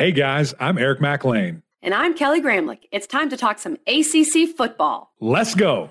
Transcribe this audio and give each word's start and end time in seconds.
Hey 0.00 0.12
guys, 0.12 0.54
I'm 0.58 0.78
Eric 0.78 1.02
McLean. 1.02 1.62
And 1.82 1.92
I'm 1.92 2.14
Kelly 2.14 2.40
Gramlich. 2.40 2.88
It's 2.90 3.06
time 3.06 3.28
to 3.28 3.36
talk 3.36 3.58
some 3.58 3.76
ACC 3.86 4.48
football. 4.56 5.12
Let's 5.20 5.54
go. 5.54 5.90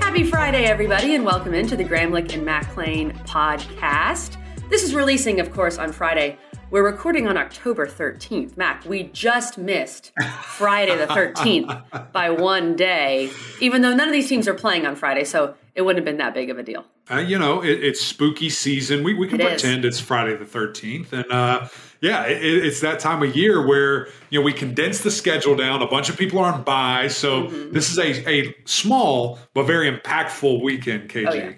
Happy 0.00 0.24
Friday, 0.24 0.64
everybody, 0.64 1.14
and 1.14 1.26
welcome 1.26 1.52
into 1.52 1.76
the 1.76 1.84
Gramlich 1.84 2.32
and 2.32 2.46
McLean 2.46 3.12
podcast. 3.26 4.38
This 4.70 4.82
is 4.82 4.94
releasing, 4.94 5.38
of 5.38 5.52
course, 5.52 5.76
on 5.76 5.92
Friday. 5.92 6.38
We're 6.72 6.86
recording 6.86 7.28
on 7.28 7.36
October 7.36 7.86
13th. 7.86 8.56
Mac, 8.56 8.86
we 8.86 9.02
just 9.02 9.58
missed 9.58 10.10
Friday 10.42 10.96
the 10.96 11.06
13th 11.06 12.12
by 12.12 12.30
one 12.30 12.76
day, 12.76 13.30
even 13.60 13.82
though 13.82 13.94
none 13.94 14.08
of 14.08 14.12
these 14.14 14.26
teams 14.26 14.48
are 14.48 14.54
playing 14.54 14.86
on 14.86 14.96
Friday, 14.96 15.24
so 15.24 15.54
it 15.74 15.82
wouldn't 15.82 15.98
have 15.98 16.06
been 16.06 16.16
that 16.16 16.32
big 16.32 16.48
of 16.48 16.56
a 16.56 16.62
deal. 16.62 16.86
Uh, 17.10 17.18
you 17.18 17.38
know, 17.38 17.62
it, 17.62 17.84
it's 17.84 18.00
spooky 18.00 18.48
season. 18.48 19.04
We, 19.04 19.12
we 19.12 19.28
can 19.28 19.38
It 19.38 19.48
pretend 19.48 19.84
it's 19.84 20.00
Friday 20.00 20.34
the 20.34 20.46
13th. 20.46 21.12
And 21.12 21.30
uh, 21.30 21.68
yeah, 22.00 22.24
it, 22.24 22.42
it's 22.42 22.80
that 22.80 23.00
time 23.00 23.22
of 23.22 23.36
year 23.36 23.66
where, 23.66 24.06
you 24.30 24.38
know, 24.40 24.42
we 24.42 24.54
condense 24.54 25.02
the 25.02 25.10
schedule 25.10 25.54
down. 25.54 25.82
A 25.82 25.86
bunch 25.86 26.08
of 26.08 26.16
people 26.16 26.38
are 26.38 26.50
on 26.54 26.62
bye. 26.62 27.08
So 27.08 27.48
Mm-hmm. 27.48 27.72
this 27.72 27.90
is 27.90 27.98
a, 27.98 28.26
a 28.30 28.54
small 28.64 29.38
but 29.52 29.64
very 29.64 29.90
impactful 29.94 30.62
weekend, 30.62 31.10
KG. 31.10 31.26
Oh, 31.28 31.34
yeah. 31.34 31.52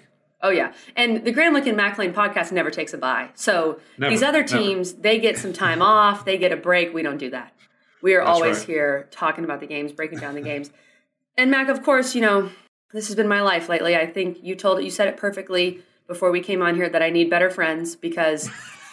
Oh 0.45 0.51
yeah, 0.51 0.73
and 0.95 1.25
the 1.25 1.33
Gramlich 1.33 1.65
and 1.65 1.75
McLean 1.75 2.13
podcast 2.13 2.51
never 2.51 2.69
takes 2.69 2.93
a 2.93 2.99
bye. 2.99 3.29
So 3.33 3.79
Never, 3.97 4.11
these 4.11 4.21
other 4.21 4.41
never. 4.41 4.57
teams, 4.59 4.93
they 4.93 5.19
get 5.19 5.39
some 5.39 5.53
time 5.53 5.81
off, 5.95 6.23
they 6.23 6.37
get 6.37 6.51
a 6.51 6.55
break. 6.55 6.93
We 6.93 7.01
don't 7.01 7.17
do 7.17 7.31
that. 7.31 7.51
We 8.03 8.13
are 8.13 8.23
That's 8.23 8.29
always 8.29 8.57
right. 8.59 8.67
here 8.67 9.07
talking 9.09 9.43
about 9.43 9.59
the 9.59 9.65
games, 9.65 9.91
breaking 9.91 10.19
down 10.19 10.35
the 10.35 10.41
games. 10.41 10.69
And 11.35 11.49
Mac, 11.49 11.67
of 11.69 11.81
course, 11.81 12.13
you 12.13 12.21
know 12.21 12.51
this 12.93 13.07
has 13.07 13.15
been 13.15 13.27
my 13.27 13.41
life 13.41 13.69
lately. 13.69 13.95
I 13.95 14.05
think 14.05 14.37
you 14.43 14.53
told 14.55 14.77
it, 14.77 14.83
you 14.83 14.91
said 14.91 15.07
it 15.07 15.17
perfectly 15.17 15.81
before 16.05 16.29
we 16.29 16.41
came 16.41 16.61
on 16.61 16.75
here 16.75 16.87
that 16.89 17.01
I 17.01 17.09
need 17.09 17.31
better 17.31 17.49
friends 17.49 17.95
because 17.95 18.47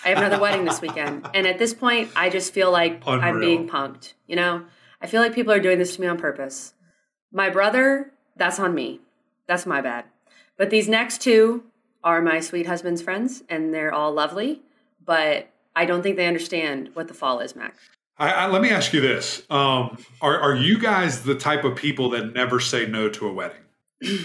I 0.07 0.09
have 0.09 0.19
another 0.19 0.41
wedding 0.41 0.65
this 0.65 0.81
weekend. 0.81 1.29
And 1.35 1.47
at 1.47 1.59
this 1.59 1.75
point, 1.75 2.11
I 2.17 2.31
just 2.31 2.55
feel 2.55 2.73
like 2.73 3.07
I'm 3.07 3.41
being 3.41 3.69
punked. 3.69 4.15
You 4.27 4.37
know, 4.37 4.65
I 5.03 5.07
feel 5.07 5.21
like 5.21 5.35
people 5.35 5.53
are 5.53 5.61
doing 5.61 5.79
this 5.79 5.97
to 5.97 6.01
me 6.01 6.07
on 6.07 6.17
purpose. 6.17 6.73
My 7.31 7.51
brother, 7.51 8.11
that's 8.37 8.59
on 8.59 8.75
me. 8.75 9.01
That's 9.47 9.67
my 9.67 9.83
bad. 9.83 10.07
But 10.57 10.71
these 10.71 10.89
next 10.89 11.21
two 11.23 11.65
are 12.05 12.21
my 12.23 12.41
sweet 12.41 12.67
husband's 12.67 13.03
friends, 13.03 13.43
and 13.49 13.73
they're 13.73 13.93
all 13.93 14.13
lovely. 14.13 14.63
But 15.05 15.49
I 15.75 15.85
don't 15.85 16.03
think 16.03 16.17
they 16.17 16.27
understand 16.27 16.91
what 16.95 17.09
the 17.09 17.15
fall 17.15 17.41
is, 17.41 17.57
Mac. 17.57 17.77
I, 18.19 18.31
I, 18.31 18.47
let 18.49 18.61
me 18.63 18.71
ask 18.71 18.93
you 18.93 19.01
this. 19.01 19.43
Um, 19.51 19.99
are, 20.21 20.39
are 20.39 20.55
you 20.55 20.79
guys 20.79 21.23
the 21.23 21.35
type 21.35 21.65
of 21.65 21.77
people 21.77 22.11
that 22.11 22.35
never 22.35 22.61
say 22.61 22.87
no 22.87 23.09
to 23.09 23.27
a 23.27 23.33
wedding? 23.33 23.57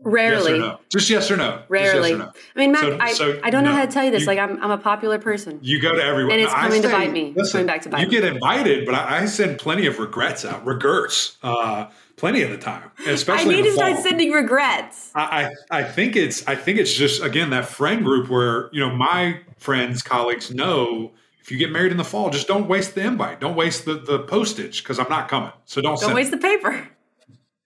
Rarely. 0.00 0.52
Yes 0.52 0.58
or 0.58 0.58
no? 0.58 0.78
Just 0.90 1.10
yes 1.10 1.30
or 1.30 1.36
no. 1.36 1.62
Rarely. 1.68 2.10
Yes 2.10 2.14
or 2.14 2.18
no. 2.18 2.32
I 2.54 2.58
mean, 2.58 2.72
Mac, 2.72 2.82
So- 2.82 2.98
I, 3.00 3.12
so 3.12 3.40
I 3.42 3.50
don't 3.50 3.64
know 3.64 3.72
how 3.72 3.84
to 3.84 3.90
tell 3.90 4.04
you 4.04 4.10
this. 4.12 4.22
You- 4.22 4.26
like, 4.28 4.38
I'm, 4.38 4.62
I'm 4.62 4.70
a 4.70 4.78
popular 4.78 5.18
person. 5.18 5.58
You 5.62 5.80
go 5.80 5.94
to 5.94 6.02
everyone, 6.02 6.32
And 6.32 6.42
it's 6.42 6.52
coming 6.54 6.82
to 6.82 6.88
bite 6.88 7.12
me. 7.12 7.32
Listen, 7.36 7.58
Coming 7.60 7.66
back 7.66 7.82
to 7.82 7.88
bite 7.88 8.00
you 8.00 8.06
me. 8.06 8.10
get 8.12 8.24
invited, 8.24 8.86
but 8.86 8.94
I, 8.94 9.22
I 9.22 9.26
send 9.26 9.58
plenty 9.58 9.86
of 9.86 9.98
regrets 9.98 10.44
out, 10.44 10.64
regrets, 10.64 11.36
uh, 11.42 11.86
plenty 12.18 12.42
of 12.42 12.50
the 12.50 12.58
time, 12.58 12.90
especially. 13.06 13.54
I 13.54 13.58
need 13.58 13.64
to 13.64 13.72
start 13.72 13.96
sending 13.98 14.32
regrets. 14.32 15.10
I, 15.14 15.54
I 15.70 15.80
I 15.80 15.84
think 15.84 16.16
it's 16.16 16.46
I 16.46 16.54
think 16.54 16.78
it's 16.78 16.92
just 16.92 17.22
again 17.22 17.50
that 17.50 17.66
friend 17.66 18.04
group 18.04 18.28
where 18.28 18.68
you 18.72 18.80
know 18.80 18.94
my 18.94 19.40
friends 19.56 20.02
colleagues 20.02 20.52
know 20.52 21.12
if 21.40 21.50
you 21.50 21.56
get 21.56 21.72
married 21.72 21.92
in 21.92 21.98
the 21.98 22.04
fall 22.04 22.30
just 22.30 22.46
don't 22.46 22.68
waste 22.68 22.94
the 22.94 23.00
invite 23.00 23.40
don't 23.40 23.56
waste 23.56 23.84
the, 23.86 23.94
the 23.94 24.20
postage 24.20 24.82
because 24.82 24.98
I'm 24.98 25.08
not 25.08 25.28
coming 25.28 25.50
so 25.64 25.80
don't, 25.80 25.98
Don't 26.00 26.14
waste 26.14 26.30
the 26.30 26.36
paper. 26.38 26.88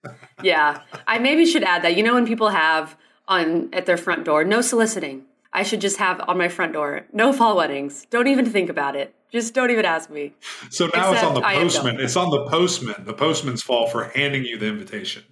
yeah, 0.43 0.81
I 1.07 1.19
maybe 1.19 1.45
should 1.45 1.63
add 1.63 1.83
that. 1.83 1.95
You 1.95 2.03
know, 2.03 2.13
when 2.13 2.25
people 2.25 2.49
have 2.49 2.97
on 3.27 3.69
at 3.73 3.85
their 3.85 3.97
front 3.97 4.25
door, 4.25 4.43
no 4.43 4.61
soliciting. 4.61 5.25
I 5.53 5.63
should 5.63 5.81
just 5.81 5.97
have 5.97 6.19
on 6.27 6.37
my 6.37 6.47
front 6.49 6.73
door, 6.73 7.05
no 7.13 7.31
fall 7.31 7.55
weddings. 7.55 8.05
Don't 8.09 8.27
even 8.27 8.45
think 8.45 8.69
about 8.69 8.95
it. 8.95 9.13
Just 9.31 9.53
don't 9.53 9.71
even 9.71 9.85
ask 9.85 10.09
me. 10.09 10.33
so 10.69 10.89
now 10.93 11.11
it's 11.13 11.23
on 11.23 11.33
the 11.33 11.41
postman 11.41 11.99
it's 11.99 12.15
on 12.15 12.29
the 12.29 12.45
postman 12.47 13.03
the 13.05 13.13
postman's 13.13 13.61
fault 13.63 13.91
for 13.91 14.05
handing 14.15 14.43
you 14.45 14.57
the 14.59 14.67
invitation 14.67 15.23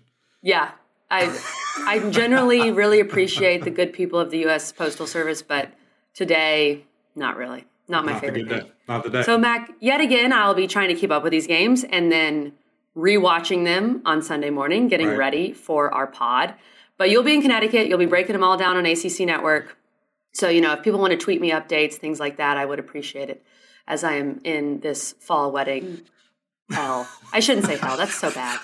Yeah, 0.41 0.71
I 1.11 1.37
I 1.85 1.99
generally 2.09 2.71
really 2.71 2.99
appreciate 2.99 3.63
the 3.63 3.69
good 3.69 3.93
people 3.93 4.19
of 4.19 4.31
the 4.31 4.39
U.S. 4.39 4.71
Postal 4.71 5.05
Service, 5.05 5.41
but 5.41 5.69
today, 6.13 6.85
not 7.15 7.35
really. 7.37 7.65
Not 7.87 8.05
my 8.05 8.13
not 8.13 8.21
favorite 8.21 8.47
thing. 8.47 8.59
day 8.59 8.71
not 8.87 9.03
the 9.03 9.09
day 9.09 9.23
So, 9.23 9.37
Mac, 9.37 9.71
yet 9.79 10.01
again, 10.01 10.31
I'll 10.33 10.53
be 10.53 10.67
trying 10.67 10.87
to 10.89 10.95
keep 10.95 11.11
up 11.11 11.23
with 11.23 11.31
these 11.31 11.47
games 11.47 11.83
and 11.83 12.11
then 12.11 12.53
rewatching 12.97 13.65
them 13.65 14.01
on 14.05 14.21
Sunday 14.21 14.49
morning, 14.49 14.87
getting 14.87 15.07
Right. 15.07 15.17
ready 15.17 15.53
for 15.53 15.93
our 15.93 16.07
pod. 16.07 16.55
But 16.97 17.09
you'll 17.09 17.23
be 17.23 17.33
in 17.33 17.41
Connecticut. 17.41 17.87
You'll 17.87 17.97
be 17.99 18.05
breaking 18.05 18.33
them 18.33 18.43
all 18.43 18.57
down 18.57 18.77
on 18.77 18.85
ACC 18.85 19.25
Network. 19.25 19.77
So, 20.33 20.47
you 20.49 20.61
know, 20.61 20.73
if 20.73 20.83
people 20.83 20.99
want 20.99 21.11
to 21.11 21.17
tweet 21.17 21.41
me 21.41 21.51
updates, 21.51 21.95
things 21.95 22.19
like 22.19 22.37
that, 22.37 22.57
I 22.57 22.65
would 22.65 22.79
appreciate 22.79 23.29
it 23.29 23.43
as 23.87 24.03
I 24.03 24.13
am 24.13 24.39
in 24.43 24.79
this 24.79 25.13
fall 25.19 25.51
wedding 25.51 26.01
hell. 26.71 27.07
I 27.33 27.39
shouldn't 27.41 27.65
say 27.65 27.77
hell. 27.77 27.97
That's 27.97 28.15
so 28.15 28.31
bad. 28.31 28.59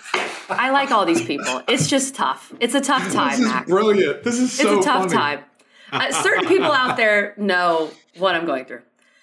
I 0.50 0.70
like 0.72 0.92
all 0.92 1.06
these 1.06 1.26
people. 1.26 1.62
It's 1.68 1.88
just 1.90 2.16
tough. 2.16 2.54
It's 2.62 2.74
a 2.74 2.80
tough 2.82 3.12
time, 3.12 3.32
this 3.32 3.40
is 3.42 3.46
Mac. 3.48 3.68
brilliant 3.68 4.24
this 4.24 4.40
is 4.40 4.54
so 4.54 4.78
It's 4.78 4.86
a 4.86 4.90
tough 4.90 5.12
funny. 5.12 5.14
time. 5.14 5.44
Uh, 5.92 6.12
certain 6.12 6.48
people 6.48 6.72
out 6.72 6.96
there 6.98 7.34
know 7.38 7.90
what 8.18 8.36
I'm 8.36 8.46
going 8.46 8.66
through. 8.66 8.82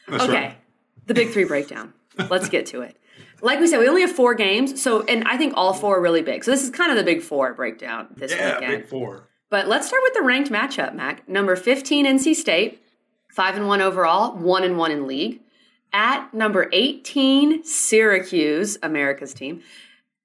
That's 0.08 0.24
okay, 0.24 0.32
right. 0.32 0.56
the 1.06 1.14
big 1.14 1.30
three 1.30 1.44
breakdown. 1.44 1.94
Let's 2.30 2.48
get 2.50 2.66
to 2.66 2.82
it. 2.82 2.96
Like 3.42 3.58
we 3.60 3.66
said, 3.66 3.78
we 3.78 3.88
only 3.88 4.02
have 4.02 4.12
four 4.12 4.34
games, 4.34 4.80
so 4.82 5.02
and 5.04 5.24
I 5.26 5.36
think 5.38 5.54
all 5.56 5.72
four 5.74 5.98
are 5.98 6.00
really 6.02 6.22
big. 6.22 6.44
So 6.44 6.50
this 6.50 6.62
is 6.62 6.70
kind 6.70 6.90
of 6.90 6.96
the 6.98 7.04
big 7.04 7.22
four 7.22 7.52
breakdown 7.54 8.08
this 8.16 8.32
yeah 8.32 8.54
weekend. 8.60 8.82
big 8.82 8.88
four 8.90 9.28
But 9.54 9.68
let's 9.68 9.86
start 9.86 10.02
with 10.02 10.14
the 10.14 10.22
ranked 10.22 10.50
matchup, 10.50 10.96
Mac. 10.96 11.28
Number 11.28 11.54
15, 11.54 12.06
NC 12.06 12.34
State, 12.34 12.82
five 13.30 13.54
and 13.54 13.68
one 13.68 13.80
overall, 13.80 14.36
one 14.36 14.64
and 14.64 14.76
one 14.76 14.90
in 14.90 15.06
league. 15.06 15.42
At 15.92 16.34
number 16.34 16.68
18, 16.72 17.62
Syracuse, 17.62 18.78
America's 18.82 19.32
team, 19.32 19.62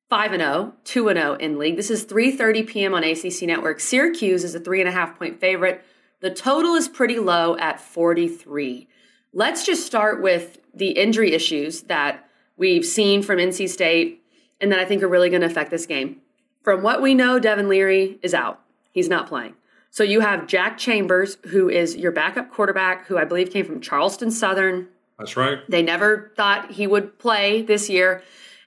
5 0.10 0.32
and 0.34 0.42
0, 0.42 0.74
2 0.84 1.10
and 1.10 1.20
0 1.20 1.34
in 1.36 1.60
league. 1.60 1.76
This 1.76 1.92
is 1.92 2.08
3:30 2.08 2.66
p.m. 2.66 2.96
on 2.96 3.04
ACC 3.04 3.44
Network. 3.44 3.80
Syracuse 3.80 4.44
is 4.44 4.56
a 4.56 4.60
three 4.60 4.80
and 4.80 4.90
a 4.90 4.92
half 4.92 5.16
point 5.20 5.40
favorite. 5.40 5.86
The 6.22 6.32
total 6.32 6.74
is 6.74 6.88
pretty 6.88 7.20
low 7.20 7.56
at 7.58 7.80
43. 7.80 8.88
Let's 9.32 9.64
just 9.64 9.86
start 9.86 10.24
with 10.24 10.58
the 10.74 10.94
injury 10.94 11.34
issues 11.34 11.84
that 11.84 12.28
we've 12.58 12.84
seen 12.84 13.22
from 13.22 13.38
NC 13.38 13.70
State, 13.70 14.24
and 14.60 14.72
that 14.72 14.80
I 14.80 14.86
think 14.86 15.04
are 15.04 15.08
really 15.08 15.30
going 15.30 15.42
to 15.42 15.48
affect 15.48 15.70
this 15.70 15.86
game. 15.86 16.20
From 16.64 16.82
what 16.82 17.00
we 17.00 17.14
know, 17.14 17.38
Devin 17.38 17.70
Leary 17.70 18.18
is 18.24 18.34
out. 18.34 18.62
He's 19.00 19.08
not 19.08 19.28
playing. 19.28 19.54
So 19.92 20.04
you 20.04 20.20
have 20.20 20.46
Jack 20.46 20.78
Chambers, 20.78 21.38
who 21.52 21.70
is 21.70 21.96
your 21.96 22.12
backup 22.12 22.52
quarterback, 22.52 23.08
who 23.08 23.18
I 23.18 23.24
believe 23.24 23.50
came 23.50 23.66
from 23.66 23.80
Charleston 23.80 24.30
Southern. 24.30 24.90
that's 25.18 25.38
right 25.38 25.60
They 25.70 25.82
never 25.82 26.34
thought 26.36 26.72
he 26.72 26.86
would 26.86 27.18
play 27.18 27.62
this 27.62 27.90
year. 27.90 28.22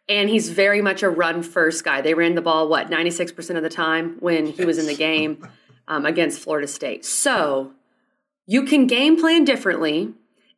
And 0.09 0.31
he's 0.31 0.49
very 0.49 0.81
much 0.81 1.03
a 1.03 1.11
run 1.11 1.43
first 1.43 1.85
guy. 1.85 2.01
They 2.01 2.15
ran 2.15 2.35
the 2.35 2.41
ball, 2.41 2.67
what, 2.67 2.89
96% 2.89 3.57
of 3.59 3.63
the 3.63 3.69
time 3.69 4.17
when 4.21 4.47
he 4.47 4.65
was 4.65 4.79
in 4.79 4.87
the 4.87 4.95
game 4.95 5.47
um, 5.87 6.07
against 6.07 6.41
Florida 6.41 6.67
State. 6.67 7.05
So 7.05 7.73
you 8.47 8.63
can 8.63 8.87
game 8.87 9.21
plan 9.21 9.45
differently. 9.45 10.15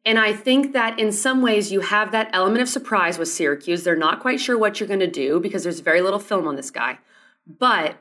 And 0.06 0.20
I 0.20 0.32
think 0.34 0.72
that 0.72 1.00
in 1.00 1.10
some 1.10 1.42
ways 1.42 1.72
you 1.72 1.80
have 1.80 2.12
that 2.12 2.30
element 2.32 2.62
of 2.62 2.68
surprise 2.68 3.18
with 3.18 3.26
Syracuse. 3.26 3.82
They're 3.82 3.96
not 3.96 4.20
quite 4.20 4.38
sure 4.38 4.56
what 4.56 4.78
you're 4.78 4.86
going 4.86 5.00
to 5.00 5.10
do 5.10 5.40
because 5.40 5.64
there's 5.64 5.80
very 5.80 6.00
little 6.00 6.20
film 6.20 6.46
on 6.46 6.54
this 6.54 6.70
guy. 6.70 7.00
But 7.44 7.96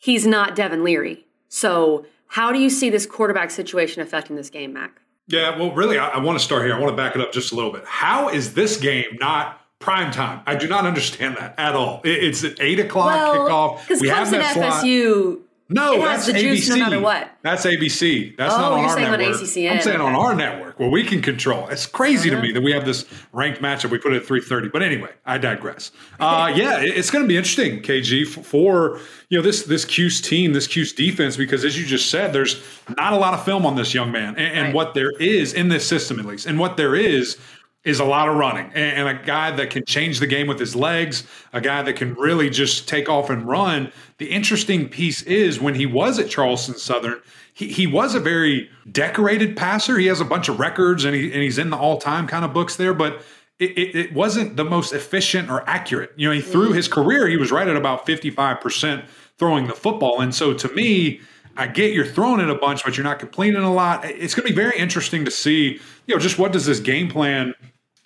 he's 0.00 0.26
not 0.26 0.56
Devin 0.56 0.82
Leary. 0.82 1.24
So 1.48 2.06
how 2.26 2.50
do 2.52 2.58
you 2.58 2.68
see 2.70 2.90
this 2.90 3.06
quarterback 3.06 3.52
situation 3.52 4.02
affecting 4.02 4.34
this 4.34 4.50
game, 4.50 4.72
Mac? 4.72 5.00
Yeah, 5.28 5.56
well, 5.56 5.70
really, 5.72 5.96
I, 5.96 6.08
I 6.08 6.18
want 6.18 6.36
to 6.38 6.44
start 6.44 6.64
here. 6.64 6.74
I 6.74 6.78
want 6.80 6.90
to 6.90 6.96
back 6.96 7.14
it 7.14 7.20
up 7.20 7.32
just 7.32 7.52
a 7.52 7.54
little 7.54 7.70
bit. 7.70 7.84
How 7.86 8.28
is 8.30 8.54
this 8.54 8.76
game 8.76 9.04
not 9.20 9.60
prime 9.78 10.10
time? 10.10 10.40
I 10.46 10.56
do 10.56 10.66
not 10.66 10.86
understand 10.92 11.36
that 11.36 11.54
at 11.56 11.76
all. 11.76 12.00
It- 12.04 12.24
it's 12.24 12.42
at 12.42 12.60
eight 12.60 12.80
o'clock 12.80 13.14
kickoff. 13.36 13.80
because 13.82 14.00
We 14.00 14.08
have 14.08 14.26
Clemson 14.26 14.52
slot. 14.54 14.84
FSU 14.84 15.40
No, 15.72 15.94
it 15.94 16.00
has 16.00 16.26
that's 16.26 16.26
the 16.26 16.32
juice 16.42 16.68
ABC. 16.68 16.70
no 16.70 16.76
matter 16.78 17.00
what. 17.00 17.30
That's 17.42 17.64
ABC. 17.64 18.36
That's 18.36 18.52
Oh, 18.52 18.58
not 18.58 18.72
on 18.72 18.78
you're 18.80 18.88
our 18.88 18.94
saying 18.96 19.06
on 19.12 19.18
network. 19.20 19.36
ACCN, 19.40 19.72
I'm 19.72 19.80
saying 19.80 20.00
on 20.00 20.14
our 20.16 20.34
network 20.34 20.80
where 20.80 20.90
we 20.90 21.04
can 21.04 21.22
control. 21.22 21.68
It's 21.68 21.86
crazy 21.86 22.28
Uh-huh. 22.30 22.40
to 22.40 22.46
me 22.46 22.52
that 22.52 22.60
we 22.60 22.72
have 22.72 22.84
this 22.84 23.04
ranked 23.32 23.62
matchup. 23.62 23.90
We 23.90 23.98
put 23.98 24.12
it 24.12 24.16
at 24.22 24.26
3:30. 24.28 24.68
But 24.72 24.82
anyway, 24.82 25.10
I 25.24 25.38
digress. 25.38 25.92
Uh, 26.18 26.52
yeah, 26.54 26.80
it's 26.80 27.10
going 27.10 27.24
to 27.24 27.28
be 27.28 27.36
interesting, 27.36 27.80
KG, 27.82 28.24
for 28.26 28.98
you 29.28 29.38
know 29.38 29.42
this 29.42 29.62
this 29.62 29.84
Cuse 29.84 30.20
team, 30.20 30.52
this 30.52 30.66
Cuse 30.66 30.92
defense, 30.92 31.36
because 31.36 31.64
as 31.64 31.78
you 31.78 31.86
just 31.86 32.10
said, 32.10 32.32
there's 32.32 32.60
not 32.98 33.12
a 33.12 33.16
lot 33.16 33.32
of 33.32 33.44
film 33.44 33.64
on 33.64 33.76
this 33.76 33.94
young 33.94 34.10
man, 34.10 34.34
and, 34.36 34.52
and 34.52 34.64
Right. 34.66 34.74
what 34.74 34.94
there 34.94 35.12
is 35.20 35.52
in 35.52 35.68
this 35.68 35.86
system, 35.86 36.18
at 36.18 36.26
least, 36.26 36.46
and 36.46 36.58
what 36.58 36.76
there 36.76 36.96
is 36.96 37.36
is 37.82 37.98
a 37.98 38.04
lot 38.04 38.28
of 38.28 38.36
running 38.36 38.70
and, 38.74 39.08
a 39.08 39.14
guy 39.14 39.50
that 39.50 39.70
can 39.70 39.84
change 39.86 40.20
the 40.20 40.26
game 40.26 40.46
with 40.46 40.58
his 40.58 40.76
legs, 40.76 41.26
a 41.52 41.60
guy 41.60 41.80
that 41.82 41.94
can 41.94 42.14
really 42.14 42.50
just 42.50 42.86
take 42.86 43.08
off 43.08 43.30
and 43.30 43.48
run. 43.48 43.90
The 44.18 44.26
interesting 44.26 44.88
piece 44.88 45.22
is 45.22 45.60
when 45.60 45.74
he 45.74 45.86
was 45.86 46.18
at 46.18 46.28
Charleston 46.28 46.76
Southern, 46.76 47.20
he, 47.54 47.72
he 47.72 47.86
was 47.86 48.14
a 48.14 48.20
very 48.20 48.68
decorated 48.90 49.56
passer. 49.56 49.98
He 49.98 50.06
has 50.06 50.20
a 50.20 50.26
bunch 50.26 50.50
of 50.50 50.60
records 50.60 51.04
and, 51.04 51.14
he, 51.14 51.32
and 51.32 51.42
he's 51.42 51.56
in 51.56 51.70
the 51.70 51.76
all 51.76 51.96
time 51.96 52.26
kind 52.26 52.44
of 52.44 52.52
books 52.52 52.76
there, 52.76 52.92
but 52.92 53.22
it, 53.58 53.70
it, 53.78 53.96
it 53.96 54.12
wasn't 54.12 54.56
the 54.56 54.64
most 54.64 54.92
efficient 54.92 55.50
or 55.50 55.68
accurate. 55.68 56.12
You 56.16 56.28
know, 56.28 56.34
he 56.34 56.42
threw 56.42 56.66
mm-hmm. 56.66 56.74
his 56.74 56.88
career, 56.88 57.28
he 57.28 57.38
was 57.38 57.50
right 57.50 57.66
at 57.66 57.76
about 57.76 58.06
55% 58.06 59.06
throwing 59.38 59.68
the 59.68 59.74
football. 59.74 60.20
And 60.20 60.34
so 60.34 60.52
to 60.52 60.68
me, 60.74 61.22
I 61.60 61.66
get 61.66 61.92
you're 61.92 62.06
throwing 62.06 62.40
it 62.40 62.48
a 62.48 62.54
bunch, 62.54 62.84
but 62.84 62.96
you're 62.96 63.04
not 63.04 63.18
completing 63.18 63.62
a 63.62 63.72
lot. 63.72 64.04
It's 64.04 64.34
going 64.34 64.46
to 64.46 64.52
be 64.52 64.56
very 64.56 64.78
interesting 64.78 65.24
to 65.26 65.30
see, 65.30 65.78
you 66.06 66.14
know, 66.14 66.18
just 66.18 66.38
what 66.38 66.52
does 66.52 66.64
this 66.64 66.80
game 66.80 67.08
plan 67.08 67.54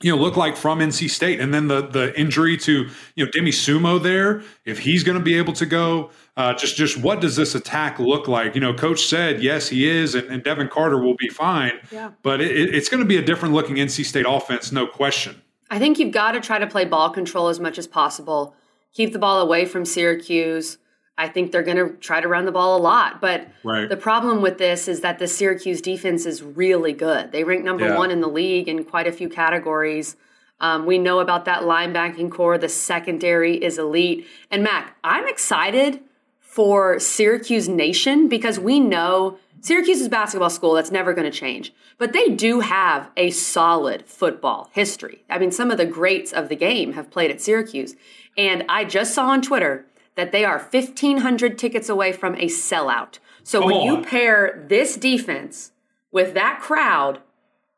you 0.03 0.15
know, 0.15 0.21
look 0.21 0.37
like 0.37 0.55
from 0.55 0.81
NC 0.81 1.09
State. 1.09 1.41
And 1.41 1.55
then 1.55 1.69
the 1.69 1.87
the 1.87 2.19
injury 2.19 2.59
to 2.59 2.89
you 3.15 3.25
know 3.25 3.31
Demie 3.31 3.53
Sumo 3.53 4.03
there, 4.03 4.43
if 4.67 4.81
he's 4.81 5.03
going 5.03 5.17
to 5.17 5.25
be 5.25 5.35
able 5.39 5.55
to 5.55 5.65
go, 5.65 6.11
uh, 6.37 6.53
just 6.53 6.77
just 6.77 6.99
what 6.99 7.21
does 7.21 7.37
this 7.37 7.55
attack 7.55 7.99
look 7.99 8.29
like? 8.29 8.55
You 8.55 8.61
know, 8.61 8.75
Coach 8.75 9.07
said 9.07 9.43
yes, 9.43 9.69
he 9.69 9.89
is, 9.89 10.15
and, 10.15 10.29
and 10.29 10.43
Devin 10.43 10.69
Carter 10.69 10.99
will 10.99 11.17
be 11.17 11.29
fine. 11.29 11.73
Yeah. 11.91 12.11
But 12.23 12.43
it, 12.43 12.75
it's 12.75 12.91
going 12.91 13.03
to 13.03 13.07
be 13.07 13.17
a 13.17 13.23
different 13.23 13.55
looking 13.55 13.77
NC 13.77 14.05
State 14.05 14.27
offense, 14.29 14.73
no 14.73 14.87
question. 14.87 15.41
I 15.71 15.79
think 15.79 15.99
you've 15.99 16.13
got 16.13 16.33
to 16.33 16.41
try 16.41 16.59
to 16.59 16.67
play 16.67 16.85
ball 16.85 17.09
control 17.09 17.49
as 17.49 17.59
much 17.59 17.79
as 17.79 17.87
possible. 17.87 18.55
Keep 18.93 19.13
the 19.13 19.19
ball 19.19 19.41
away 19.41 19.65
from 19.65 19.87
Syracuse. 19.87 20.77
I 21.17 21.29
think 21.29 21.53
they're 21.53 21.63
going 21.63 21.77
to 21.77 21.91
try 21.97 22.21
to 22.21 22.29
run 22.29 22.45
the 22.45 22.53
ball 22.53 22.77
a 22.77 22.83
lot. 22.83 23.21
But 23.21 23.49
right. 23.63 23.89
the 23.89 23.97
problem 23.97 24.43
with 24.43 24.59
this 24.59 24.89
is 24.89 25.01
that 25.03 25.19
the 25.19 25.29
Syracuse 25.29 25.81
defense 25.81 26.27
is 26.27 26.43
really 26.43 26.93
good. 26.93 27.31
They 27.31 27.45
rank 27.45 27.65
number 27.65 27.87
yeah. 27.87 27.97
one 27.97 28.11
in 28.11 28.21
the 28.21 28.29
league 28.29 28.69
in 28.69 28.85
quite 28.85 29.07
a 29.07 29.13
few 29.13 29.29
categories. 29.29 30.17
Um, 30.61 30.87
we 30.87 30.99
know 30.99 31.21
about 31.21 31.45
that 31.45 31.63
linebacking 31.63 32.31
core. 32.31 32.59
The 32.59 32.69
secondary 32.69 33.57
is 33.63 33.79
elite. 33.79 34.27
And 34.51 34.63
Mac, 34.63 34.97
I'm 35.05 35.29
excited 35.29 36.01
for 36.41 36.99
Syracuse 36.99 37.69
Nation 37.69 38.29
because 38.29 38.59
we 38.59 38.81
know 38.81 39.39
Syracuse's 39.61 40.09
basketball 40.09 40.51
school, 40.51 40.75
that's 40.75 40.91
never 40.91 41.15
going 41.15 41.31
to 41.31 41.37
change. 41.37 41.73
But 41.97 42.13
they 42.13 42.29
do 42.29 42.61
have 42.61 43.11
a 43.17 43.31
solid 43.31 44.05
football 44.07 44.69
history. 44.73 45.25
I 45.31 45.39
mean, 45.39 45.53
some 45.53 45.71
of 45.71 45.79
the 45.79 45.87
greats 45.87 46.33
of 46.33 46.49
the 46.49 46.57
game 46.57 46.93
have 46.93 47.11
played 47.11 47.31
at 47.31 47.41
Syracuse. 47.41 47.97
And 48.37 48.65
I 48.69 48.85
just 48.85 49.15
saw 49.15 49.29
on 49.29 49.41
Twitter 49.41 49.87
that 50.17 50.33
they 50.33 50.45
are 50.45 50.59
1,500 50.59 51.59
tickets 51.59 51.89
away 51.89 52.13
from 52.13 52.35
a 52.37 52.47
sellout. 52.47 53.19
So 53.43 53.61
Come 53.61 53.71
when 53.71 53.77
on. 53.77 53.85
you 53.87 54.03
pair 54.03 54.65
this 54.69 54.97
defense 54.97 55.73
with 56.13 56.35
that 56.35 56.61
crowd 56.61 57.21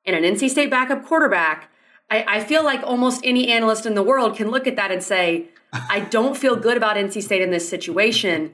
and 0.04 0.14
an 0.14 0.34
NC 0.34 0.50
State 0.50 0.70
backup 0.70 1.04
quarterback, 1.04 1.70
I, 2.10 2.24
I, 2.28 2.44
feel 2.44 2.62
like 2.62 2.82
almost 2.84 3.20
any 3.24 3.50
analyst 3.50 3.86
in 3.86 3.94
the 3.94 4.02
world 4.02 4.36
can 4.36 4.50
look 4.50 4.66
at 4.66 4.76
that 4.76 4.92
and 4.92 5.02
say, 5.02 5.46
I 5.72 6.00
don't 6.00 6.36
feel 6.36 6.54
good 6.54 6.76
about 6.76 6.96
NC 6.96 7.22
State 7.22 7.42
in 7.42 7.50
this 7.50 7.68
situation. 7.68 8.52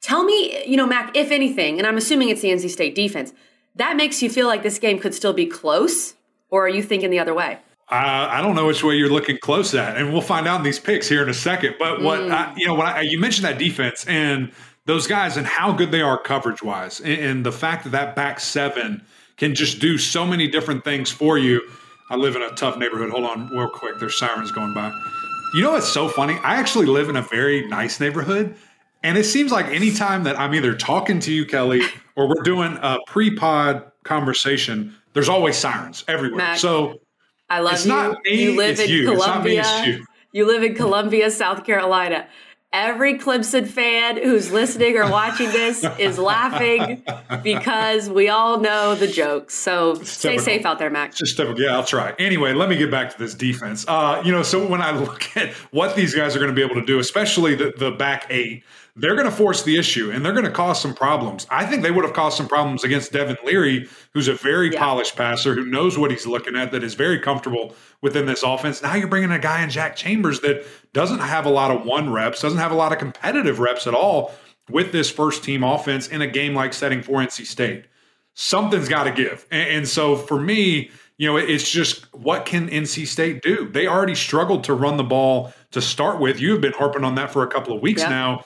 Tell 0.00 0.24
me, 0.24 0.66
you 0.66 0.76
know, 0.76 0.86
Mac, 0.86 1.16
if 1.16 1.30
anything, 1.30 1.78
and 1.78 1.86
I'm 1.86 1.96
assuming 1.96 2.30
it's 2.30 2.40
the 2.40 2.48
NC 2.48 2.70
State 2.70 2.94
defense, 2.94 3.32
that 3.76 3.96
makes 3.96 4.22
you 4.22 4.30
feel 4.30 4.46
like 4.46 4.62
this 4.62 4.78
game 4.78 4.98
could 4.98 5.14
still 5.14 5.32
be 5.32 5.46
close, 5.46 6.14
or 6.48 6.64
are 6.64 6.68
you 6.68 6.82
thinking 6.82 7.10
the 7.10 7.18
other 7.20 7.34
way? 7.34 7.58
Uh, 7.90 8.28
I 8.30 8.40
don't 8.40 8.54
know 8.54 8.66
which 8.66 8.84
way 8.84 8.94
you're 8.94 9.10
looking 9.10 9.38
close 9.38 9.74
at, 9.74 9.96
and 9.96 10.12
we'll 10.12 10.22
find 10.22 10.46
out 10.46 10.58
in 10.58 10.62
these 10.62 10.78
picks 10.78 11.08
here 11.08 11.24
in 11.24 11.28
a 11.28 11.34
second. 11.34 11.74
But 11.76 12.00
what 12.00 12.20
mm. 12.20 12.30
I, 12.30 12.54
you 12.56 12.68
know, 12.68 12.74
when 12.74 12.86
I, 12.86 13.00
you 13.00 13.18
mentioned 13.18 13.44
that 13.46 13.58
defense 13.58 14.06
and 14.06 14.52
those 14.86 15.08
guys 15.08 15.36
and 15.36 15.44
how 15.44 15.72
good 15.72 15.90
they 15.90 16.00
are 16.00 16.16
coverage 16.16 16.62
wise, 16.62 17.00
and, 17.00 17.20
and, 17.20 17.46
the 17.46 17.50
fact 17.50 17.82
that 17.84 17.90
that 17.90 18.14
back 18.14 18.38
seven 18.38 19.04
can 19.38 19.56
just 19.56 19.80
do 19.80 19.98
so 19.98 20.24
many 20.24 20.46
different 20.46 20.84
things 20.84 21.10
for 21.10 21.36
you. 21.36 21.60
I 22.10 22.16
live 22.16 22.36
in 22.36 22.42
a 22.42 22.50
tough 22.50 22.76
neighborhood. 22.76 23.10
Hold 23.10 23.24
on, 23.24 23.48
real 23.48 23.68
quick. 23.68 23.98
There's 23.98 24.16
sirens 24.16 24.52
going 24.52 24.72
by. 24.72 24.92
You 25.54 25.62
know 25.62 25.72
what's 25.72 25.92
so 25.92 26.08
funny? 26.08 26.34
I 26.44 26.56
actually 26.56 26.86
live 26.86 27.08
in 27.08 27.16
a 27.16 27.22
very 27.22 27.66
nice 27.66 27.98
neighborhood, 27.98 28.54
and 29.02 29.18
it 29.18 29.24
seems 29.24 29.50
like 29.50 29.66
anytime 29.66 30.22
that 30.24 30.38
I'm 30.38 30.54
either 30.54 30.76
talking 30.76 31.18
to 31.20 31.32
you, 31.32 31.44
Kelly, 31.44 31.82
or 32.14 32.28
we're 32.28 32.42
doing 32.44 32.78
a 32.82 32.98
pre-pod 33.08 33.90
conversation, 34.04 34.94
there's 35.12 35.28
always 35.28 35.56
sirens 35.56 36.04
everywhere. 36.06 36.38
Mac. 36.38 36.58
So 36.58 37.00
I 37.50 37.58
love 37.60 37.74
it's 37.74 37.84
you. 37.84 37.92
Not 37.92 38.22
me, 38.24 38.42
you 38.42 38.56
live 38.56 38.78
in 38.78 38.88
you. 38.88 39.04
Columbia. 39.04 39.64
You. 39.84 40.06
you 40.32 40.46
live 40.46 40.62
in 40.62 40.74
Columbia, 40.74 41.30
South 41.30 41.64
Carolina. 41.64 42.26
Every 42.72 43.18
Clemson 43.18 43.66
fan 43.66 44.22
who's 44.22 44.52
listening 44.52 44.96
or 44.96 45.10
watching 45.10 45.50
this 45.50 45.84
is 45.98 46.20
laughing 46.20 47.02
because 47.42 48.08
we 48.08 48.28
all 48.28 48.60
know 48.60 48.94
the 48.94 49.08
jokes. 49.08 49.54
So 49.54 49.94
stay 49.94 50.38
safe 50.38 50.64
out 50.64 50.78
there, 50.78 50.88
Mac. 50.88 51.12
Just 51.12 51.36
typical. 51.36 51.60
Yeah, 51.60 51.74
I'll 51.74 51.84
try. 51.84 52.14
Anyway, 52.20 52.52
let 52.52 52.68
me 52.68 52.76
get 52.76 52.88
back 52.88 53.10
to 53.10 53.18
this 53.18 53.34
defense. 53.34 53.84
Uh, 53.88 54.22
you 54.24 54.30
know, 54.30 54.44
so 54.44 54.64
when 54.64 54.80
I 54.80 54.92
look 54.96 55.36
at 55.36 55.52
what 55.72 55.96
these 55.96 56.14
guys 56.14 56.36
are 56.36 56.38
going 56.38 56.52
to 56.52 56.54
be 56.54 56.62
able 56.62 56.76
to 56.76 56.86
do, 56.86 57.00
especially 57.00 57.56
the, 57.56 57.72
the 57.76 57.90
back 57.90 58.26
eight, 58.30 58.62
they're 58.96 59.14
going 59.14 59.28
to 59.28 59.34
force 59.34 59.62
the 59.62 59.76
issue 59.76 60.10
and 60.10 60.24
they're 60.24 60.32
going 60.32 60.44
to 60.44 60.50
cause 60.50 60.80
some 60.80 60.94
problems. 60.94 61.46
I 61.50 61.66
think 61.66 61.82
they 61.82 61.90
would 61.90 62.04
have 62.04 62.14
caused 62.14 62.36
some 62.36 62.48
problems 62.48 62.84
against 62.84 63.12
Devin 63.12 63.36
Leary, 63.44 63.88
who's 64.12 64.28
a 64.28 64.34
very 64.34 64.72
yeah. 64.72 64.78
polished 64.78 65.16
passer, 65.16 65.54
who 65.54 65.64
knows 65.64 65.96
what 65.96 66.10
he's 66.10 66.26
looking 66.26 66.56
at, 66.56 66.72
that 66.72 66.82
is 66.82 66.94
very 66.94 67.18
comfortable 67.18 67.74
within 68.02 68.26
this 68.26 68.42
offense. 68.42 68.82
Now 68.82 68.94
you're 68.94 69.08
bringing 69.08 69.30
a 69.30 69.38
guy 69.38 69.62
in 69.62 69.70
Jack 69.70 69.96
Chambers 69.96 70.40
that 70.40 70.66
doesn't 70.92 71.20
have 71.20 71.46
a 71.46 71.50
lot 71.50 71.70
of 71.70 71.84
one 71.84 72.12
reps, 72.12 72.42
doesn't 72.42 72.58
have 72.58 72.72
a 72.72 72.76
lot 72.76 72.92
of 72.92 72.98
competitive 72.98 73.58
reps 73.60 73.86
at 73.86 73.94
all 73.94 74.32
with 74.68 74.92
this 74.92 75.10
first 75.10 75.44
team 75.44 75.62
offense 75.62 76.08
in 76.08 76.22
a 76.22 76.26
game 76.26 76.54
like 76.54 76.72
setting 76.72 77.02
for 77.02 77.20
NC 77.20 77.46
State. 77.46 77.84
Something's 78.34 78.88
got 78.88 79.04
to 79.04 79.10
give. 79.10 79.46
And, 79.50 79.68
and 79.70 79.88
so 79.88 80.16
for 80.16 80.40
me, 80.40 80.90
you 81.18 81.26
know, 81.26 81.36
it's 81.36 81.70
just 81.70 82.12
what 82.14 82.46
can 82.46 82.68
NC 82.70 83.06
State 83.06 83.42
do? 83.42 83.68
They 83.68 83.86
already 83.86 84.14
struggled 84.14 84.64
to 84.64 84.74
run 84.74 84.96
the 84.96 85.04
ball 85.04 85.52
to 85.72 85.82
start 85.82 86.18
with. 86.18 86.40
You 86.40 86.52
have 86.52 86.62
been 86.62 86.72
harping 86.72 87.04
on 87.04 87.14
that 87.16 87.30
for 87.30 87.42
a 87.42 87.46
couple 87.46 87.76
of 87.76 87.82
weeks 87.82 88.00
yeah. 88.00 88.08
now 88.08 88.44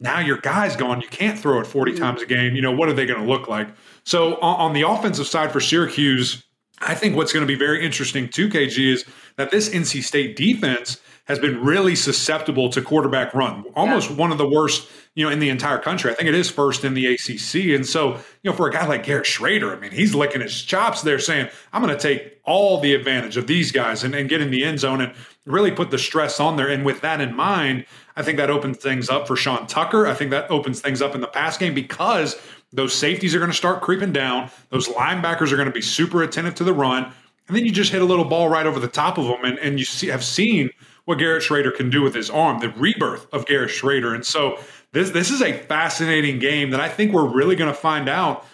now 0.00 0.20
your 0.20 0.38
guy's 0.38 0.76
gone. 0.76 1.00
You 1.00 1.08
can't 1.08 1.38
throw 1.38 1.60
it 1.60 1.66
40 1.66 1.92
mm-hmm. 1.92 2.02
times 2.02 2.22
a 2.22 2.26
game. 2.26 2.54
You 2.54 2.62
know, 2.62 2.72
what 2.72 2.88
are 2.88 2.92
they 2.92 3.06
going 3.06 3.20
to 3.20 3.26
look 3.26 3.48
like? 3.48 3.68
So 4.04 4.36
on, 4.36 4.60
on, 4.60 4.72
the 4.72 4.82
offensive 4.82 5.26
side 5.26 5.52
for 5.52 5.60
Syracuse, 5.60 6.44
I 6.80 6.94
think 6.94 7.16
what's 7.16 7.32
going 7.32 7.46
to 7.46 7.52
be 7.52 7.58
very 7.58 7.84
interesting 7.84 8.28
too, 8.28 8.48
KG, 8.48 8.92
is 8.92 9.04
that 9.36 9.50
this 9.50 9.68
NC 9.70 10.02
State 10.02 10.36
defense 10.36 11.00
has 11.28 11.38
been 11.38 11.62
really 11.62 11.94
susceptible 11.94 12.70
to 12.70 12.80
quarterback 12.80 13.34
run. 13.34 13.64
Almost 13.76 14.10
yeah. 14.10 14.16
one 14.16 14.32
of 14.32 14.38
the 14.38 14.48
worst, 14.48 14.88
you 15.14 15.24
know, 15.24 15.30
in 15.30 15.38
the 15.38 15.50
entire 15.50 15.78
country. 15.78 16.10
I 16.10 16.14
think 16.14 16.26
it 16.26 16.34
is 16.34 16.50
first 16.50 16.84
in 16.84 16.94
the 16.94 17.06
ACC. 17.06 17.76
And 17.76 17.86
so, 17.86 18.14
you 18.42 18.50
know, 18.50 18.54
for 18.54 18.66
a 18.66 18.72
guy 18.72 18.86
like 18.86 19.04
Garrett 19.04 19.26
Shrader, 19.26 19.76
I 19.76 19.78
mean, 19.78 19.90
he's 19.90 20.14
licking 20.14 20.40
his 20.40 20.62
chops 20.62 21.02
there 21.02 21.18
saying, 21.18 21.48
I'm 21.72 21.82
going 21.82 21.94
to 21.94 22.02
take 22.02 22.40
all 22.44 22.80
the 22.80 22.94
advantage 22.94 23.36
of 23.36 23.46
these 23.46 23.70
guys 23.70 24.04
and, 24.04 24.14
and 24.14 24.28
get 24.28 24.40
in 24.40 24.50
the 24.50 24.64
end 24.64 24.80
zone 24.80 25.02
and 25.02 25.12
really 25.44 25.70
put 25.70 25.90
the 25.90 25.98
stress 25.98 26.40
on 26.40 26.56
there. 26.56 26.68
And 26.68 26.82
with 26.82 27.02
that 27.02 27.20
in 27.20 27.36
mind, 27.36 27.84
I 28.16 28.22
think 28.22 28.38
that 28.38 28.48
opens 28.48 28.78
things 28.78 29.10
up 29.10 29.28
for 29.28 29.36
Sean 29.36 29.66
Tucker. 29.66 30.06
I 30.06 30.14
think 30.14 30.30
that 30.30 30.50
opens 30.50 30.80
things 30.80 31.02
up 31.02 31.14
in 31.14 31.20
the 31.20 31.28
pass 31.28 31.58
game 31.58 31.74
because 31.74 32.40
those 32.72 32.94
safeties 32.94 33.34
are 33.34 33.38
going 33.38 33.50
to 33.50 33.56
start 33.56 33.82
creeping 33.82 34.12
down. 34.12 34.50
Those 34.70 34.88
linebackers 34.88 35.52
are 35.52 35.56
going 35.56 35.68
to 35.68 35.72
be 35.72 35.82
super 35.82 36.22
attentive 36.22 36.54
to 36.56 36.64
the 36.64 36.72
run. 36.72 37.12
And 37.48 37.56
then 37.56 37.66
you 37.66 37.72
just 37.72 37.92
hit 37.92 38.00
a 38.00 38.04
little 38.06 38.24
ball 38.24 38.48
right 38.48 38.66
over 38.66 38.80
the 38.80 38.88
top 38.88 39.18
of 39.18 39.26
them. 39.26 39.44
And, 39.44 39.58
and 39.58 39.78
you 39.78 39.84
see, 39.84 40.06
have 40.08 40.24
seen 40.24 40.70
what 41.08 41.16
Garrett 41.16 41.42
Shrader 41.42 41.74
can 41.74 41.88
do 41.88 42.02
with 42.02 42.14
his 42.14 42.28
arm, 42.28 42.58
the 42.58 42.68
rebirth 42.68 43.32
of 43.32 43.46
Garrett 43.46 43.70
Shrader. 43.70 44.14
And 44.14 44.26
so 44.26 44.58
this 44.92 45.08
this 45.08 45.30
is 45.30 45.40
a 45.40 45.54
fascinating 45.54 46.38
game 46.38 46.68
that 46.72 46.80
I 46.80 46.90
think 46.90 47.14
we're 47.14 47.26
really 47.26 47.56
going 47.56 47.72
to 47.72 47.80
find 47.80 48.10
out 48.10 48.44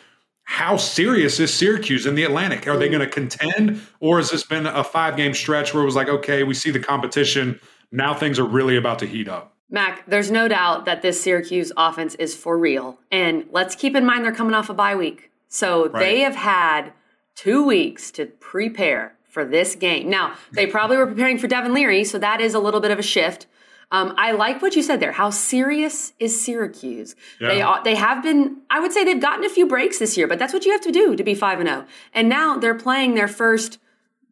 how 0.45 0.77
serious 0.77 1.41
is 1.41 1.53
Syracuse 1.53 2.07
in 2.07 2.15
the 2.15 2.23
Atlantic? 2.23 2.69
Are 2.69 2.77
they 2.77 2.89
going 2.89 3.01
to 3.01 3.09
contend, 3.09 3.81
or 3.99 4.19
has 4.19 4.31
this 4.31 4.45
been 4.45 4.67
a 4.67 4.85
five 4.85 5.17
game 5.17 5.35
stretch 5.35 5.75
where 5.75 5.83
it 5.83 5.87
was 5.87 5.97
like, 5.97 6.09
okay, 6.09 6.45
we 6.45 6.55
see 6.55 6.71
the 6.71 6.79
competition, 6.79 7.59
now 7.91 8.15
things 8.15 8.39
are 8.39 8.47
really 8.47 8.77
about 8.77 9.01
to 9.01 9.07
heat 9.07 9.27
up? 9.27 9.57
Mac, 9.69 10.07
there's 10.07 10.31
no 10.31 10.47
doubt 10.47 10.85
that 10.85 11.03
this 11.03 11.21
Syracuse 11.21 11.73
offense 11.77 12.15
is 12.17 12.37
for 12.37 12.57
real. 12.57 13.01
And 13.11 13.47
let's 13.51 13.75
keep 13.75 13.97
in 13.97 14.05
mind 14.07 14.25
they're 14.25 14.33
coming 14.33 14.55
off 14.55 14.71
a 14.71 14.75
bye 14.75 14.95
week. 14.95 15.33
So 15.49 15.89
right. 15.89 15.99
they 15.99 16.21
have 16.21 16.37
had 16.37 16.93
two 17.35 17.67
weeks 17.67 18.13
to 18.13 18.27
prepare 18.27 19.17
for 19.35 19.45
this 19.45 19.75
game. 19.75 20.09
Now, 20.09 20.35
they 20.53 20.67
probably 20.67 20.97
were 20.97 21.09
preparing 21.09 21.39
for 21.39 21.49
Devin 21.49 21.75
Leary, 21.75 22.05
so 22.05 22.19
that 22.19 22.41
is 22.41 22.55
a 22.55 22.61
little 22.61 22.81
bit 22.81 22.93
of 22.93 23.01
a 23.01 23.03
shift. 23.03 23.47
Um, 23.91 24.15
I 24.17 24.33
like 24.33 24.63
what 24.63 24.77
you 24.77 24.83
said 24.83 25.01
there. 25.01 25.13
How 25.13 25.31
serious 25.31 26.15
is 26.19 26.41
Syracuse? 26.43 27.15
Yeah. 27.41 27.81
They 27.83 27.91
they 27.91 27.97
have 27.97 28.23
been. 28.23 28.63
I 28.71 28.81
would 28.81 28.93
say 28.93 29.05
they've 29.05 29.21
gotten 29.21 29.45
a 29.45 29.49
few 29.49 29.67
breaks 29.67 29.99
this 29.99 30.17
year, 30.17 30.27
but 30.27 30.39
that's 30.39 30.53
what 30.53 30.65
you 30.65 30.73
have 30.73 30.81
to 30.83 30.93
do 30.93 31.17
to 31.17 31.25
be 31.25 31.35
five 31.35 31.59
and 31.61 31.69
zero. 31.69 31.85
Oh. 31.87 31.91
And 32.15 32.29
now 32.29 32.57
they're 32.57 32.75
playing 32.75 33.15
their 33.15 33.29
first 33.29 33.79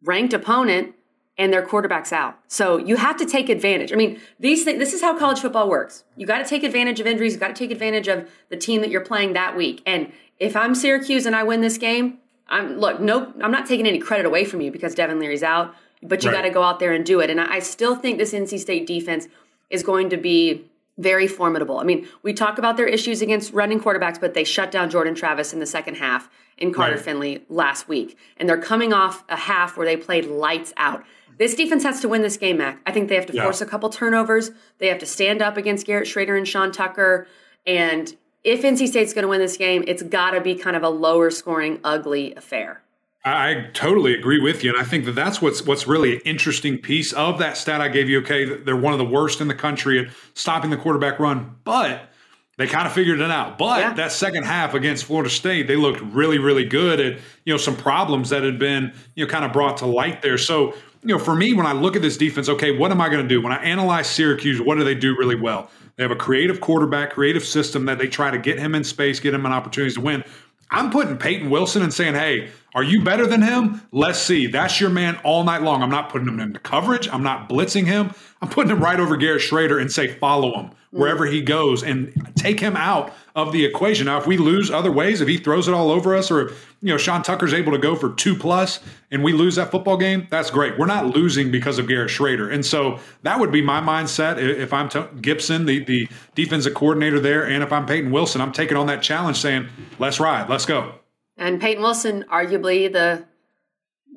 ranked 0.01 0.33
opponent, 0.33 0.95
and 1.37 1.51
their 1.51 1.61
quarterback's 1.61 2.13
out. 2.13 2.39
So 2.47 2.77
you 2.77 2.95
have 2.95 3.17
to 3.17 3.25
take 3.25 3.49
advantage. 3.49 3.91
I 3.91 3.95
mean, 3.95 4.19
these 4.39 4.63
things. 4.63 4.79
This 4.79 4.93
is 4.93 5.01
how 5.01 5.17
college 5.19 5.39
football 5.39 5.69
works. 5.69 6.03
You 6.15 6.25
got 6.25 6.39
to 6.39 6.45
take 6.45 6.63
advantage 6.63 6.99
of 6.99 7.07
injuries. 7.07 7.33
You 7.33 7.39
got 7.39 7.49
to 7.49 7.53
take 7.53 7.71
advantage 7.71 8.07
of 8.07 8.29
the 8.49 8.57
team 8.57 8.81
that 8.81 8.89
you're 8.89 9.01
playing 9.01 9.33
that 9.33 9.55
week. 9.55 9.81
And 9.85 10.11
if 10.39 10.55
I'm 10.55 10.75
Syracuse 10.75 11.25
and 11.25 11.35
I 11.35 11.43
win 11.43 11.61
this 11.61 11.77
game, 11.77 12.19
I'm 12.47 12.79
look, 12.79 12.99
no, 12.99 13.31
I'm 13.41 13.51
not 13.51 13.65
taking 13.65 13.87
any 13.87 13.99
credit 13.99 14.25
away 14.25 14.45
from 14.45 14.61
you 14.61 14.71
because 14.71 14.95
Devin 14.95 15.19
Leary's 15.19 15.43
out, 15.43 15.73
but 16.01 16.23
you 16.23 16.29
right. 16.29 16.37
got 16.37 16.41
to 16.43 16.49
go 16.49 16.63
out 16.63 16.79
there 16.79 16.93
and 16.93 17.05
do 17.05 17.19
it. 17.19 17.29
And 17.29 17.39
I, 17.39 17.55
I 17.55 17.59
still 17.59 17.95
think 17.95 18.17
this 18.17 18.33
NC 18.33 18.59
State 18.59 18.85
defense 18.85 19.27
is 19.69 19.83
going 19.83 20.09
to 20.09 20.17
be 20.17 20.65
very 20.97 21.27
formidable. 21.27 21.79
I 21.79 21.83
mean, 21.83 22.07
we 22.21 22.33
talk 22.33 22.57
about 22.57 22.77
their 22.77 22.85
issues 22.85 23.21
against 23.21 23.51
running 23.53 23.79
quarterbacks, 23.79 24.19
but 24.19 24.33
they 24.33 24.43
shut 24.43 24.71
down 24.71 24.89
Jordan 24.89 25.15
Travis 25.15 25.53
in 25.53 25.59
the 25.59 25.65
second 25.65 25.95
half 25.95 26.29
in 26.57 26.71
Carter 26.71 26.95
right. 26.95 27.03
Finley 27.03 27.45
last 27.49 27.87
week. 27.87 28.17
And 28.37 28.47
they're 28.47 28.61
coming 28.61 28.93
off 28.93 29.23
a 29.29 29.35
half 29.35 29.75
where 29.75 29.87
they 29.87 29.97
played 29.97 30.25
lights 30.25 30.71
out. 30.77 31.03
This 31.39 31.55
defense 31.55 31.83
has 31.83 31.99
to 32.01 32.09
win 32.09 32.21
this 32.21 32.37
game, 32.37 32.57
Mac. 32.57 32.79
I 32.85 32.91
think 32.91 33.09
they 33.09 33.15
have 33.15 33.25
to 33.25 33.33
yeah. 33.33 33.43
force 33.43 33.59
a 33.59 33.65
couple 33.65 33.89
turnovers. 33.89 34.51
They 34.77 34.87
have 34.87 34.99
to 34.99 35.05
stand 35.07 35.41
up 35.41 35.57
against 35.57 35.87
Garrett 35.87 36.07
Shrader 36.07 36.37
and 36.37 36.47
Sean 36.47 36.71
Tucker. 36.71 37.27
And 37.65 38.15
if 38.43 38.61
NC 38.61 38.87
State's 38.87 39.13
going 39.13 39.23
to 39.23 39.27
win 39.29 39.39
this 39.39 39.57
game, 39.57 39.83
it's 39.87 40.03
got 40.03 40.31
to 40.31 40.41
be 40.41 40.55
kind 40.55 40.75
of 40.75 40.83
a 40.83 40.89
lower 40.89 41.31
scoring, 41.31 41.79
ugly 41.83 42.33
affair. 42.35 42.81
I 43.25 43.69
totally 43.73 44.13
agree 44.13 44.41
with 44.41 44.65
you, 44.65 44.71
and 44.73 44.79
I 44.79 44.83
think 44.83 45.05
that 45.05 45.13
that's 45.13 45.41
what's 45.41 45.65
what's 45.65 45.87
really 45.87 46.15
an 46.15 46.21
interesting 46.25 46.77
piece 46.77 47.13
of 47.13 47.39
that 47.39 47.55
stat 47.55 47.79
I 47.79 47.87
gave 47.87 48.09
you. 48.09 48.19
Okay, 48.19 48.43
they're 48.57 48.75
one 48.75 48.91
of 48.91 48.99
the 48.99 49.05
worst 49.05 49.39
in 49.39 49.47
the 49.47 49.55
country 49.55 49.97
at 49.99 50.07
stopping 50.33 50.71
the 50.71 50.75
quarterback 50.77 51.19
run, 51.19 51.55
but 51.63 52.09
they 52.57 52.67
kind 52.67 52.85
of 52.85 52.91
figured 52.91 53.21
it 53.21 53.31
out. 53.31 53.57
But 53.57 53.79
Yeah. 53.79 53.93
that 53.93 54.11
second 54.11 54.43
half 54.43 54.73
against 54.73 55.05
Florida 55.05 55.29
State, 55.29 55.67
they 55.67 55.77
looked 55.77 56.01
really, 56.01 56.37
really 56.37 56.65
good 56.65 56.99
at 56.99 57.13
you 57.45 57.53
know 57.53 57.57
some 57.57 57.77
problems 57.77 58.29
that 58.29 58.43
had 58.43 58.59
been 58.59 58.91
you 59.15 59.25
know 59.25 59.31
kind 59.31 59.45
of 59.45 59.53
brought 59.53 59.77
to 59.77 59.85
light 59.85 60.21
there. 60.21 60.37
So 60.37 60.73
you 61.01 61.09
know, 61.15 61.19
for 61.19 61.35
me, 61.35 61.53
when 61.53 61.65
I 61.65 61.71
look 61.71 61.95
at 61.95 62.01
this 62.01 62.17
defense, 62.17 62.49
okay, 62.49 62.75
what 62.77 62.91
am 62.91 62.99
I 62.99 63.07
going 63.07 63.21
to 63.21 63.27
do? 63.27 63.41
When 63.41 63.53
I 63.53 63.61
analyze 63.63 64.07
Syracuse, 64.07 64.59
what 64.59 64.77
do 64.77 64.83
they 64.83 64.95
do 64.95 65.15
really 65.17 65.35
well? 65.35 65.69
They 65.95 66.03
have 66.03 66.11
a 66.11 66.15
creative 66.15 66.59
quarterback, 66.59 67.11
creative 67.11 67.43
system 67.43 67.85
that 67.85 67.97
they 67.99 68.07
try 68.07 68.31
to 68.31 68.37
get 68.37 68.59
him 68.59 68.75
in 68.75 68.83
space, 68.83 69.19
get 69.19 69.33
him 69.33 69.45
an 69.45 69.51
opportunities 69.51 69.95
to 69.95 70.01
win. 70.01 70.23
I'm 70.71 70.89
putting 70.89 71.17
Peyton 71.17 71.49
Wilson 71.51 71.83
and 71.83 71.93
saying, 71.93 72.15
hey, 72.15 72.49
are 72.73 72.83
you 72.83 73.03
better 73.03 73.27
than 73.27 73.43
him? 73.43 73.81
Let's 73.91 74.17
see. 74.17 74.47
That's 74.47 74.81
your 74.81 74.89
man 74.89 75.19
all 75.23 75.43
night 75.43 75.61
long. 75.61 75.83
I'm 75.83 75.91
not 75.91 76.09
putting 76.09 76.27
him 76.27 76.39
into 76.39 76.59
coverage. 76.59 77.07
I'm 77.09 77.21
not 77.21 77.47
blitzing 77.47 77.85
him. 77.85 78.11
I'm 78.41 78.49
putting 78.49 78.71
him 78.71 78.79
right 78.79 78.99
over 78.99 79.15
Garrett 79.15 79.43
Shrader 79.43 79.79
and 79.79 79.91
say, 79.91 80.07
follow 80.07 80.59
him 80.59 80.71
wherever 80.93 81.25
he 81.25 81.41
goes 81.41 81.83
and 81.83 82.13
take 82.35 82.59
him 82.59 82.77
out 82.77 83.11
of 83.35 83.51
the 83.51 83.65
equation. 83.65 84.05
Now, 84.05 84.19
if 84.19 84.27
we 84.27 84.37
lose 84.37 84.69
other 84.69 84.91
ways, 84.91 85.21
if 85.21 85.27
he 85.27 85.37
throws 85.37 85.67
it 85.67 85.73
all 85.73 85.89
over 85.89 86.15
us, 86.15 86.29
or 86.29 86.49
if 86.49 86.75
you 86.81 86.89
know 86.89 86.97
Sean 86.97 87.23
Tucker's 87.23 87.53
able 87.53 87.71
to 87.71 87.79
go 87.79 87.95
for 87.95 88.13
two 88.13 88.35
plus 88.35 88.79
and 89.09 89.23
we 89.23 89.33
lose 89.33 89.55
that 89.55 89.71
football 89.71 89.97
game, 89.97 90.27
that's 90.29 90.51
great. 90.51 90.77
We're 90.77 90.85
not 90.85 91.07
losing 91.07 91.49
because 91.49 91.79
of 91.79 91.87
Garrett 91.87 92.11
Shrader, 92.11 92.53
and 92.53 92.63
so 92.65 92.99
that 93.23 93.39
would 93.39 93.51
be 93.51 93.61
my 93.61 93.81
mindset 93.81 94.37
if 94.37 94.71
I'm 94.71 94.87
T- 94.87 95.01
Gibson, 95.19 95.65
the 95.65 95.83
the 95.83 96.07
defensive 96.35 96.75
coordinator 96.75 97.19
there, 97.19 97.43
and 97.47 97.63
if 97.63 97.73
I'm 97.73 97.85
Peyton 97.87 98.11
Wilson, 98.11 98.39
I'm 98.39 98.51
taking 98.51 98.77
on 98.77 98.85
that 98.87 99.01
challenge, 99.01 99.37
saying, 99.37 99.67
"Let's 99.97 100.19
ride, 100.19 100.47
let's 100.49 100.65
go." 100.67 100.93
And 101.35 101.59
Peyton 101.59 101.81
Wilson, 101.81 102.25
arguably 102.31 102.91
the 102.91 103.25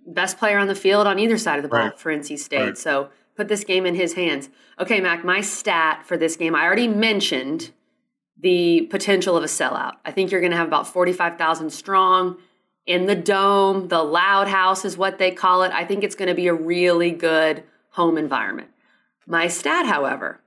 best 0.06 0.38
player 0.38 0.59
on 0.59 0.68
the 0.68 0.75
field 0.75 1.06
on 1.06 1.18
either 1.18 1.38
side 1.38 1.56
of 1.56 1.62
the 1.62 1.68
ball 1.68 1.80
Right. 1.80 1.99
for 1.99 2.12
NC 2.12 2.37
State. 2.37 2.61
Right. 2.62 2.78
So 2.78 3.09
put 3.37 3.49
this 3.49 3.64
game 3.64 3.87
in 3.87 3.95
his 3.95 4.14
hands. 4.14 4.49
Okay, 4.81 5.00
Mac, 5.00 5.25
my 5.25 5.40
stat 5.40 6.05
for 6.07 6.16
this 6.16 6.37
game, 6.37 6.55
I 6.55 6.64
already 6.64 6.88
mentioned 6.88 7.73
the 8.38 8.83
potential 8.90 9.37
of 9.37 9.45
a 9.45 9.47
sellout. 9.47 9.95
I 10.05 10.12
think 10.12 10.31
you're 10.31 10.40
going 10.40 10.50
to 10.50 10.57
have 10.57 10.69
about 10.69 10.87
45,000 10.87 11.71
strong 11.71 12.38
in 12.87 13.07
the 13.07 13.14
dome. 13.14 13.88
The 13.88 14.02
loud 14.02 14.49
house 14.49 14.85
is 14.85 14.97
what 14.97 15.19
they 15.19 15.31
call 15.31 15.62
it. 15.62 15.73
I 15.73 15.85
think 15.85 16.05
it's 16.05 16.14
going 16.14 16.28
to 16.28 16.35
be 16.35 16.47
a 16.47 16.55
really 16.55 17.11
good 17.11 17.64
home 17.90 18.19
environment. 18.19 18.69
My 19.26 19.49
stat, 19.49 19.87
however, 19.87 20.40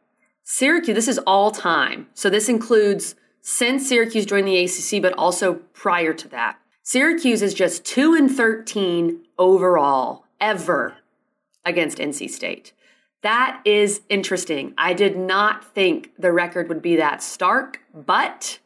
Syracuse, 0.44 0.96
this 0.96 1.08
is 1.08 1.20
all 1.20 1.52
time. 1.52 2.08
So 2.14 2.30
this 2.30 2.50
includes 2.50 3.16
since 3.42 3.88
Syracuse 3.88 4.26
joined 4.26 4.48
the 4.48 4.64
ACC, 4.64 5.02
but 5.02 5.14
also 5.14 5.56
prior 5.74 6.14
to 6.14 6.28
that. 6.30 6.60
Syracuse 6.84 7.42
is 7.42 7.54
just 7.54 7.86
2 7.86 8.16
and 8.16 8.32
13 8.32 9.22
overall 9.38 10.26
ever 10.40 10.98
against 11.66 12.00
NC 12.00 12.30
State. 12.30 12.74
That 13.22 13.62
is 13.66 14.02
interesting. 14.10 14.74
I 14.78 14.94
did 14.94 15.18
not 15.18 15.66
think 15.66 16.12
the 16.18 16.32
record 16.32 16.70
would 16.70 16.82
be 16.82 16.96
that 16.96 17.22
stark, 17.22 17.82
but 17.94 18.60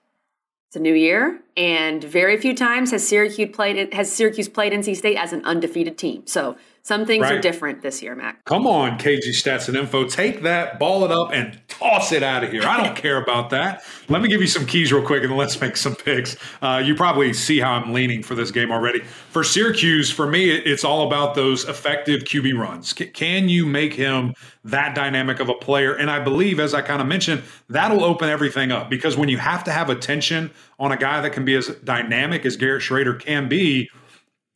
it's 0.69 0.75
a 0.75 0.79
new 0.79 0.93
year, 0.93 1.39
and 1.57 2.03
very 2.03 2.37
few 2.37 2.55
times 2.55 2.91
has 2.91 3.07
Syracuse 3.07 3.49
played 3.51 3.93
has 3.93 4.11
Syracuse 4.11 4.49
played 4.49 4.73
NC 4.73 4.95
State 4.95 5.17
as 5.17 5.33
an 5.33 5.43
undefeated 5.45 5.97
team. 5.97 6.23
So 6.25 6.57
some 6.85 7.05
things 7.05 7.25
are 7.25 7.39
different 7.39 7.81
this 7.81 8.01
year, 8.01 8.13
Mac. 8.13 8.43
Come 8.43 8.67
on, 8.67 8.99
KG 8.99 9.29
Stats 9.29 9.69
and 9.69 9.77
Info. 9.77 10.05
Take 10.05 10.41
that, 10.41 10.79
ball 10.79 11.05
it 11.05 11.11
up, 11.11 11.31
and 11.31 11.57
toss 11.69 12.11
it 12.11 12.23
out 12.23 12.43
of 12.43 12.51
here. 12.51 12.63
I 12.63 12.83
don't 12.83 12.95
care 13.03 13.15
about 13.15 13.51
that. 13.51 13.85
Let 14.09 14.21
me 14.21 14.27
give 14.27 14.41
you 14.41 14.47
some 14.47 14.65
keys 14.65 14.91
real 14.91 15.05
quick, 15.05 15.23
and 15.23 15.37
let's 15.37 15.61
make 15.61 15.77
some 15.77 15.95
picks. 15.95 16.35
Uh, 16.61 16.83
you 16.83 16.93
probably 16.93 17.31
see 17.31 17.61
how 17.61 17.71
I'm 17.71 17.93
leaning 17.93 18.21
for 18.21 18.35
this 18.35 18.51
game 18.51 18.69
already. 18.69 18.99
For 18.99 19.45
Syracuse, 19.45 20.11
for 20.11 20.27
me, 20.27 20.51
it's 20.51 20.83
all 20.83 21.07
about 21.07 21.35
those 21.35 21.63
effective 21.69 22.23
QB 22.23 22.59
runs. 22.59 22.93
C- 22.93 23.07
can 23.07 23.47
you 23.47 23.65
make 23.65 23.93
him 23.93 24.33
that 24.65 24.93
dynamic 24.93 25.39
of 25.39 25.47
a 25.47 25.55
player? 25.55 25.93
And 25.93 26.11
I 26.11 26.19
believe, 26.19 26.59
as 26.59 26.73
I 26.73 26.81
kind 26.81 27.01
of 27.01 27.07
mentioned, 27.07 27.43
that'll 27.69 28.03
open 28.03 28.27
everything 28.27 28.73
up 28.73 28.89
because 28.89 29.15
when 29.15 29.29
you 29.29 29.37
have 29.37 29.63
to 29.63 29.71
have 29.71 29.89
attention 29.89 30.51
on 30.79 30.91
a 30.91 30.97
guy 30.97 31.21
that 31.21 31.31
can 31.31 31.45
be 31.45 31.55
as 31.55 31.67
dynamic 31.85 32.45
as 32.45 32.57
Garrett 32.57 32.81
Shrader 32.81 33.17
can 33.17 33.47
be, 33.47 33.89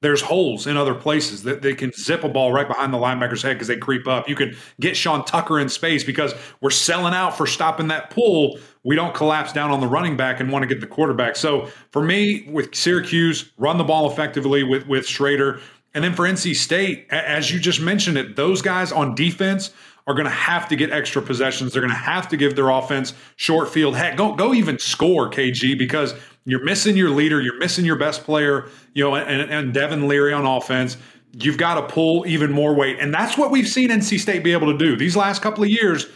there's 0.02 0.22
holes 0.22 0.68
in 0.68 0.78
other 0.78 0.94
places 0.94 1.44
that 1.44 1.64
they 1.64 1.74
can 1.74 1.92
zip 1.92 2.24
a 2.24 2.30
ball 2.30 2.52
right 2.52 2.68
behind 2.68 2.94
the 2.94 2.98
linebacker's 2.98 3.42
head 3.42 3.54
because 3.54 3.68
they 3.68 3.78
creep 3.78 4.08
up. 4.08 4.30
You 4.30 4.36
can 4.36 4.56
get 4.80 4.96
Sean 4.96 5.26
Tucker 5.26 5.60
in 5.60 5.70
space 5.70 6.04
because 6.04 6.36
we're 6.62 6.70
selling 6.70 7.14
out 7.14 7.36
for 7.36 7.48
stopping 7.48 7.88
that 7.88 8.12
pull. 8.12 8.60
We 8.84 8.96
don't 8.96 9.16
collapse 9.16 9.54
down 9.54 9.72
on 9.72 9.80
the 9.80 9.88
running 9.88 10.16
back 10.16 10.40
and 10.40 10.52
want 10.52 10.64
to 10.64 10.68
get 10.68 10.82
the 10.82 10.88
quarterback. 10.88 11.36
So 11.36 11.70
for 11.92 12.04
me, 12.04 12.48
with 12.52 12.76
Syracuse, 12.76 13.52
run 13.58 13.78
the 13.80 13.84
ball 13.84 14.10
effectively 14.12 14.64
with 14.64 14.88
with 14.88 15.06
Shrader, 15.06 15.60
and 15.96 16.04
then 16.04 16.14
for 16.14 16.26
NC 16.26 16.56
State, 16.56 17.08
as 17.10 17.52
you 17.52 17.60
just 17.60 17.82
mentioned 17.82 18.18
it, 18.18 18.36
those 18.36 18.62
guys 18.62 18.92
on 18.92 19.16
defense 19.16 19.72
are 20.06 20.14
going 20.14 20.26
to 20.26 20.32
have 20.32 20.68
to 20.70 20.76
get 20.76 20.92
extra 20.92 21.22
possessions. 21.22 21.74
They're 21.74 21.82
going 21.82 21.94
to 21.94 21.98
have 21.98 22.30
to 22.30 22.38
give 22.38 22.56
their 22.56 22.70
offense 22.70 23.14
short 23.36 23.70
field. 23.70 23.96
Heck, 23.96 24.16
go 24.16 24.36
go 24.36 24.54
even 24.54 24.78
score 24.78 25.30
KG 25.30 25.78
because 25.78 26.14
you're 26.48 26.64
missing 26.64 26.96
your 26.96 27.10
leader, 27.10 27.42
you're 27.42 27.60
missing 27.60 27.84
your 27.84 27.98
best 27.98 28.24
player, 28.24 28.70
you 28.94 29.04
know, 29.04 29.16
and, 29.16 29.52
and 29.52 29.74
Devin 29.74 30.08
Leary 30.08 30.32
on 30.32 30.46
offense. 30.46 30.96
You've 31.34 31.58
got 31.58 31.76
to 31.76 31.94
pull 31.94 32.26
even 32.26 32.54
more 32.54 32.74
weight, 32.74 33.00
and 33.00 33.14
that's 33.14 33.38
what 33.38 33.52
we've 33.52 33.68
seen 33.68 33.90
NC 33.90 34.18
State 34.18 34.44
be 34.46 34.54
able 34.54 34.72
to 34.72 34.78
do 34.78 34.96
these 34.96 35.18
last 35.18 35.42
couple 35.42 35.64
of 35.64 35.70
years. 35.70 36.08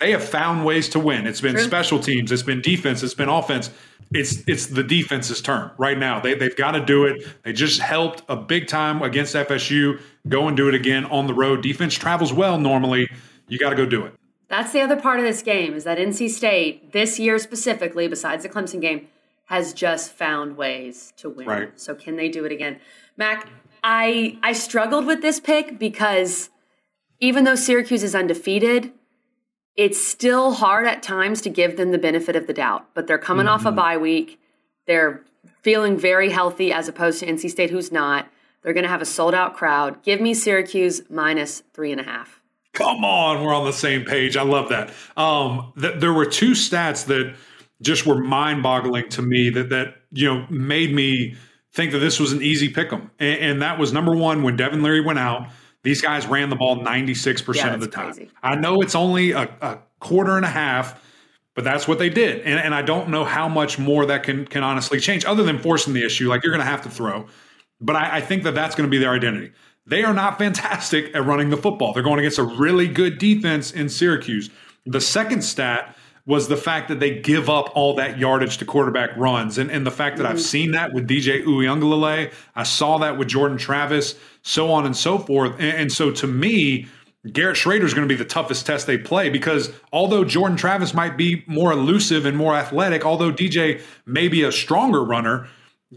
They 0.00 0.10
have 0.10 0.24
found 0.24 0.64
ways 0.64 0.88
to 0.90 0.98
win. 0.98 1.26
It's 1.26 1.40
been 1.40 1.54
True. 1.54 1.62
special 1.62 2.00
teams, 2.00 2.32
it's 2.32 2.42
been 2.42 2.60
defense, 2.60 3.04
it's 3.04 3.14
been 3.14 3.28
offense. 3.28 3.70
It's 4.12 4.42
it's 4.46 4.66
the 4.66 4.82
defense's 4.82 5.40
turn 5.40 5.70
right 5.78 5.96
now. 5.96 6.20
They 6.20 6.34
they've 6.34 6.56
got 6.56 6.72
to 6.72 6.84
do 6.84 7.06
it. 7.06 7.24
They 7.44 7.52
just 7.52 7.80
helped 7.80 8.22
a 8.28 8.36
big 8.36 8.66
time 8.66 9.02
against 9.02 9.34
FSU. 9.34 10.00
Go 10.28 10.48
and 10.48 10.56
do 10.56 10.68
it 10.68 10.74
again 10.74 11.06
on 11.06 11.26
the 11.26 11.34
road. 11.34 11.62
Defense 11.62 11.94
travels 11.94 12.32
well 12.32 12.58
normally. 12.58 13.08
You 13.48 13.58
got 13.58 13.70
to 13.70 13.76
go 13.76 13.86
do 13.86 14.04
it. 14.04 14.14
That's 14.48 14.72
the 14.72 14.80
other 14.80 14.96
part 14.96 15.18
of 15.18 15.24
this 15.24 15.42
game 15.42 15.74
is 15.74 15.84
that 15.84 15.98
NC 15.98 16.30
State 16.30 16.92
this 16.92 17.18
year 17.18 17.38
specifically, 17.38 18.06
besides 18.06 18.44
the 18.44 18.48
Clemson 18.48 18.80
game, 18.80 19.08
has 19.46 19.72
just 19.72 20.12
found 20.12 20.56
ways 20.56 21.12
to 21.16 21.30
win. 21.30 21.46
Right. 21.46 21.80
So 21.80 21.94
can 21.94 22.16
they 22.16 22.28
do 22.28 22.44
it 22.44 22.52
again? 22.52 22.78
Mac, 23.16 23.48
I 23.82 24.38
I 24.42 24.52
struggled 24.52 25.06
with 25.06 25.22
this 25.22 25.40
pick 25.40 25.78
because 25.78 26.50
even 27.20 27.44
though 27.44 27.54
Syracuse 27.54 28.02
is 28.02 28.14
undefeated, 28.14 28.92
it's 29.76 30.04
still 30.04 30.52
hard 30.52 30.86
at 30.86 31.02
times 31.02 31.40
to 31.42 31.50
give 31.50 31.76
them 31.76 31.90
the 31.92 31.98
benefit 31.98 32.36
of 32.36 32.46
the 32.46 32.52
doubt. 32.52 32.86
But 32.94 33.06
they're 33.06 33.18
coming 33.18 33.46
off 33.46 33.64
a 33.64 33.72
bye 33.72 33.96
week. 33.96 34.40
They're 34.86 35.22
feeling 35.62 35.96
very 35.96 36.30
healthy 36.30 36.72
as 36.72 36.88
opposed 36.88 37.20
to 37.20 37.26
NC 37.26 37.50
State, 37.50 37.70
who's 37.70 37.92
not. 37.92 38.28
They're 38.62 38.74
going 38.74 38.84
to 38.84 38.90
have 38.90 39.02
a 39.02 39.06
sold 39.06 39.34
out 39.34 39.54
crowd. 39.54 40.02
Give 40.02 40.20
me 40.20 40.34
Syracuse 40.34 41.02
minus 41.08 41.62
three 41.72 41.92
and 41.92 42.00
a 42.00 42.04
half. 42.04 42.40
Come 42.72 43.04
on, 43.04 43.42
we're 43.42 43.54
on 43.54 43.64
the 43.64 43.72
same 43.72 44.04
page. 44.04 44.36
I 44.36 44.42
love 44.42 44.68
that. 44.70 44.92
Um, 45.16 45.72
th- 45.80 45.98
there 46.00 46.12
were 46.12 46.26
two 46.26 46.50
stats 46.50 47.06
that 47.06 47.34
just 47.82 48.06
were 48.06 48.18
mind-boggling 48.22 49.08
to 49.10 49.22
me 49.22 49.50
that 49.50 49.68
that 49.70 49.94
you 50.12 50.26
know 50.26 50.46
made 50.50 50.94
me 50.94 51.34
think 51.72 51.92
that 51.92 51.98
this 51.98 52.18
was 52.18 52.32
an 52.32 52.42
easy 52.42 52.68
pick 52.70 52.92
'em. 52.92 53.10
And, 53.18 53.38
and 53.40 53.62
that 53.62 53.78
was 53.78 53.92
number 53.92 54.16
one 54.16 54.42
when 54.42 54.56
Devin 54.56 54.82
Leary 54.82 55.02
went 55.02 55.18
out. 55.18 55.48
These 55.82 56.00
guys 56.00 56.26
ran 56.26 56.48
the 56.48 56.56
ball 56.56 56.82
96% 56.82 57.54
Yeah, 57.54 57.74
of 57.74 57.80
the 57.80 57.86
time. 57.86 58.12
crazy. 58.12 58.30
I 58.42 58.56
know 58.56 58.80
it's 58.80 58.94
only 58.94 59.32
a, 59.32 59.42
a 59.60 59.78
quarter 60.00 60.36
and 60.36 60.44
a 60.44 60.48
half, 60.48 61.00
but 61.54 61.62
that's 61.64 61.86
what 61.86 61.98
they 61.98 62.08
did. 62.08 62.40
And, 62.40 62.58
and 62.58 62.74
I 62.74 62.82
don't 62.82 63.08
know 63.08 63.24
how 63.24 63.48
much 63.48 63.78
more 63.78 64.06
that 64.06 64.22
can 64.24 64.46
can 64.46 64.62
honestly 64.64 64.98
change, 65.00 65.24
other 65.24 65.42
than 65.42 65.58
forcing 65.58 65.92
the 65.92 66.04
issue. 66.04 66.28
Like 66.28 66.42
you're 66.42 66.52
going 66.52 66.64
to 66.64 66.70
have 66.70 66.82
to 66.82 66.90
throw, 66.90 67.26
but 67.80 67.94
I, 67.94 68.16
I 68.16 68.20
think 68.20 68.42
that 68.44 68.54
that's 68.54 68.74
going 68.74 68.88
to 68.88 68.90
be 68.90 68.98
their 68.98 69.12
identity. 69.12 69.52
They 69.86 70.02
are 70.02 70.14
not 70.14 70.38
fantastic 70.38 71.14
at 71.14 71.24
running 71.24 71.50
the 71.50 71.56
football. 71.56 71.92
They're 71.92 72.02
going 72.02 72.18
against 72.18 72.38
a 72.38 72.44
really 72.44 72.88
good 72.88 73.18
defense 73.18 73.70
in 73.70 73.88
Syracuse. 73.88 74.50
The 74.86 75.00
second 75.00 75.42
stat 75.44 75.94
was 76.26 76.48
the 76.48 76.56
fact 76.56 76.88
that 76.88 76.98
they 76.98 77.20
give 77.20 77.48
up 77.48 77.70
all 77.74 77.94
that 77.94 78.18
yardage 78.18 78.58
to 78.58 78.64
quarterback 78.64 79.16
runs. 79.16 79.58
And, 79.58 79.70
and 79.70 79.86
the 79.86 79.92
fact 79.92 80.16
that 80.16 80.26
I've 80.26 80.32
mm-hmm. 80.32 80.40
seen 80.40 80.70
that 80.72 80.92
with 80.92 81.08
DJ 81.08 81.44
Uiagalelei, 81.44 82.32
I 82.56 82.62
saw 82.64 82.98
that 82.98 83.16
with 83.16 83.28
Jordan 83.28 83.56
Travis, 83.56 84.16
so 84.42 84.72
on 84.72 84.84
and 84.86 84.96
so 84.96 85.18
forth. 85.18 85.52
And, 85.52 85.76
and 85.76 85.92
so 85.92 86.10
to 86.10 86.26
me, 86.26 86.88
Garrett 87.32 87.56
Shrader 87.56 87.84
is 87.84 87.94
going 87.94 88.08
to 88.08 88.12
be 88.12 88.18
the 88.18 88.28
toughest 88.28 88.66
test 88.66 88.86
they 88.86 88.98
play 88.98 89.30
because 89.30 89.72
although 89.92 90.24
Jordan 90.24 90.56
Travis 90.56 90.94
might 90.94 91.16
be 91.16 91.44
more 91.46 91.72
elusive 91.72 92.26
and 92.26 92.36
more 92.36 92.54
athletic, 92.54 93.04
although 93.04 93.32
DJ 93.32 93.80
may 94.04 94.28
be 94.28 94.42
a 94.42 94.52
stronger 94.52 95.04
runner, 95.04 95.48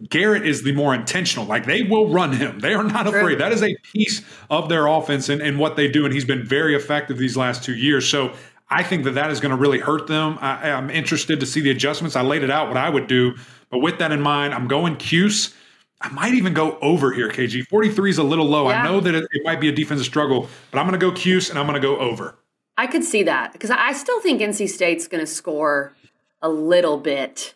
Garrett 0.07 0.45
is 0.45 0.63
the 0.63 0.71
more 0.71 0.93
intentional. 0.93 1.45
Like 1.45 1.65
they 1.65 1.81
will 1.81 2.09
run 2.09 2.31
him. 2.33 2.59
They 2.59 2.73
are 2.73 2.83
not 2.83 3.07
afraid. 3.07 3.39
That 3.39 3.51
is 3.51 3.63
a 3.63 3.75
piece 3.77 4.21
of 4.49 4.69
their 4.69 4.85
offense 4.85 5.29
and, 5.29 5.41
and 5.41 5.57
what 5.57 5.75
they 5.75 5.87
do. 5.87 6.05
And 6.05 6.13
he's 6.13 6.25
been 6.25 6.43
very 6.43 6.75
effective 6.75 7.17
these 7.17 7.35
last 7.35 7.63
two 7.63 7.75
years. 7.75 8.07
So 8.07 8.33
I 8.69 8.83
think 8.83 9.03
that 9.05 9.11
that 9.11 9.31
is 9.31 9.39
going 9.39 9.51
to 9.51 9.57
really 9.57 9.79
hurt 9.79 10.07
them. 10.07 10.37
I, 10.41 10.71
I'm 10.71 10.89
interested 10.89 11.39
to 11.39 11.45
see 11.45 11.61
the 11.61 11.71
adjustments. 11.71 12.15
I 12.15 12.21
laid 12.21 12.43
it 12.43 12.51
out 12.51 12.67
what 12.67 12.77
I 12.77 12.89
would 12.89 13.07
do. 13.07 13.35
But 13.69 13.79
with 13.79 13.97
that 13.99 14.11
in 14.11 14.21
mind, 14.21 14.53
I'm 14.53 14.67
going 14.67 14.95
Cuse. 14.97 15.55
I 16.01 16.09
might 16.09 16.33
even 16.33 16.53
go 16.53 16.77
over 16.79 17.11
here, 17.11 17.29
KG. 17.29 17.67
43 17.67 18.09
is 18.09 18.17
a 18.19 18.23
little 18.23 18.45
low. 18.45 18.69
Yeah. 18.69 18.81
I 18.81 18.85
know 18.85 18.99
that 18.99 19.13
it, 19.15 19.27
it 19.31 19.41
might 19.43 19.59
be 19.59 19.69
a 19.69 19.71
defensive 19.71 20.05
struggle, 20.05 20.47
but 20.71 20.79
I'm 20.79 20.87
going 20.87 20.99
to 20.99 21.05
go 21.05 21.11
Cuse 21.11 21.49
and 21.49 21.59
I'm 21.59 21.65
going 21.65 21.81
to 21.81 21.85
go 21.85 21.97
over. 21.97 22.35
I 22.77 22.87
could 22.87 23.03
see 23.03 23.23
that 23.23 23.51
because 23.51 23.71
I 23.71 23.91
still 23.91 24.21
think 24.21 24.39
NC 24.41 24.69
State's 24.69 25.07
going 25.07 25.19
to 25.19 25.27
score 25.27 25.93
a 26.41 26.49
little 26.49 26.97
bit. 26.97 27.53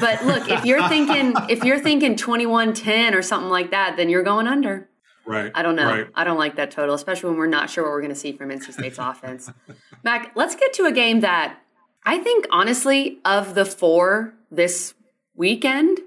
But 0.00 0.24
look, 0.24 0.50
if 0.50 0.64
you're 0.64 0.86
thinking 0.88 1.34
if 1.48 1.64
you're 1.64 1.78
thinking 1.78 2.16
21-10 2.16 3.14
or 3.14 3.22
something 3.22 3.48
like 3.48 3.70
that, 3.70 3.96
then 3.96 4.08
you're 4.08 4.24
going 4.24 4.46
under. 4.46 4.87
Right. 5.28 5.52
I 5.54 5.62
don't 5.62 5.76
know. 5.76 5.86
Right. 5.86 6.06
I 6.14 6.24
don't 6.24 6.38
like 6.38 6.56
that 6.56 6.70
total, 6.70 6.94
especially 6.94 7.30
when 7.30 7.38
we're 7.38 7.46
not 7.46 7.70
sure 7.70 7.84
what 7.84 7.90
we're 7.90 8.00
going 8.00 8.14
to 8.14 8.18
see 8.18 8.32
from 8.32 8.50
NC 8.50 8.72
State's 8.72 8.98
offense. 8.98 9.50
Mac, 10.04 10.32
let's 10.34 10.56
get 10.56 10.72
to 10.74 10.86
a 10.86 10.92
game 10.92 11.20
that 11.20 11.58
I 12.04 12.18
think 12.18 12.46
honestly, 12.50 13.18
of 13.24 13.54
the 13.54 13.64
four 13.64 14.34
this 14.50 14.94
weekend, 15.34 16.00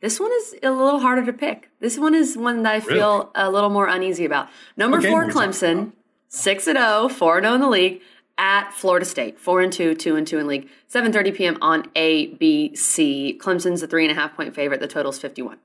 this 0.00 0.20
one 0.20 0.30
is 0.32 0.54
a 0.62 0.70
little 0.70 1.00
harder 1.00 1.26
to 1.26 1.32
pick. 1.32 1.70
This 1.80 1.98
one 1.98 2.14
is 2.14 2.36
one 2.36 2.62
that 2.62 2.74
I 2.74 2.80
feel 2.80 3.30
a 3.34 3.50
little 3.50 3.70
more 3.70 3.88
uneasy 3.88 4.24
about. 4.24 4.48
Number 4.76 5.00
four, 5.00 5.22
are 5.22 5.26
we 5.26 5.32
talking 5.32 5.50
Clemson, 5.50 5.92
six 6.28 6.66
and 6.66 6.78
0, 6.78 7.08
4 7.08 7.38
and 7.38 7.44
0 7.44 7.54
in 7.54 7.60
the 7.60 7.68
league 7.68 8.00
at 8.38 8.72
Florida 8.72 9.04
State, 9.04 9.38
four 9.38 9.60
and 9.60 9.72
two, 9.72 9.94
two 9.94 10.14
and 10.14 10.26
two 10.26 10.38
in 10.38 10.46
league. 10.46 10.68
7:30 10.88 11.34
p.m. 11.34 11.58
on 11.60 11.82
ABC. 11.96 13.36
Clemson's 13.38 13.82
a 13.82 13.86
three 13.88 14.04
and 14.04 14.12
a 14.12 14.14
half 14.14 14.34
point 14.36 14.54
favorite. 14.54 14.80
The 14.80 14.86
total's 14.86 15.18
51. 15.18 15.58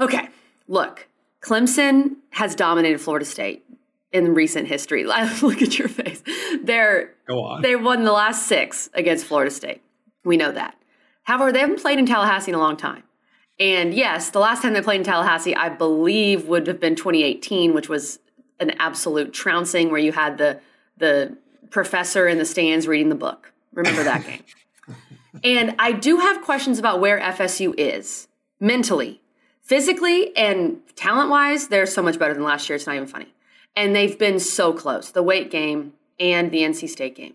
Okay, 0.00 0.28
look, 0.66 1.08
Clemson 1.48 2.16
has 2.30 2.54
dominated 2.54 3.00
Florida 3.00 3.24
State 3.24 3.64
in 4.12 4.34
recent 4.34 4.68
history. 4.68 5.04
look 5.42 5.62
at 5.62 5.78
your 5.78 5.88
face. 5.88 6.22
They're 6.62 7.14
Go 7.26 7.36
on. 7.42 7.62
they 7.62 7.74
won 7.74 8.04
the 8.04 8.12
last 8.12 8.46
six 8.46 8.90
against 8.92 9.24
Florida 9.24 9.50
State. 9.50 9.80
We 10.24 10.36
know 10.36 10.52
that. 10.52 10.76
However, 11.22 11.50
they 11.50 11.60
haven't 11.60 11.80
played 11.80 11.98
in 11.98 12.04
Tallahassee 12.04 12.50
in 12.50 12.54
a 12.54 12.58
long 12.58 12.76
time. 12.76 13.02
And 13.58 13.94
yes, 13.94 14.28
the 14.30 14.40
last 14.40 14.60
time 14.60 14.74
they 14.74 14.82
played 14.82 15.00
in 15.00 15.04
Tallahassee, 15.04 15.56
I 15.56 15.70
believe, 15.70 16.46
would 16.46 16.66
have 16.66 16.80
been 16.80 16.94
2018, 16.94 17.72
which 17.72 17.88
was 17.88 18.18
an 18.60 18.72
absolute 18.78 19.32
trouncing 19.32 19.90
where 19.90 20.00
you 20.00 20.12
had 20.12 20.36
the 20.36 20.60
the 20.98 21.36
professor 21.70 22.28
in 22.28 22.38
the 22.38 22.44
stands 22.44 22.86
reading 22.86 23.08
the 23.08 23.14
book. 23.14 23.52
Remember 23.72 24.04
that 24.04 24.26
game? 24.26 24.42
And 25.42 25.74
I 25.78 25.92
do 25.92 26.18
have 26.18 26.42
questions 26.42 26.78
about 26.78 27.00
where 27.00 27.18
FSU 27.18 27.74
is 27.78 28.28
mentally, 28.60 29.20
physically, 29.68 30.34
and 30.34 30.80
talent 30.96 31.30
wise. 31.30 31.68
They're 31.68 31.86
so 31.86 32.02
much 32.02 32.18
better 32.18 32.34
than 32.34 32.42
last 32.42 32.68
year. 32.68 32.76
It's 32.76 32.86
not 32.86 32.96
even 32.96 33.06
funny. 33.06 33.32
And 33.76 33.94
they've 33.94 34.18
been 34.18 34.40
so 34.40 34.72
close 34.72 35.12
the 35.12 35.22
Wake 35.22 35.50
game 35.50 35.92
and 36.18 36.50
the 36.50 36.62
NC 36.62 36.88
State 36.88 37.14
game. 37.14 37.34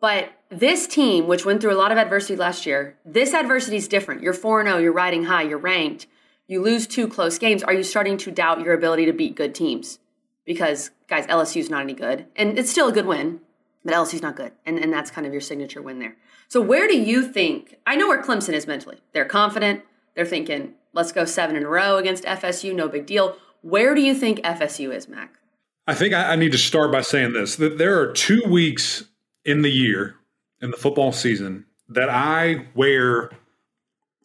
But 0.00 0.32
this 0.50 0.86
team, 0.86 1.26
which 1.26 1.46
went 1.46 1.60
through 1.60 1.72
a 1.72 1.78
lot 1.78 1.90
of 1.90 1.98
adversity 1.98 2.36
last 2.36 2.66
year, 2.66 2.96
this 3.04 3.32
adversity 3.32 3.76
is 3.76 3.88
different. 3.88 4.22
You're 4.22 4.34
4 4.34 4.64
0, 4.64 4.78
you're 4.78 4.92
riding 4.92 5.24
high, 5.24 5.42
you're 5.42 5.58
ranked. 5.58 6.06
You 6.46 6.60
lose 6.60 6.86
two 6.86 7.08
close 7.08 7.38
games. 7.38 7.62
Are 7.62 7.72
you 7.72 7.82
starting 7.82 8.18
to 8.18 8.30
doubt 8.30 8.60
your 8.60 8.74
ability 8.74 9.06
to 9.06 9.12
beat 9.12 9.36
good 9.36 9.54
teams? 9.54 9.98
Because, 10.44 10.90
guys, 11.08 11.26
LSU's 11.28 11.70
not 11.70 11.82
any 11.82 11.94
good. 11.94 12.26
And 12.36 12.58
it's 12.58 12.70
still 12.70 12.88
a 12.88 12.92
good 12.92 13.06
win, 13.06 13.40
but 13.84 13.94
LSU's 13.94 14.22
not 14.22 14.36
good. 14.36 14.52
And, 14.66 14.78
and 14.78 14.92
that's 14.92 15.10
kind 15.10 15.26
of 15.26 15.32
your 15.32 15.40
signature 15.40 15.80
win 15.80 16.00
there. 16.00 16.16
So, 16.48 16.60
where 16.60 16.86
do 16.88 17.00
you 17.00 17.22
think? 17.22 17.78
I 17.86 17.96
know 17.96 18.08
where 18.08 18.22
Clemson 18.22 18.52
is 18.52 18.66
mentally. 18.66 18.98
They're 19.14 19.24
confident. 19.24 19.82
They're 20.14 20.26
thinking, 20.26 20.74
let's 20.92 21.12
go 21.12 21.24
seven 21.24 21.56
in 21.56 21.64
a 21.64 21.68
row 21.68 21.96
against 21.96 22.24
FSU, 22.24 22.74
no 22.74 22.88
big 22.88 23.06
deal. 23.06 23.36
Where 23.62 23.94
do 23.94 24.00
you 24.00 24.14
think 24.14 24.40
FSU 24.40 24.94
is, 24.94 25.08
Mac? 25.08 25.38
I 25.86 25.94
think 25.94 26.14
I, 26.14 26.32
I 26.32 26.36
need 26.36 26.52
to 26.52 26.58
start 26.58 26.92
by 26.92 27.02
saying 27.02 27.32
this 27.32 27.56
that 27.56 27.78
there 27.78 28.00
are 28.00 28.12
two 28.12 28.42
weeks 28.48 29.04
in 29.44 29.62
the 29.62 29.70
year 29.70 30.16
in 30.60 30.70
the 30.70 30.76
football 30.76 31.12
season 31.12 31.66
that 31.88 32.08
I 32.08 32.66
wear 32.74 33.30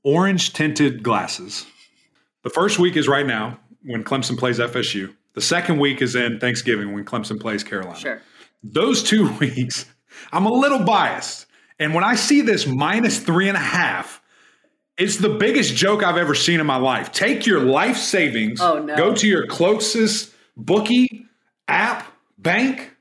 orange 0.03 0.53
tinted 0.53 1.03
glasses. 1.03 1.65
The 2.43 2.49
first 2.49 2.79
week 2.79 2.95
is 2.95 3.07
right 3.07 3.25
now 3.25 3.59
when 3.83 4.03
Clemson 4.03 4.37
plays 4.37 4.59
FSU. 4.59 5.13
The 5.33 5.41
second 5.41 5.79
week 5.79 6.01
is 6.01 6.15
in 6.15 6.39
Thanksgiving 6.39 6.93
when 6.93 7.05
Clemson 7.05 7.39
plays 7.39 7.63
Carolina. 7.63 7.99
Sure. 7.99 8.21
Those 8.63 9.03
two 9.03 9.31
weeks, 9.39 9.85
I'm 10.31 10.45
a 10.45 10.51
little 10.51 10.79
biased. 10.79 11.45
And 11.79 11.93
when 11.93 12.03
I 12.03 12.15
see 12.15 12.41
this 12.41 12.65
minus 12.65 13.19
three 13.19 13.47
and 13.47 13.57
a 13.57 13.61
half, 13.61 14.21
it's 14.97 15.17
the 15.17 15.29
biggest 15.29 15.75
joke 15.75 16.03
I've 16.03 16.17
ever 16.17 16.33
seen 16.35 16.59
in 16.59 16.65
my 16.65 16.77
life. 16.77 17.11
Take 17.11 17.45
your 17.45 17.59
life 17.61 17.97
savings, 17.97 18.59
Oh, 18.61 18.79
no. 18.79 18.95
go 18.95 19.13
to 19.13 19.27
your 19.27 19.45
closest 19.47 20.33
bookie, 20.55 21.25
app, 21.67 22.07
bank, 22.37 22.95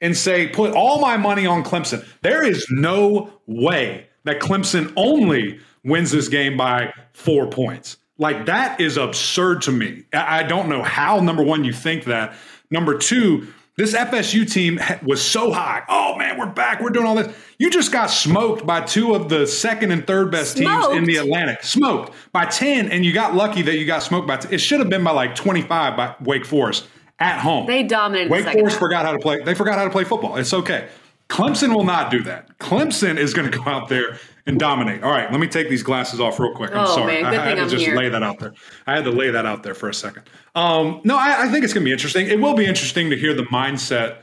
and 0.00 0.16
say, 0.16 0.48
put 0.48 0.72
all 0.74 1.00
my 1.00 1.16
money 1.16 1.46
on 1.46 1.62
Clemson. 1.62 2.04
There 2.22 2.42
is 2.42 2.66
no 2.70 3.32
way 3.46 4.06
that 4.24 4.40
Clemson 4.40 4.92
only 4.96 5.60
wins 5.84 6.10
this 6.10 6.28
game 6.28 6.56
by 6.56 6.92
four 7.12 7.48
points. 7.48 7.96
Like, 8.18 8.46
that 8.46 8.80
is 8.80 8.96
absurd 8.96 9.62
to 9.62 9.72
me. 9.72 10.04
I 10.12 10.40
I 10.40 10.42
don't 10.44 10.68
know 10.68 10.82
how, 10.82 11.20
number 11.20 11.42
one, 11.42 11.64
you 11.64 11.72
think 11.72 12.04
that. 12.04 12.34
Number 12.70 12.96
two, 12.96 13.48
this 13.82 13.94
FSU 13.94 14.48
team 14.48 14.78
was 15.02 15.20
so 15.20 15.50
high. 15.50 15.82
Oh, 15.88 16.16
man, 16.16 16.38
we're 16.38 16.46
back. 16.46 16.80
We're 16.80 16.90
doing 16.90 17.04
all 17.04 17.16
this. 17.16 17.34
You 17.58 17.68
just 17.68 17.90
got 17.90 18.06
smoked 18.06 18.64
by 18.64 18.82
two 18.82 19.16
of 19.16 19.28
the 19.28 19.44
second 19.44 19.90
and 19.90 20.06
third 20.06 20.30
best 20.30 20.56
teams 20.56 20.86
in 20.88 21.04
the 21.04 21.16
Atlantic. 21.16 21.64
Smoked 21.64 22.14
by 22.30 22.46
10, 22.46 22.92
and 22.92 23.04
you 23.04 23.12
got 23.12 23.34
lucky 23.34 23.60
that 23.62 23.78
you 23.78 23.84
got 23.84 24.04
smoked 24.04 24.28
by 24.28 24.36
10. 24.36 24.52
It 24.54 24.58
should 24.58 24.78
have 24.78 24.88
been 24.88 25.02
by 25.02 25.10
like 25.10 25.34
25 25.34 25.96
by 25.96 26.14
Wake 26.20 26.44
Forest 26.44 26.86
at 27.18 27.40
home. 27.40 27.66
They 27.66 27.82
dominated 27.82 28.30
Wake 28.30 28.44
second 28.44 28.60
Forest 28.60 28.74
half. 28.76 28.80
forgot 28.80 29.04
how 29.04 29.12
to 29.12 29.18
play. 29.18 29.42
They 29.42 29.54
forgot 29.54 29.78
how 29.78 29.84
to 29.84 29.90
play 29.90 30.04
football. 30.04 30.36
It's 30.36 30.54
okay. 30.54 30.88
Clemson 31.32 31.74
will 31.74 31.84
not 31.84 32.10
do 32.10 32.22
that. 32.24 32.58
Clemson 32.58 33.16
is 33.16 33.32
going 33.32 33.50
to 33.50 33.58
go 33.58 33.64
out 33.64 33.88
there 33.88 34.18
and 34.44 34.58
dominate. 34.60 35.02
All 35.02 35.10
right, 35.10 35.30
let 35.30 35.40
me 35.40 35.46
take 35.46 35.70
these 35.70 35.82
glasses 35.82 36.20
off 36.20 36.38
real 36.38 36.52
quick. 36.54 36.72
I'm 36.72 36.84
Oh, 36.86 36.94
sorry. 36.94 37.22
man, 37.22 37.24
I 37.24 37.34
had 37.42 37.54
to 37.54 37.62
I'm 37.62 37.68
just 37.70 37.86
here. 37.86 37.96
lay 37.96 38.10
that 38.10 38.22
out 38.22 38.38
there. 38.38 38.52
I 38.86 38.94
had 38.96 39.04
to 39.04 39.10
lay 39.10 39.30
that 39.30 39.46
out 39.46 39.62
there 39.62 39.74
for 39.74 39.88
a 39.88 39.94
second. 39.94 40.24
Um, 40.54 41.00
no, 41.04 41.16
I, 41.16 41.44
I 41.44 41.48
think 41.48 41.64
it's 41.64 41.72
going 41.72 41.84
to 41.84 41.88
be 41.88 41.92
interesting. 41.92 42.26
It 42.28 42.38
will 42.38 42.52
be 42.54 42.66
interesting 42.66 43.08
to 43.10 43.16
hear 43.16 43.32
the 43.32 43.44
mindset 43.44 44.18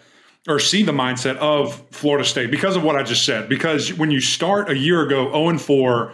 or 0.48 0.60
see 0.60 0.84
the 0.84 0.92
mindset 0.92 1.36
of 1.38 1.84
Florida 1.90 2.24
State 2.24 2.52
because 2.52 2.76
of 2.76 2.84
what 2.84 2.96
I 2.96 3.02
just 3.02 3.26
said. 3.26 3.50
Because 3.50 3.92
when 3.94 4.12
you 4.12 4.22
start 4.22 4.70
a 4.70 4.78
year 4.78 5.02
ago 5.02 5.32
0 5.32 5.50
and 5.50 5.62
4, 5.62 6.14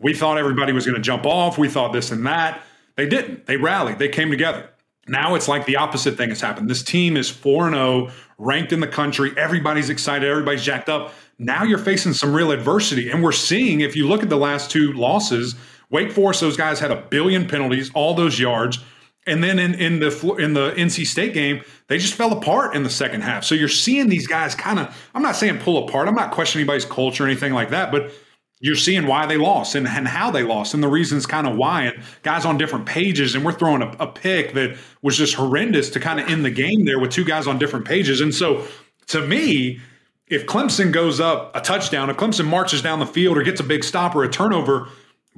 we 0.00 0.14
thought 0.14 0.36
everybody 0.36 0.72
was 0.72 0.84
going 0.84 0.96
to 0.96 1.02
jump 1.02 1.26
off. 1.26 1.58
We 1.58 1.68
thought 1.68 1.92
this 1.92 2.10
and 2.10 2.26
that. 2.26 2.60
They 2.96 3.06
didn't. 3.08 3.46
They 3.46 3.56
rallied. 3.56 4.00
They 4.00 4.08
came 4.08 4.30
together. 4.30 4.68
Now 5.08 5.34
it's 5.34 5.48
like 5.48 5.66
the 5.66 5.76
opposite 5.76 6.16
thing 6.16 6.30
has 6.30 6.40
happened. 6.40 6.70
This 6.70 6.82
team 6.82 7.16
is 7.16 7.28
4 7.30 7.70
0, 7.70 8.10
ranked 8.38 8.72
in 8.72 8.80
the 8.80 8.86
country. 8.86 9.32
Everybody's 9.36 9.90
excited. 9.90 10.28
Everybody's 10.28 10.62
jacked 10.62 10.88
up. 10.88 11.12
Now 11.38 11.64
you're 11.64 11.78
facing 11.78 12.12
some 12.12 12.34
real 12.34 12.52
adversity. 12.52 13.10
And 13.10 13.22
we're 13.22 13.32
seeing, 13.32 13.80
if 13.80 13.96
you 13.96 14.06
look 14.08 14.22
at 14.22 14.28
the 14.28 14.36
last 14.36 14.70
two 14.70 14.92
losses, 14.92 15.54
Wake 15.90 16.12
Forest, 16.12 16.40
those 16.40 16.56
guys 16.56 16.80
had 16.80 16.90
a 16.90 16.96
billion 16.96 17.46
penalties, 17.46 17.90
all 17.94 18.14
those 18.14 18.38
yards. 18.38 18.78
And 19.26 19.42
then 19.42 19.58
in, 19.58 19.74
in 19.74 20.00
the 20.00 20.34
in 20.38 20.52
the 20.52 20.72
NC 20.72 21.06
State 21.06 21.32
game, 21.32 21.62
they 21.88 21.96
just 21.96 22.14
fell 22.14 22.32
apart 22.32 22.74
in 22.74 22.82
the 22.82 22.90
second 22.90 23.22
half. 23.22 23.44
So 23.44 23.54
you're 23.54 23.68
seeing 23.68 24.08
these 24.08 24.26
guys 24.26 24.54
kind 24.54 24.78
of. 24.78 25.10
I'm 25.14 25.22
not 25.22 25.34
saying 25.34 25.60
pull 25.60 25.88
apart. 25.88 26.08
I'm 26.08 26.14
not 26.14 26.30
questioning 26.30 26.62
anybody's 26.62 26.84
culture 26.84 27.24
or 27.24 27.26
anything 27.26 27.54
like 27.54 27.70
that. 27.70 27.90
But 27.90 28.12
you're 28.60 28.76
seeing 28.76 29.06
why 29.06 29.26
they 29.26 29.36
lost 29.36 29.74
and, 29.74 29.86
and 29.86 30.08
how 30.08 30.30
they 30.30 30.42
lost 30.42 30.74
and 30.74 30.82
the 30.82 30.88
reasons 30.88 31.26
kind 31.26 31.46
of 31.46 31.56
why. 31.56 31.84
And 31.84 32.02
guys 32.22 32.44
on 32.44 32.56
different 32.56 32.86
pages. 32.86 33.34
And 33.34 33.44
we're 33.44 33.52
throwing 33.52 33.82
a, 33.82 33.90
a 34.00 34.06
pick 34.06 34.54
that 34.54 34.76
was 35.02 35.16
just 35.16 35.34
horrendous 35.34 35.90
to 35.90 36.00
kind 36.00 36.20
of 36.20 36.28
end 36.28 36.44
the 36.44 36.50
game 36.50 36.84
there 36.84 36.98
with 36.98 37.10
two 37.10 37.24
guys 37.24 37.46
on 37.46 37.58
different 37.58 37.84
pages. 37.84 38.20
And 38.20 38.34
so 38.34 38.66
to 39.08 39.26
me, 39.26 39.80
if 40.28 40.46
Clemson 40.46 40.92
goes 40.92 41.20
up 41.20 41.54
a 41.54 41.60
touchdown, 41.60 42.08
if 42.08 42.16
Clemson 42.16 42.46
marches 42.46 42.80
down 42.80 43.00
the 43.00 43.06
field 43.06 43.36
or 43.36 43.42
gets 43.42 43.60
a 43.60 43.64
big 43.64 43.84
stop 43.84 44.14
or 44.14 44.24
a 44.24 44.30
turnover, 44.30 44.88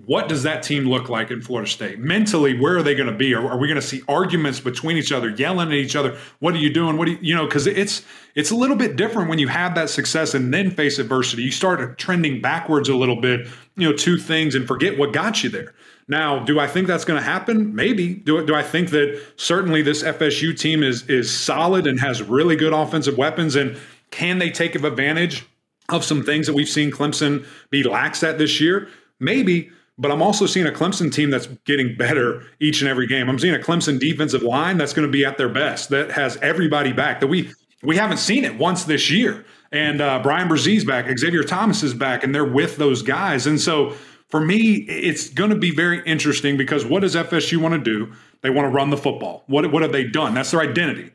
what 0.04 0.28
does 0.28 0.42
that 0.42 0.62
team 0.62 0.84
look 0.84 1.08
like 1.08 1.30
in 1.30 1.40
Florida 1.40 1.68
State? 1.68 1.98
Mentally, 1.98 2.58
where 2.58 2.76
are 2.76 2.82
they 2.82 2.94
going 2.94 3.10
to 3.10 3.16
be? 3.16 3.34
Are, 3.34 3.48
are 3.48 3.56
we 3.56 3.66
going 3.66 3.80
to 3.80 3.86
see 3.86 4.02
arguments 4.08 4.60
between 4.60 4.98
each 4.98 5.10
other, 5.10 5.30
yelling 5.30 5.68
at 5.68 5.74
each 5.74 5.96
other? 5.96 6.18
What 6.38 6.52
are 6.54 6.58
you 6.58 6.70
doing? 6.70 6.98
What 6.98 7.06
do 7.06 7.12
you, 7.12 7.18
you 7.22 7.34
know? 7.34 7.46
Because 7.46 7.66
it's 7.66 8.04
it's 8.34 8.50
a 8.50 8.54
little 8.54 8.76
bit 8.76 8.96
different 8.96 9.30
when 9.30 9.38
you 9.38 9.48
have 9.48 9.74
that 9.74 9.88
success 9.88 10.34
and 10.34 10.52
then 10.52 10.70
face 10.70 10.98
adversity. 10.98 11.44
You 11.44 11.50
start 11.50 11.96
trending 11.96 12.42
backwards 12.42 12.90
a 12.90 12.94
little 12.94 13.20
bit, 13.22 13.48
you 13.76 13.88
know, 13.88 13.96
two 13.96 14.18
things 14.18 14.54
and 14.54 14.66
forget 14.68 14.98
what 14.98 15.14
got 15.14 15.42
you 15.42 15.48
there. 15.48 15.72
Now, 16.08 16.44
do 16.44 16.60
I 16.60 16.66
think 16.66 16.86
that's 16.86 17.06
going 17.06 17.18
to 17.18 17.24
happen? 17.24 17.74
Maybe. 17.74 18.14
Do, 18.14 18.44
do 18.44 18.54
I 18.54 18.62
think 18.62 18.90
that 18.90 19.20
certainly 19.36 19.80
this 19.80 20.02
FSU 20.02 20.58
team 20.58 20.82
is 20.82 21.08
is 21.08 21.34
solid 21.34 21.86
and 21.86 21.98
has 22.00 22.22
really 22.22 22.54
good 22.54 22.74
offensive 22.74 23.16
weapons 23.16 23.56
and 23.56 23.78
can 24.10 24.38
they 24.38 24.50
take 24.50 24.74
advantage 24.74 25.46
of 25.88 26.04
some 26.04 26.22
things 26.22 26.46
that 26.46 26.52
we've 26.52 26.68
seen 26.68 26.90
Clemson 26.90 27.46
be 27.70 27.82
lax 27.82 28.22
at 28.22 28.38
this 28.38 28.60
year? 28.60 28.88
Maybe, 29.18 29.70
but 29.98 30.10
I'm 30.10 30.22
also 30.22 30.46
seeing 30.46 30.66
a 30.66 30.70
Clemson 30.70 31.12
team 31.12 31.30
that's 31.30 31.46
getting 31.64 31.96
better 31.96 32.44
each 32.60 32.80
and 32.80 32.88
every 32.88 33.06
game. 33.06 33.28
I'm 33.28 33.38
seeing 33.38 33.54
a 33.54 33.58
Clemson 33.58 33.98
defensive 33.98 34.42
line 34.42 34.76
that's 34.76 34.92
going 34.92 35.06
to 35.06 35.12
be 35.12 35.24
at 35.24 35.38
their 35.38 35.48
best, 35.48 35.88
that 35.90 36.10
has 36.12 36.36
everybody 36.38 36.92
back. 36.92 37.20
That 37.20 37.28
we 37.28 37.52
we 37.82 37.96
haven't 37.96 38.18
seen 38.18 38.44
it 38.44 38.58
once 38.58 38.84
this 38.84 39.10
year. 39.10 39.44
And 39.72 40.00
uh, 40.00 40.20
Bryan 40.22 40.48
Bresee's 40.48 40.84
back, 40.84 41.06
Xavier 41.18 41.42
Thomas 41.42 41.82
is 41.82 41.94
back, 41.94 42.24
and 42.24 42.34
they're 42.34 42.44
with 42.44 42.76
those 42.76 43.02
guys. 43.02 43.46
And 43.46 43.60
so 43.60 43.94
for 44.28 44.40
me, 44.40 44.86
it's 44.88 45.28
going 45.30 45.50
to 45.50 45.56
be 45.56 45.70
very 45.70 46.02
interesting 46.04 46.56
because 46.56 46.84
what 46.84 47.00
does 47.00 47.14
FSU 47.14 47.58
want 47.58 47.74
to 47.74 47.80
do? 47.80 48.12
They 48.42 48.50
want 48.50 48.66
to 48.66 48.70
run 48.70 48.90
the 48.90 48.96
football. 48.96 49.44
What 49.46 49.70
what 49.72 49.82
have 49.82 49.92
they 49.92 50.04
done? 50.04 50.34
That's 50.34 50.50
their 50.50 50.60
identity. 50.60 51.10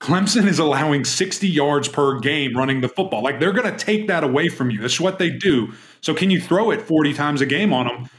Clemson 0.00 0.46
is 0.46 0.58
allowing 0.58 1.04
60 1.04 1.48
yards 1.48 1.88
per 1.88 2.18
game 2.20 2.56
running 2.56 2.80
the 2.80 2.88
football. 2.88 3.22
Like 3.22 3.40
they're 3.40 3.52
going 3.52 3.70
to 3.74 3.84
take 3.84 4.08
that 4.08 4.22
away 4.22 4.48
from 4.48 4.70
you. 4.70 4.80
That's 4.80 5.00
what 5.00 5.18
they 5.18 5.30
do. 5.30 5.72
So 6.00 6.12
can 6.14 6.30
you 6.30 6.40
throw 6.40 6.70
it 6.70 6.82
40 6.82 7.14
times 7.14 7.40
a 7.40 7.46
game 7.46 7.72
on 7.72 7.86
them? 7.86 8.10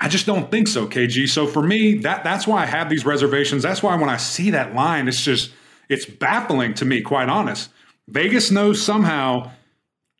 I 0.00 0.08
just 0.08 0.26
don't 0.26 0.50
think 0.50 0.68
so, 0.68 0.86
KG. 0.86 1.28
So 1.28 1.46
for 1.46 1.62
me, 1.62 1.98
that 1.98 2.24
that's 2.24 2.46
why 2.46 2.62
I 2.62 2.66
have 2.66 2.88
these 2.88 3.04
reservations. 3.06 3.62
That's 3.62 3.82
why 3.82 3.94
when 3.96 4.08
I 4.08 4.16
see 4.16 4.50
that 4.50 4.74
line, 4.74 5.06
it's 5.06 5.22
just 5.22 5.52
it's 5.88 6.04
baffling 6.06 6.74
to 6.74 6.84
me, 6.84 7.00
quite 7.00 7.28
honest. 7.28 7.70
Vegas 8.08 8.50
knows 8.50 8.82
somehow. 8.82 9.50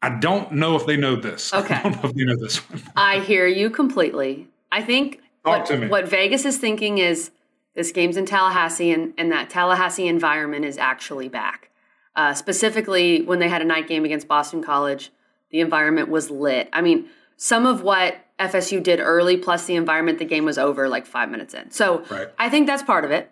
I 0.01 0.11
don't 0.11 0.53
know 0.53 0.77
if 0.77 0.85
they 0.85 0.97
know 0.99 1.17
this. 1.17 1.53
Okay. 1.55 1.75
I 1.75 1.83
don't 1.83 1.93
know 2.03 2.11
if 2.11 2.15
they 2.15 2.25
know 2.25 2.37
this 2.39 2.59
one. 2.69 2.83
I 2.95 3.21
hear 3.21 3.47
you 3.47 3.71
completely. 3.71 4.47
I 4.71 4.83
think 4.83 5.23
Talk 5.45 5.61
what, 5.61 5.67
to 5.67 5.79
me. 5.79 5.89
what 5.89 6.09
Vegas 6.09 6.45
is 6.45 6.59
thinking 6.59 6.99
is 6.99 7.31
this 7.75 7.91
game's 7.93 8.17
in 8.17 8.27
Tallahassee, 8.27 8.93
and, 8.93 9.13
and 9.19 9.31
that 9.33 9.51
Tallahassee 9.51 10.07
environment 10.09 10.65
is 10.65 10.79
actually 10.79 11.29
back. 11.29 11.71
Uh, 12.17 12.33
specifically, 12.35 13.23
when 13.23 13.39
they 13.41 13.49
had 13.49 13.61
a 13.63 13.65
night 13.65 13.89
game 13.89 14.05
against 14.05 14.29
Boston 14.29 14.63
College, 14.63 15.11
The 15.51 15.61
environment 15.61 16.09
was 16.09 16.31
lit. 16.31 16.69
I 16.73 16.81
mean, 16.81 17.09
some 17.37 17.65
of 17.67 17.83
what 17.83 18.17
FSU 18.41 18.83
did 18.83 18.99
early 18.99 19.37
plus 19.37 19.67
the 19.67 19.77
environment, 19.77 20.19
the 20.19 20.25
game 20.25 20.45
was 20.45 20.59
over 20.59 20.89
like 20.89 21.07
five 21.07 21.31
minutes 21.31 21.55
in. 21.55 21.71
So 21.71 22.05
Right. 22.11 22.29
I 22.39 22.49
think 22.49 22.67
that's 22.67 22.83
part 22.83 23.05
of 23.05 23.13
it. 23.13 23.31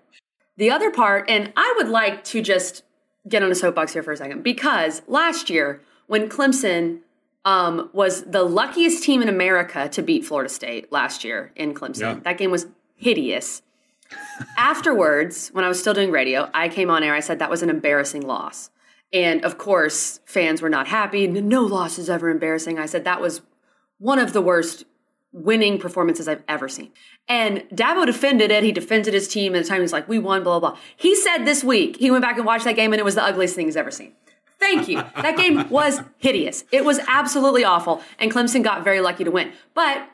The 0.57 0.71
other 0.71 0.91
part, 0.93 1.29
and 1.29 1.53
I 1.57 1.75
would 1.79 1.89
like 1.89 2.23
to 2.25 2.41
just 2.43 2.85
get 3.29 3.43
on 3.43 3.51
a 3.51 3.55
soapbox 3.57 3.93
here 3.93 4.03
for 4.05 4.13
a 4.13 4.17
second 4.17 4.43
because 4.45 5.03
last 5.09 5.51
year 5.51 5.81
when 6.07 6.29
Clemson 6.29 7.01
um, 7.45 7.91
was 7.93 8.23
the 8.23 8.45
luckiest 8.45 9.03
team 9.03 9.21
in 9.23 9.29
America 9.29 9.89
to 9.89 10.03
beat 10.03 10.25
Florida 10.25 10.49
State 10.49 10.93
last 10.93 11.25
year 11.25 11.51
in 11.57 11.75
Clemson, 11.75 12.01
Yeah. 12.01 12.15
that 12.23 12.39
game 12.39 12.53
was 12.53 12.67
hideous. 12.95 13.63
Afterwards, 14.57 15.49
when 15.53 15.65
I 15.65 15.69
was 15.69 15.79
still 15.79 15.95
doing 15.95 16.11
radio, 16.11 16.51
I 16.55 16.69
came 16.69 16.91
on 16.91 17.03
air. 17.03 17.15
I 17.15 17.21
said 17.21 17.39
that 17.39 17.51
was 17.51 17.63
an 17.63 17.71
embarrassing 17.71 18.27
loss. 18.27 18.71
And 19.13 19.45
of 19.45 19.59
course, 19.59 20.21
fans 20.25 20.63
were 20.63 20.69
not 20.69 20.89
happy. 20.89 21.27
No 21.27 21.63
loss 21.63 21.99
is 21.99 22.09
ever 22.09 22.31
embarrassing. 22.31 22.79
I 22.79 22.87
said 22.87 23.05
that 23.05 23.21
was 23.21 23.43
one 23.99 24.19
of 24.19 24.33
the 24.33 24.41
worst 24.41 24.85
winning 25.33 25.79
performances 25.79 26.29
I've 26.29 26.43
ever 26.49 26.69
seen. 26.69 26.91
And 27.29 27.61
Dabo 27.71 28.05
defended 28.07 28.51
it. 28.51 28.63
He 28.65 28.73
defended 28.73 29.15
his 29.15 29.29
team. 29.29 29.55
At 29.55 29.63
the 29.63 29.69
time, 29.69 29.79
he 29.79 29.83
was 29.83 29.93
like, 29.93 30.09
we 30.09 30.19
won, 30.19 30.43
blah, 30.43 30.59
blah, 30.59 30.71
blah. 30.71 30.79
He 30.97 31.15
said 31.15 31.45
this 31.45 31.65
week, 31.65 31.97
he 31.97 32.11
went 32.11 32.23
back 32.23 32.37
and 32.37 32.45
watched 32.45 32.65
that 32.65 32.77
game, 32.77 32.93
and 32.93 33.01
it 33.01 33.05
was 33.05 33.15
the 33.15 33.25
ugliest 33.25 33.55
thing 33.55 33.67
he's 33.67 33.77
ever 33.77 33.91
seen. 33.91 34.13
Thank 34.59 34.89
you. 34.89 35.03
That 35.17 35.37
game 35.37 35.69
was 35.71 36.01
hideous. 36.19 36.65
It 36.71 36.85
was 36.85 37.01
absolutely 37.09 37.65
awful. 37.65 38.03
And 38.19 38.31
Clemson 38.31 38.63
got 38.63 38.85
very 38.85 39.01
lucky 39.01 39.25
to 39.25 39.31
win. 39.31 39.53
But 39.75 40.07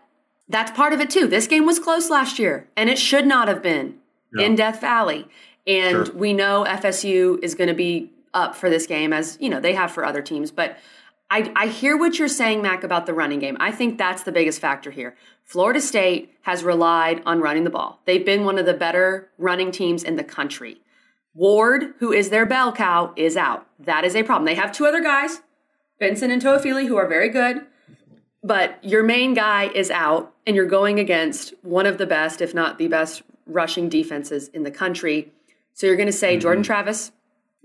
that's 0.49 0.71
part 0.71 0.93
of 0.93 1.01
it 1.01 1.11
too. 1.11 1.27
This 1.27 1.47
game 1.47 1.67
was 1.67 1.79
close 1.79 2.11
last 2.11 2.39
year, 2.39 2.69
and 2.77 2.89
it 2.89 2.99
should 2.99 3.27
not 3.27 3.49
have 3.49 3.63
been 3.63 3.97
in 4.39 4.55
Death 4.55 4.81
Valley. 4.81 5.27
And 5.67 6.07
Sure. 6.07 6.15
we 6.15 6.33
know 6.33 6.65
FSU 6.67 7.39
is 7.43 7.55
going 7.55 7.69
to 7.69 7.75
be 7.75 8.11
up 8.33 8.55
for 8.55 8.71
this 8.71 8.87
game, 8.87 9.13
as 9.13 9.37
you 9.41 9.49
know 9.51 9.61
they 9.61 9.75
have 9.75 9.91
for 9.91 10.05
other 10.05 10.23
teams. 10.23 10.51
But 10.51 10.77
I, 11.31 11.53
I 11.55 11.67
hear 11.67 11.97
what 11.97 12.19
you're 12.19 12.29
saying, 12.29 12.63
Mac, 12.63 12.83
about 12.85 13.05
the 13.05 13.13
running 13.13 13.39
game. 13.39 13.57
I 13.61 13.71
think 13.71 13.99
that's 13.99 14.23
the 14.23 14.33
biggest 14.33 14.61
factor 14.61 14.91
here. 14.91 15.15
Florida 15.45 15.81
State 15.81 16.33
has 16.43 16.65
relied 16.65 17.23
on 17.27 17.41
running 17.41 17.65
the 17.65 17.71
ball. 17.71 18.01
They've 18.07 18.25
been 18.25 18.45
one 18.45 18.59
of 18.59 18.65
the 18.65 18.75
better 18.75 19.29
running 19.37 19.71
teams 19.71 20.03
in 20.03 20.17
the 20.17 20.25
country. 20.25 20.79
Ward, 21.35 21.95
who 21.99 22.13
is 22.13 22.31
their 22.31 22.47
bell 22.47 22.73
cow, 22.73 23.13
is 23.17 23.37
out. 23.37 23.67
That 23.79 24.05
is 24.05 24.17
a 24.17 24.23
problem. 24.23 24.47
They 24.47 24.55
have 24.55 24.73
two 24.73 24.87
other 24.87 25.03
guys, 25.03 25.41
Benson 26.01 26.31
and 26.31 26.41
Toafili, 26.43 26.87
who 26.87 26.97
are 26.97 27.07
very 27.07 27.29
good 27.29 27.67
but 28.43 28.83
your 28.85 29.03
main 29.03 29.35
guy 29.35 29.69
is 29.75 29.91
out 29.91 30.33
and 30.47 30.55
you're 30.55 30.67
going 30.67 30.99
against 30.99 31.55
one 31.63 31.87
of 31.87 31.99
the 31.99 32.07
best 32.07 32.41
if 32.41 32.55
not 32.55 32.79
the 32.79 32.89
best 32.89 33.23
rushing 33.47 33.89
defenses 33.89 34.49
in 34.49 34.63
the 34.63 34.71
country. 34.71 35.33
So 35.75 35.87
you're 35.87 35.97
going 35.97 36.07
to 36.07 36.13
say 36.13 36.39
jordan 36.39 36.63
mm-hmm. 36.63 36.67
travis 36.67 37.13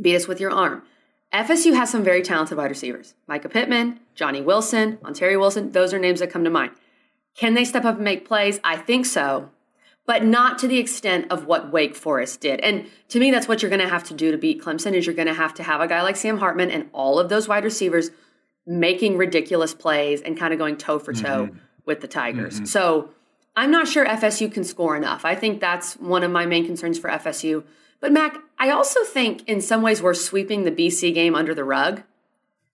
beat 0.02 0.16
us 0.16 0.28
with 0.28 0.40
your 0.40 0.52
arm. 0.52 0.84
Fsu 1.34 1.74
has 1.76 1.90
some 1.90 2.04
very 2.04 2.22
talented 2.22 2.58
wide 2.58 2.70
receivers. 2.70 3.16
Mycah 3.30 3.52
pittman 3.52 4.00
johnny 4.16 4.42
wilson 4.42 4.98
ontaria 4.98 5.40
wilson 5.40 5.72
those 5.72 5.94
are 5.94 6.00
names 6.00 6.20
that 6.20 6.32
come 6.32 6.44
to 6.44 6.50
mind. 6.50 6.72
Can 7.36 7.56
they 7.56 7.66
step 7.66 7.86
up 7.86 7.96
and 7.96 8.04
make 8.04 8.28
plays? 8.28 8.60
I 8.64 8.78
think 8.78 9.06
so 9.06 9.50
but 10.06 10.24
not 10.24 10.60
to 10.60 10.68
the 10.68 10.80
extent 10.80 11.28
of 11.32 11.46
what 11.46 11.72
Wake 11.72 11.96
Forest 11.96 12.42
did. 12.42 12.60
And 12.60 12.88
to 13.10 13.20
me, 13.20 13.32
that's 13.32 13.48
what 13.48 13.62
you're 13.62 13.70
going 13.70 13.82
to 13.82 13.88
have 13.88 14.04
to 14.06 14.14
do 14.14 14.32
to 14.32 14.38
beat 14.38 14.62
Clemson 14.62 14.94
is 14.94 15.06
you're 15.06 15.16
going 15.16 15.28
to 15.28 15.34
have 15.34 15.54
to 15.56 15.64
have 15.64 15.80
a 15.80 15.88
guy 15.88 16.02
like 16.02 16.18
Sam 16.18 16.40
Hartman 16.40 16.72
and 16.72 16.90
all 16.92 17.20
of 17.20 17.30
those 17.30 17.48
wide 17.48 17.64
receivers 17.64 18.10
making 18.66 19.18
ridiculous 19.18 19.74
plays 19.74 20.22
and 20.22 20.38
kind 20.38 20.54
of 20.54 20.60
going 20.60 20.78
toe 20.78 21.00
for 21.00 21.14
toe 21.14 21.48
mm-hmm. 21.48 21.58
with 21.86 22.02
the 22.02 22.08
Tigers. 22.08 22.56
Mm-hmm. 22.56 22.66
So 22.66 23.10
I'm 23.56 23.72
not 23.72 23.88
sure 23.88 24.06
FSU 24.06 24.52
can 24.52 24.64
score 24.64 24.96
enough. 24.96 25.26
I 25.26 25.36
think 25.36 25.60
that's 25.60 25.96
one 25.96 26.24
of 26.24 26.32
my 26.32 26.46
main 26.46 26.66
concerns 26.66 26.98
for 26.98 27.10
FSU. 27.10 27.64
But 28.00 28.12
Mac, 28.12 28.38
I 28.58 28.70
also 28.70 29.04
think 29.04 29.48
in 29.48 29.62
some 29.62 29.82
ways 29.82 30.02
we're 30.02 30.14
sweeping 30.14 30.64
the 30.64 30.72
BC 30.72 31.14
game 31.14 31.36
under 31.36 31.54
the 31.54 31.64
rug 31.64 32.04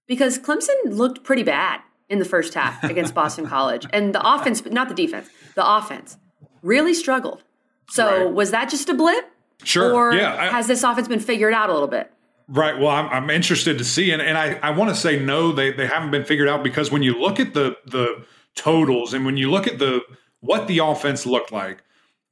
because 0.08 0.40
Clemson 0.40 0.76
looked 0.86 1.24
pretty 1.24 1.44
bad 1.44 1.82
in 2.08 2.20
the 2.20 2.26
first 2.26 2.54
half 2.54 2.84
against 2.90 3.14
Boston 3.14 3.46
College. 3.46 3.86
And 3.92 4.14
the 4.14 4.28
offense, 4.28 4.66
not 4.66 4.90
the 4.90 4.96
defense, 4.96 5.30
the 5.56 5.70
offense 5.70 6.18
really 6.62 6.94
struggled. 6.94 7.44
So 7.90 8.26
Right. 8.26 8.34
was 8.34 8.52
that 8.52 8.70
just 8.70 8.90
a 8.90 8.94
blip? 8.94 9.26
Sure. 9.64 9.94
Or 9.94 10.14
Yeah, 10.14 10.36
I- 10.36 10.48
has 10.48 10.68
this 10.68 10.84
offense 10.84 11.08
been 11.08 11.20
figured 11.20 11.54
out 11.54 11.70
a 11.70 11.74
little 11.74 11.88
bit? 11.88 12.12
Right. 12.52 12.80
Well, 12.80 12.90
I'm, 12.90 13.08
I'm 13.10 13.30
interested 13.30 13.78
to 13.78 13.84
see, 13.84 14.10
and, 14.10 14.24
and 14.24 14.36
I, 14.36 14.60
I 14.64 14.72
want 14.72 14.90
to 14.90 14.96
say 14.96 15.20
no, 15.20 15.52
they, 15.52 15.72
they 15.72 15.86
haven't 15.86 16.10
been 16.10 16.26
figured 16.26 16.50
out 16.50 16.64
because 16.64 16.92
when 16.92 17.04
you 17.04 17.20
look 17.20 17.40
at 17.40 17.54
the 17.54 17.78
the 17.86 18.26
totals 18.56 19.14
and 19.14 19.24
when 19.24 19.38
you 19.38 19.52
look 19.52 19.68
at 19.68 19.78
the 19.78 20.02
what 20.40 20.68
the 20.68 20.80
offense 20.80 21.28
looked 21.28 21.52
like, 21.52 21.84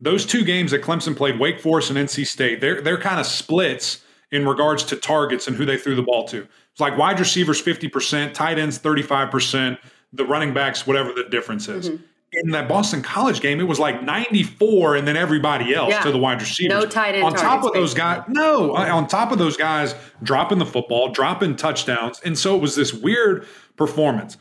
those 0.01 0.25
two 0.25 0.43
games 0.43 0.71
that 0.71 0.81
Clemson 0.81 1.15
played, 1.15 1.39
Wake 1.39 1.59
Forest 1.59 1.91
and 1.91 1.99
NC 1.99 2.25
State, 2.25 2.61
they're 2.61 2.81
they're 2.81 2.97
kind 2.97 3.19
of 3.19 3.27
splits 3.27 4.03
in 4.31 4.47
regards 4.47 4.83
to 4.85 4.95
targets 4.95 5.47
and 5.47 5.55
who 5.55 5.65
they 5.65 5.77
threw 5.77 5.95
the 5.95 6.01
ball 6.01 6.27
to. 6.29 6.47
It's 6.71 6.81
like 6.81 6.97
wide 6.97 7.19
receivers 7.19 7.61
fifty 7.61 7.87
percent, 7.87 8.33
tight 8.33 8.57
ends 8.57 8.79
thirty 8.79 9.03
five 9.03 9.29
percent, 9.29 9.79
the 10.13 10.25
running 10.25 10.51
backs 10.51 10.87
whatever 10.87 11.13
the 11.13 11.25
difference 11.25 11.67
is. 11.67 11.91
Mm-hmm. 11.91 12.03
In 12.33 12.51
that 12.51 12.67
Boston 12.67 13.01
College 13.01 13.39
game, 13.39 13.59
it 13.61 13.63
was 13.63 13.79
like 13.79 14.03
94 14.03 14.97
and 14.97 15.07
then 15.07 15.15
everybody 15.15 15.73
else 15.73 15.91
Yeah. 15.91 16.01
to 16.01 16.11
the 16.11 16.17
wide 16.17 16.41
receivers. 16.41 16.69
No 16.77 16.85
tight 16.85 17.15
end 17.15 17.23
On 17.23 17.33
top 17.33 17.63
of 17.63 17.71
those 17.73 17.93
guys, 17.93 18.21
no, 18.27 18.75
uh, 18.75 18.93
on 18.93 19.07
top 19.07 19.31
of 19.31 19.37
those 19.37 19.55
guys 19.55 19.95
dropping 20.21 20.57
the 20.59 20.65
football, 20.65 21.09
dropping 21.09 21.55
touchdowns. 21.55 22.19
And 22.25 22.37
so 22.37 22.55
it 22.55 22.61
was 22.61 22.75
this 22.75 22.93
weird 22.93 23.47
performance. 23.77 24.37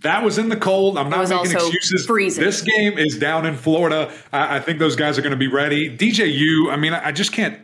That 0.00 0.22
was 0.24 0.36
in 0.38 0.48
the 0.50 0.56
cold. 0.56 0.98
I'm 0.98 1.08
not 1.10 1.28
making 1.28 1.52
excuses. 1.52 2.06
freezing. 2.06 2.44
This 2.44 2.60
game 2.62 2.98
is 2.98 3.18
down 3.18 3.46
in 3.46 3.56
Florida. 3.56 4.12
I, 4.32 4.56
I 4.56 4.60
think 4.60 4.78
those 4.78 4.96
guys 4.96 5.18
are 5.18 5.22
going 5.22 5.32
to 5.32 5.36
be 5.36 5.48
ready. 5.48 5.94
DJU, 5.96 6.70
I 6.70 6.76
mean, 6.76 6.92
I, 6.94 7.08
I 7.08 7.12
just 7.12 7.32
can't, 7.32 7.58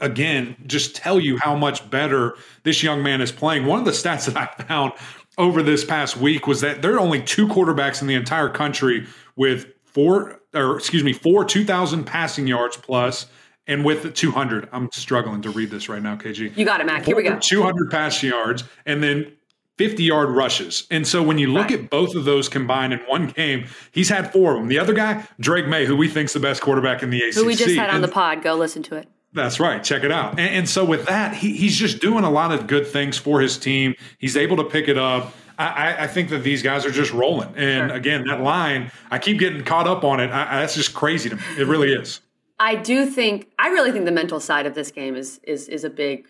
again, 0.00 0.56
just 0.66 0.94
tell 0.96 1.20
you 1.20 1.38
how 1.38 1.54
much 1.54 1.88
better 1.90 2.34
this 2.64 2.82
young 2.82 3.02
man 3.02 3.20
is 3.20 3.30
playing. 3.32 3.66
One 3.66 3.78
of 3.78 3.84
the 3.84 3.90
stats 3.92 4.30
that 4.32 4.36
I 4.36 4.62
found 4.64 4.92
over 5.38 5.62
this 5.62 5.84
past 5.84 6.16
week 6.16 6.46
was 6.46 6.60
that 6.62 6.82
there 6.82 6.94
are 6.94 7.00
only 7.00 7.20
two 7.22 7.46
quarterbacks 7.46 8.00
in 8.00 8.08
the 8.08 8.14
entire 8.14 8.48
country 8.48 9.06
with 9.36 9.66
four, 9.84 10.40
or 10.54 10.76
excuse 10.76 11.04
me, 11.04 11.12
four 11.12 11.44
2,000 11.44 12.04
passing 12.04 12.46
yards 12.46 12.76
plus, 12.76 13.26
and 13.66 13.84
with 13.84 14.02
the 14.02 14.10
200. 14.10 14.68
I'm 14.72 14.90
struggling 14.92 15.42
to 15.42 15.50
read 15.50 15.70
this 15.70 15.88
right 15.88 16.02
now, 16.02 16.16
KG. 16.16 16.56
You 16.56 16.64
got 16.64 16.80
it, 16.80 16.86
Mac. 16.86 17.04
Here 17.04 17.16
we 17.16 17.22
go. 17.22 17.38
200 17.38 17.90
passing 17.90 18.30
yards, 18.30 18.64
and 18.86 19.02
then 19.02 19.32
50 19.76 20.04
yard 20.04 20.30
rushes. 20.30 20.86
And 20.90 21.06
so 21.06 21.22
when 21.22 21.36
you 21.36 21.48
look 21.52 21.64
Right. 21.70 21.80
at 21.80 21.90
both 21.90 22.14
of 22.14 22.24
those 22.24 22.48
combined 22.48 22.94
in 22.94 23.00
one 23.00 23.26
game, 23.26 23.66
he's 23.92 24.08
had 24.08 24.32
four 24.32 24.54
of 24.54 24.58
them. 24.60 24.68
The 24.68 24.78
other 24.78 24.94
guy, 24.94 25.24
Drake 25.38 25.66
Maye, 25.66 25.84
who 25.84 25.96
we 25.96 26.08
think's 26.08 26.32
the 26.32 26.40
best 26.40 26.62
quarterback 26.62 27.02
in 27.02 27.10
the 27.10 27.20
ACC. 27.22 27.34
Who 27.34 27.44
we 27.44 27.54
just 27.56 27.76
had 27.76 27.90
on 27.90 27.96
And- 27.96 28.04
the 28.04 28.08
pod. 28.08 28.42
Go 28.42 28.54
listen 28.54 28.82
to 28.84 28.96
it. 28.96 29.08
That's 29.36 29.60
right. 29.60 29.82
Check 29.84 30.02
it 30.04 30.10
out. 30.12 30.32
And, 30.32 30.40
and 30.54 30.68
so 30.68 30.84
with 30.84 31.06
that, 31.06 31.34
he, 31.34 31.56
he's 31.56 31.76
just 31.76 32.00
doing 32.00 32.24
a 32.24 32.30
lot 32.30 32.52
of 32.52 32.66
good 32.66 32.86
things 32.86 33.16
for 33.18 33.40
his 33.40 33.56
team. 33.58 33.94
He's 34.18 34.36
able 34.36 34.56
to 34.56 34.64
pick 34.64 34.88
it 34.88 34.98
up. 34.98 35.32
I, 35.58 36.04
I- 36.04 36.06
think 36.06 36.28
that 36.30 36.40
these 36.40 36.62
guys 36.62 36.84
are 36.84 36.90
just 36.90 37.12
rolling. 37.12 37.48
And 37.56 37.88
Sure. 37.90 37.96
again, 37.96 38.24
that 38.26 38.42
line, 38.42 38.90
I 39.10 39.18
keep 39.18 39.38
getting 39.38 39.64
caught 39.64 39.86
up 39.86 40.04
on 40.04 40.20
it. 40.20 40.30
I, 40.30 40.56
I, 40.56 40.60
that's 40.60 40.74
just 40.74 40.92
crazy 40.94 41.30
to 41.30 41.36
me. 41.36 41.42
It 41.58 41.66
really 41.66 41.92
is. 41.92 42.20
I 42.58 42.74
do 42.74 43.06
think 43.06 43.48
I 43.58 43.68
really 43.68 43.92
think 43.92 44.04
the 44.06 44.12
mental 44.12 44.40
side 44.40 44.64
of 44.66 44.74
this 44.74 44.90
game 44.90 45.14
is 45.14 45.40
is 45.44 45.68
is 45.68 45.84
a 45.84 45.90
big 45.90 46.26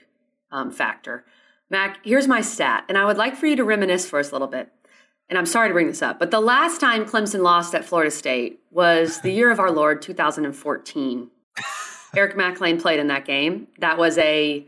um, 0.50 0.70
factor. 0.72 1.24
Mac, 1.70 1.98
here's 2.04 2.26
my 2.28 2.40
stat, 2.40 2.84
and 2.88 2.96
I 2.98 3.04
would 3.04 3.16
like 3.16 3.36
for 3.36 3.46
you 3.46 3.54
to 3.56 3.64
reminisce 3.64 4.08
for 4.08 4.18
us 4.18 4.30
a 4.30 4.32
little 4.32 4.48
bit. 4.48 4.70
And 5.28 5.36
I'm 5.38 5.46
sorry 5.46 5.68
to 5.68 5.72
bring 5.72 5.88
this 5.88 6.02
up, 6.02 6.18
but 6.20 6.30
the 6.30 6.40
last 6.40 6.80
time 6.80 7.04
Clemson 7.04 7.42
lost 7.42 7.74
at 7.74 7.84
Florida 7.84 8.10
State 8.12 8.60
was 8.70 9.20
the 9.22 9.32
year 9.32 9.50
of 9.50 9.58
our 9.60 9.70
Lord 9.72 10.00
2014. 10.02 11.30
Eric 12.14 12.36
McLean 12.36 12.80
played 12.80 13.00
in 13.00 13.08
that 13.08 13.24
game. 13.24 13.68
That 13.78 13.98
was 13.98 14.18
a 14.18 14.66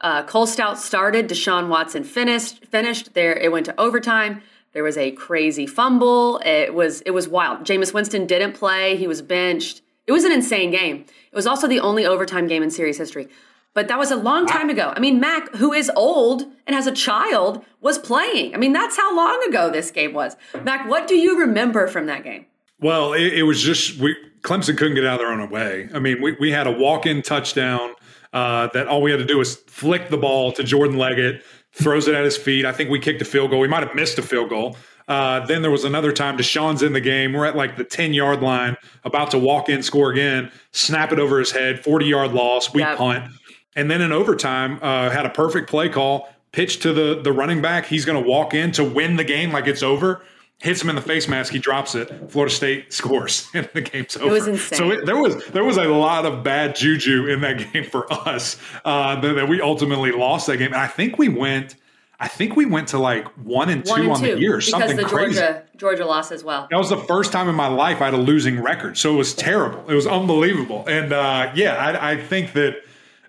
uh, 0.00 0.24
Cole 0.24 0.46
Stoudt 0.46 0.76
started. 0.76 1.28
Deshaun 1.28 1.68
Watson 1.68 2.04
finished. 2.04 2.66
Finished 2.66 3.14
there. 3.14 3.32
It 3.34 3.50
went 3.50 3.66
to 3.66 3.80
overtime. 3.80 4.42
There 4.72 4.84
was 4.84 4.98
a 4.98 5.12
crazy 5.12 5.66
fumble. 5.66 6.40
It 6.44 6.74
was 6.74 7.00
it 7.02 7.12
was 7.12 7.28
wild. 7.28 7.60
Jameis 7.60 7.94
Winston 7.94 8.26
didn't 8.26 8.52
play. 8.52 8.96
He 8.96 9.06
was 9.06 9.22
benched. 9.22 9.82
It 10.06 10.12
was 10.12 10.24
an 10.24 10.32
insane 10.32 10.70
game. 10.70 11.06
It 11.32 11.36
was 11.36 11.46
also 11.46 11.66
the 11.66 11.80
only 11.80 12.04
overtime 12.04 12.46
game 12.46 12.62
in 12.62 12.70
series 12.70 12.98
history. 12.98 13.28
But 13.72 13.88
that 13.88 13.98
was 13.98 14.10
a 14.10 14.16
long 14.16 14.46
time 14.46 14.70
ago. 14.70 14.92
I 14.94 15.00
mean, 15.00 15.18
Mac, 15.18 15.52
who 15.56 15.72
is 15.72 15.90
old 15.96 16.42
and 16.66 16.76
has 16.76 16.86
a 16.86 16.92
child, 16.92 17.64
was 17.80 17.98
playing. 17.98 18.54
I 18.54 18.58
mean, 18.58 18.72
that's 18.72 18.96
how 18.96 19.16
long 19.16 19.42
ago 19.48 19.70
this 19.70 19.90
game 19.90 20.12
was. 20.12 20.36
Mac, 20.62 20.88
what 20.88 21.08
do 21.08 21.16
you 21.16 21.40
remember 21.40 21.88
from 21.88 22.06
that 22.06 22.22
game? 22.22 22.46
Well, 22.84 23.14
it, 23.14 23.32
it 23.32 23.42
was 23.44 23.62
just 23.62 23.96
we 23.98 24.14
Clemson 24.42 24.76
couldn't 24.76 24.94
get 24.94 25.06
out 25.06 25.14
of 25.14 25.20
their 25.20 25.32
own 25.32 25.48
way. 25.48 25.88
I 25.94 25.98
mean, 25.98 26.20
we, 26.20 26.32
we 26.38 26.50
had 26.52 26.66
a 26.66 26.70
walk 26.70 27.06
in 27.06 27.22
touchdown 27.22 27.94
uh, 28.34 28.68
that 28.74 28.88
all 28.88 29.00
we 29.00 29.10
had 29.10 29.16
to 29.16 29.24
do 29.24 29.38
was 29.38 29.56
flick 29.56 30.10
the 30.10 30.18
ball 30.18 30.52
to 30.52 30.62
Jordan 30.62 30.98
Leggett, 30.98 31.42
throws 31.72 32.08
it 32.08 32.14
at 32.14 32.24
his 32.24 32.36
feet. 32.36 32.66
I 32.66 32.72
think 32.72 32.90
we 32.90 32.98
kicked 32.98 33.22
a 33.22 33.24
field 33.24 33.52
goal. 33.52 33.60
We 33.60 33.68
might 33.68 33.86
have 33.86 33.94
missed 33.94 34.18
a 34.18 34.22
field 34.22 34.50
goal. 34.50 34.76
Uh, 35.08 35.46
then 35.46 35.62
there 35.62 35.70
was 35.70 35.84
another 35.84 36.12
time 36.12 36.36
Deshaun's 36.36 36.82
in 36.82 36.92
the 36.92 37.00
game. 37.00 37.32
We're 37.32 37.46
at 37.46 37.56
like 37.56 37.78
the 37.78 37.84
10 37.84 38.12
yard 38.12 38.42
line, 38.42 38.76
about 39.04 39.30
to 39.30 39.38
walk 39.38 39.70
in, 39.70 39.82
score 39.82 40.10
again, 40.10 40.52
snap 40.72 41.10
it 41.10 41.18
over 41.18 41.38
his 41.38 41.52
head, 41.52 41.82
40 41.82 42.04
yard 42.04 42.32
loss. 42.34 42.74
We 42.74 42.82
Yep. 42.82 42.98
punt. 42.98 43.32
And 43.74 43.90
then 43.90 44.02
in 44.02 44.12
overtime, 44.12 44.78
uh, 44.82 45.08
had 45.08 45.24
a 45.24 45.30
perfect 45.30 45.70
play 45.70 45.88
call, 45.88 46.28
pitch 46.52 46.80
to 46.80 46.92
the, 46.92 47.22
the 47.22 47.32
running 47.32 47.62
back. 47.62 47.86
He's 47.86 48.04
going 48.04 48.22
to 48.22 48.28
walk 48.28 48.52
in 48.52 48.72
to 48.72 48.84
win 48.84 49.16
the 49.16 49.24
game 49.24 49.52
like 49.52 49.66
it's 49.66 49.82
over. 49.82 50.22
Hits 50.60 50.80
him 50.82 50.88
in 50.88 50.96
the 50.96 51.02
face 51.02 51.28
mask. 51.28 51.52
He 51.52 51.58
drops 51.58 51.94
it. 51.94 52.30
Florida 52.30 52.54
State 52.54 52.92
scores, 52.92 53.48
and 53.54 53.68
the 53.74 53.82
game's 53.82 54.16
over. 54.16 54.28
It 54.28 54.32
was 54.32 54.46
insane. 54.46 54.78
So 54.78 54.90
it, 54.90 55.04
there 55.04 55.16
was 55.16 55.44
there 55.48 55.64
was 55.64 55.76
a 55.76 55.84
lot 55.84 56.24
of 56.24 56.42
bad 56.42 56.76
juju 56.76 57.26
in 57.26 57.40
that 57.42 57.58
game 57.72 57.84
for 57.84 58.10
us 58.12 58.56
uh, 58.84 59.20
that, 59.20 59.34
that 59.34 59.48
we 59.48 59.60
ultimately 59.60 60.12
lost 60.12 60.46
that 60.46 60.56
game. 60.56 60.72
And 60.72 60.80
I 60.80 60.86
think 60.86 61.18
we 61.18 61.28
went. 61.28 61.76
I 62.20 62.28
think 62.28 62.54
we 62.54 62.64
went 62.64 62.88
to 62.88 62.98
like 62.98 63.26
one 63.36 63.68
and 63.68 63.84
two 63.84 63.90
One 63.90 64.00
and 64.02 64.10
on 64.12 64.20
two 64.20 64.34
the 64.36 64.40
year, 64.40 64.60
something 64.60 64.96
the 64.96 65.04
crazy. 65.04 65.34
Georgia 65.40 65.62
Georgia 65.76 66.06
lost 66.06 66.30
as 66.32 66.44
well. 66.44 66.68
That 66.70 66.78
was 66.78 66.88
the 66.88 66.96
first 66.96 67.32
time 67.32 67.48
in 67.48 67.56
my 67.56 67.66
life 67.66 68.00
I 68.00 68.06
had 68.06 68.14
a 68.14 68.18
losing 68.18 68.62
record, 68.62 68.96
so 68.96 69.12
it 69.12 69.16
was 69.18 69.34
terrible. 69.34 69.90
It 69.90 69.94
was 69.94 70.06
unbelievable, 70.06 70.84
and 70.86 71.12
uh, 71.12 71.52
yeah, 71.56 71.74
I, 71.74 72.12
I 72.12 72.16
think 72.16 72.52
that 72.52 72.76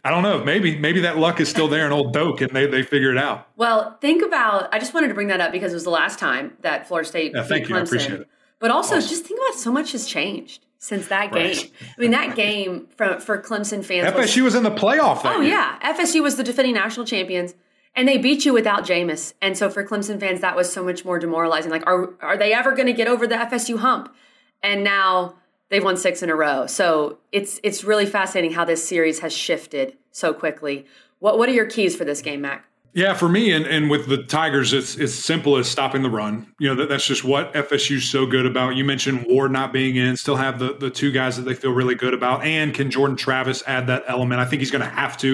I 0.06 0.12
don't 0.12 0.22
know. 0.24 0.44
Maybe 0.44 0.78
maybe 0.78 1.02
that 1.02 1.18
luck 1.18 1.40
is 1.42 1.50
still 1.50 1.68
there 1.68 1.86
in 1.88 1.92
old 1.92 2.14
Doak, 2.14 2.40
and 2.42 2.52
they 2.52 2.68
they 2.68 2.84
figure 2.84 3.12
it 3.12 3.18
out. 3.18 3.48
Well, 3.58 3.98
think 4.02 4.24
about. 4.24 4.74
I 4.74 4.80
just 4.80 4.94
wanted 4.94 5.08
to 5.10 5.14
bring 5.16 5.28
that 5.28 5.42
up 5.42 5.52
because 5.52 5.72
it 5.72 5.76
was 5.76 5.84
the 5.84 5.90
last 5.90 6.20
time 6.20 6.54
that 6.62 6.88
Florida 6.88 7.10
State 7.10 7.32
Yeah, 7.36 7.44
thank 7.44 7.64
beat 7.64 7.70
you. 7.72 7.76
I 7.76 7.80
Clemson. 7.82 7.86
appreciate 7.86 8.20
it. 8.22 8.28
But 8.60 8.72
also, 8.72 8.96
just 9.02 9.26
think 9.26 9.40
about 9.40 9.60
so 9.60 9.72
much 9.72 9.92
has 9.94 10.06
changed 10.06 10.64
since 10.78 11.08
that 11.08 11.32
Right. 11.34 11.56
game. 11.56 11.72
I 11.98 12.02
mean, 12.02 12.12
that 12.12 12.36
game 12.36 12.88
for 12.96 13.20
for 13.20 13.42
Clemson 13.42 13.84
fans. 13.84 14.14
was- 14.14 14.26
FSU 14.28 14.44
was 14.44 14.54
in 14.56 14.62
the 14.64 14.72
playoff. 14.72 15.24
That 15.24 15.38
Oh 15.38 15.42
year. 15.42 15.54
yeah, 15.56 15.78
FSU 15.82 16.22
was 16.22 16.36
the 16.38 16.44
defending 16.44 16.76
national 16.76 17.06
champions, 17.08 17.56
and 17.96 18.08
they 18.08 18.18
beat 18.20 18.46
you 18.46 18.54
without 18.54 18.86
Jameis. 18.86 19.34
And 19.42 19.58
so 19.58 19.70
for 19.72 19.84
Clemson 19.84 20.20
fans, 20.20 20.40
that 20.42 20.56
was 20.56 20.72
so 20.72 20.84
much 20.84 21.04
more 21.04 21.18
demoralizing. 21.18 21.72
Like, 21.72 21.86
are 21.88 22.12
are 22.22 22.38
they 22.38 22.54
ever 22.54 22.74
going 22.74 22.88
to 22.88 22.94
get 22.94 23.08
over 23.08 23.26
the 23.26 23.36
FSU 23.36 23.78
hump? 23.80 24.14
And 24.62 24.84
now 24.84 25.36
they've 25.70 25.84
won 25.84 25.98
six 25.98 26.22
in 26.24 26.30
a 26.30 26.36
row. 26.36 26.68
So 26.68 27.20
it's 27.32 27.60
it's 27.64 27.84
really 27.84 28.06
fascinating 28.06 28.52
how 28.52 28.66
this 28.66 28.88
series 28.88 29.20
has 29.20 29.34
shifted 29.34 29.98
so 30.12 30.34
quickly. 30.34 30.86
What 31.20 31.38
what 31.38 31.50
are 31.50 31.54
your 31.54 31.66
keys 31.66 31.96
for 31.96 32.06
this 32.06 32.22
game, 32.22 32.42
Mac? 32.42 32.66
Yeah, 32.96 33.14
for 33.14 33.28
me 33.28 33.52
and, 33.52 33.66
and 33.66 33.90
with 33.90 34.08
the 34.08 34.24
Tigers, 34.24 34.72
it's 34.72 34.96
it's 34.96 35.14
simple 35.14 35.58
as 35.58 35.68
stopping 35.68 36.02
the 36.02 36.10
run. 36.10 36.48
You 36.60 36.70
know, 36.70 36.76
that, 36.76 36.88
that's 36.88 37.06
just 37.06 37.26
what 37.26 37.54
FSU's 37.54 38.10
so 38.10 38.26
good 38.26 38.46
about. 38.46 38.78
You 38.78 38.86
mentioned 38.86 39.26
Ward 39.28 39.52
not 39.52 39.74
being 39.74 39.98
in, 39.98 40.16
still 40.16 40.38
have 40.38 40.60
the, 40.60 40.74
the 40.74 40.90
two 40.90 41.12
guys 41.12 41.36
that 41.36 41.44
they 41.44 41.56
feel 41.56 41.72
really 41.72 41.96
good 41.96 42.14
about. 42.14 42.46
And 42.46 42.74
can 42.74 42.90
Jordan 42.90 43.18
Travis 43.18 43.62
add 43.68 43.88
that 43.88 44.06
element? 44.08 44.40
I 44.40 44.46
think 44.46 44.62
he's 44.62 44.72
to 44.72 44.88
have 44.88 45.18
to, 45.18 45.28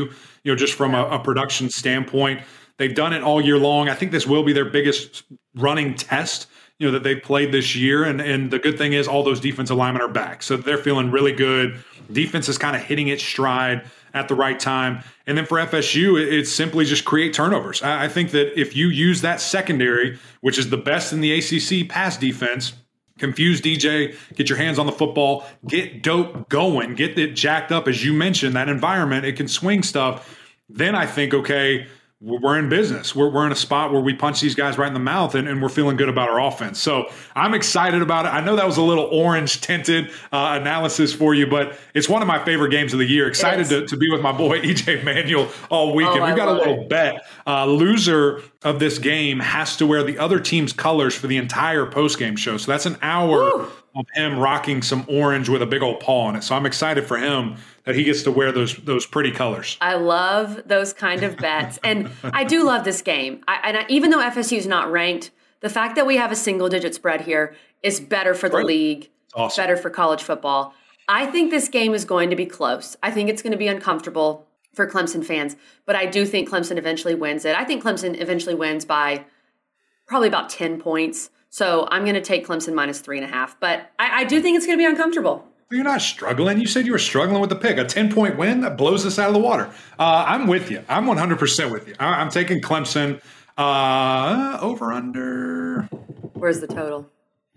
you 0.43 0.51
know, 0.51 0.55
just 0.55 0.73
from 0.73 0.95
a, 0.95 1.05
a 1.05 1.19
production 1.19 1.69
standpoint. 1.69 2.41
They've 2.77 2.95
done 2.95 3.13
it 3.13 3.21
all 3.21 3.39
year 3.39 3.59
long. 3.59 3.89
I 3.89 3.93
think 3.93 4.11
this 4.11 4.25
will 4.25 4.41
be 4.41 4.53
their 4.53 4.65
biggest 4.65 5.21
running 5.53 5.93
test, 5.93 6.47
you 6.81 6.87
know, 6.87 6.93
that 6.93 7.03
they 7.03 7.15
played 7.15 7.51
this 7.51 7.75
year. 7.75 8.03
And 8.03 8.19
and 8.19 8.49
the 8.49 8.57
good 8.57 8.75
thing 8.75 8.93
is 8.93 9.07
all 9.07 9.21
those 9.21 9.39
defensive 9.39 9.77
linemen 9.77 10.01
are 10.01 10.07
back. 10.07 10.41
So 10.41 10.57
they're 10.57 10.79
feeling 10.79 11.11
really 11.11 11.31
good. 11.31 11.79
Defense 12.11 12.49
is 12.49 12.57
kind 12.57 12.75
of 12.75 12.81
hitting 12.81 13.07
its 13.07 13.23
stride 13.23 13.83
at 14.15 14.27
the 14.27 14.33
right 14.33 14.59
time. 14.59 15.03
And 15.27 15.37
then 15.37 15.45
for 15.45 15.59
FSU, 15.59 16.19
it's 16.19 16.51
simply 16.51 16.83
just 16.85 17.05
create 17.05 17.35
turnovers. 17.35 17.83
I 17.83 18.05
I 18.05 18.07
think 18.07 18.31
that 18.31 18.59
if 18.59 18.75
you 18.75 18.87
use 18.87 19.21
that 19.21 19.39
secondary, 19.39 20.17
which 20.41 20.57
is 20.57 20.71
the 20.71 20.77
best 20.77 21.13
in 21.13 21.21
the 21.21 21.31
ACC 21.33 21.87
pass 21.87 22.17
defense, 22.17 22.73
confuse 23.19 23.61
DJ, 23.61 24.15
get 24.33 24.49
your 24.49 24.57
hands 24.57 24.79
on 24.79 24.87
the 24.87 24.91
football, 24.91 25.45
get 25.67 26.01
dope 26.01 26.49
going, 26.49 26.95
get 26.95 27.15
it 27.19 27.35
jacked 27.35 27.71
up. 27.71 27.87
As 27.87 28.03
you 28.03 28.11
mentioned, 28.11 28.55
that 28.55 28.69
environment, 28.69 29.23
it 29.23 29.37
can 29.37 29.47
swing 29.47 29.83
stuff. 29.83 30.35
Then 30.67 30.95
I 30.95 31.05
think, 31.05 31.35
okay, 31.35 31.85
we're 32.21 32.39
we're 32.39 32.59
in 32.59 32.69
business. 32.69 33.15
We're, 33.15 33.29
we're 33.29 33.45
in 33.47 33.51
a 33.51 33.55
spot 33.55 33.91
where 33.91 34.01
we 34.01 34.13
punch 34.13 34.41
these 34.41 34.53
guys 34.53 34.77
right 34.77 34.87
in 34.87 34.93
the 34.93 34.99
mouth 34.99 35.33
and, 35.33 35.47
and 35.47 35.61
we're 35.61 35.69
feeling 35.69 35.97
good 35.97 36.09
about 36.09 36.29
our 36.29 36.39
offense. 36.39 36.79
So 36.79 37.09
I'm 37.35 37.53
excited 37.53 38.01
about 38.01 38.25
it. 38.25 38.29
I 38.29 38.41
know 38.41 38.55
that 38.55 38.65
was 38.65 38.77
a 38.77 38.83
little 38.83 39.05
orange 39.05 39.61
tinted 39.61 40.11
uh, 40.31 40.57
analysis 40.61 41.13
for 41.13 41.33
you, 41.33 41.47
but 41.47 41.77
it's 41.95 42.07
one 42.07 42.21
of 42.21 42.27
my 42.27 42.43
favorite 42.43 42.69
games 42.69 42.93
of 42.93 42.99
the 42.99 43.05
year. 43.05 43.27
Excited 43.27 43.67
to, 43.69 43.87
to 43.87 43.97
be 43.97 44.09
with 44.09 44.21
my 44.21 44.31
boy 44.31 44.61
EJ 44.61 45.03
Manuel 45.03 45.49
all 45.69 45.95
weekend. 45.95 46.19
Oh, 46.19 46.25
We've 46.27 46.35
got 46.35 46.47
a 46.47 46.53
little 46.53 46.81
it. 46.81 46.89
bet. 46.89 47.25
Uh, 47.47 47.65
loser 47.65 48.41
of 48.63 48.79
this 48.79 48.99
game 48.99 49.39
has 49.39 49.75
to 49.77 49.87
wear 49.87 50.03
the 50.03 50.19
other 50.19 50.39
team's 50.39 50.73
colors 50.73 51.15
for 51.15 51.25
the 51.25 51.37
entire 51.37 51.87
post 51.87 52.19
game 52.19 52.35
show. 52.35 52.57
So 52.57 52.71
that's 52.71 52.85
an 52.85 52.97
hour 53.01 53.39
Woo. 53.39 53.67
of 53.95 54.05
him 54.13 54.37
rocking 54.37 54.83
some 54.83 55.05
orange 55.07 55.49
with 55.49 55.63
a 55.63 55.65
big 55.65 55.81
old 55.81 55.99
paw 55.99 56.27
on 56.27 56.35
it. 56.35 56.43
So 56.43 56.55
I'm 56.55 56.67
excited 56.67 57.05
for 57.05 57.17
him 57.17 57.55
that 57.85 57.95
he 57.95 58.03
gets 58.03 58.23
to 58.23 58.31
wear 58.31 58.51
those 58.51 58.75
those 58.77 59.05
pretty 59.05 59.31
colors. 59.31 59.77
I 59.81 59.95
love 59.95 60.63
those 60.65 60.93
kind 60.93 61.23
of 61.23 61.37
bets, 61.37 61.79
and 61.83 62.09
I 62.23 62.43
do 62.43 62.63
love 62.65 62.83
this 62.83 63.01
game. 63.01 63.43
I, 63.47 63.59
and 63.63 63.77
I, 63.77 63.85
even 63.89 64.09
though 64.11 64.19
FSU 64.19 64.57
is 64.57 64.67
not 64.67 64.91
ranked, 64.91 65.31
the 65.61 65.69
fact 65.69 65.95
that 65.95 66.05
we 66.05 66.17
have 66.17 66.31
a 66.31 66.35
single 66.35 66.69
digit 66.69 66.93
spread 66.95 67.21
here 67.21 67.55
is 67.83 67.99
better 67.99 68.33
for 68.33 68.49
the 68.49 68.57
Great. 68.57 68.65
league, 68.67 69.09
Awesome. 69.33 69.61
better 69.63 69.77
for 69.77 69.89
college 69.89 70.21
football. 70.23 70.73
I 71.07 71.25
think 71.25 71.49
this 71.51 71.67
game 71.67 71.93
is 71.93 72.05
going 72.05 72.29
to 72.29 72.35
be 72.35 72.45
close. 72.45 72.95
I 73.03 73.11
think 73.11 73.29
it's 73.29 73.41
going 73.41 73.51
to 73.51 73.57
be 73.57 73.67
uncomfortable 73.67 74.47
for 74.73 74.87
Clemson 74.89 75.25
fans, 75.25 75.55
but 75.85 75.95
I 75.95 76.05
do 76.05 76.25
think 76.25 76.49
Clemson 76.49 76.77
eventually 76.77 77.15
wins 77.15 77.43
it. 77.43 77.55
I 77.55 77.65
think 77.65 77.83
Clemson 77.83 78.19
eventually 78.21 78.55
wins 78.55 78.85
by 78.85 79.25
probably 80.07 80.27
about 80.29 80.49
10 80.49 80.79
points. 80.79 81.29
So 81.49 81.87
I'm 81.91 82.03
going 82.03 82.15
to 82.15 82.21
take 82.21 82.47
Clemson 82.47 82.73
minus 82.73 83.01
three 83.01 83.17
and 83.17 83.25
a 83.25 83.29
half, 83.29 83.59
but 83.59 83.91
I, 83.99 84.21
I 84.21 84.23
do 84.23 84.41
think 84.41 84.55
it's 84.55 84.65
going 84.65 84.77
to 84.77 84.81
be 84.81 84.85
uncomfortable. 84.89 85.45
You're 85.71 85.83
not 85.83 86.01
struggling. 86.01 86.59
You 86.59 86.67
said 86.67 86.85
you 86.85 86.91
were 86.91 86.99
struggling 86.99 87.39
with 87.39 87.49
the 87.49 87.55
pick. 87.55 87.77
A 87.77 87.85
10 87.85 88.11
point 88.11 88.37
win 88.37 88.61
that 88.61 88.77
blows 88.77 89.05
us 89.05 89.17
out 89.17 89.27
of 89.29 89.33
the 89.33 89.39
water. 89.39 89.69
Uh, 89.97 90.25
I'm 90.27 90.47
with 90.47 90.69
you. 90.69 90.83
I'm 90.89 91.05
100% 91.05 91.71
with 91.71 91.87
you. 91.87 91.95
I, 91.99 92.21
I'm 92.21 92.29
taking 92.29 92.61
Clemson 92.61 93.21
uh, 93.57 94.57
over 94.61 94.91
under 94.91 95.83
Where's 96.33 96.59
the 96.59 96.67
total? 96.67 97.09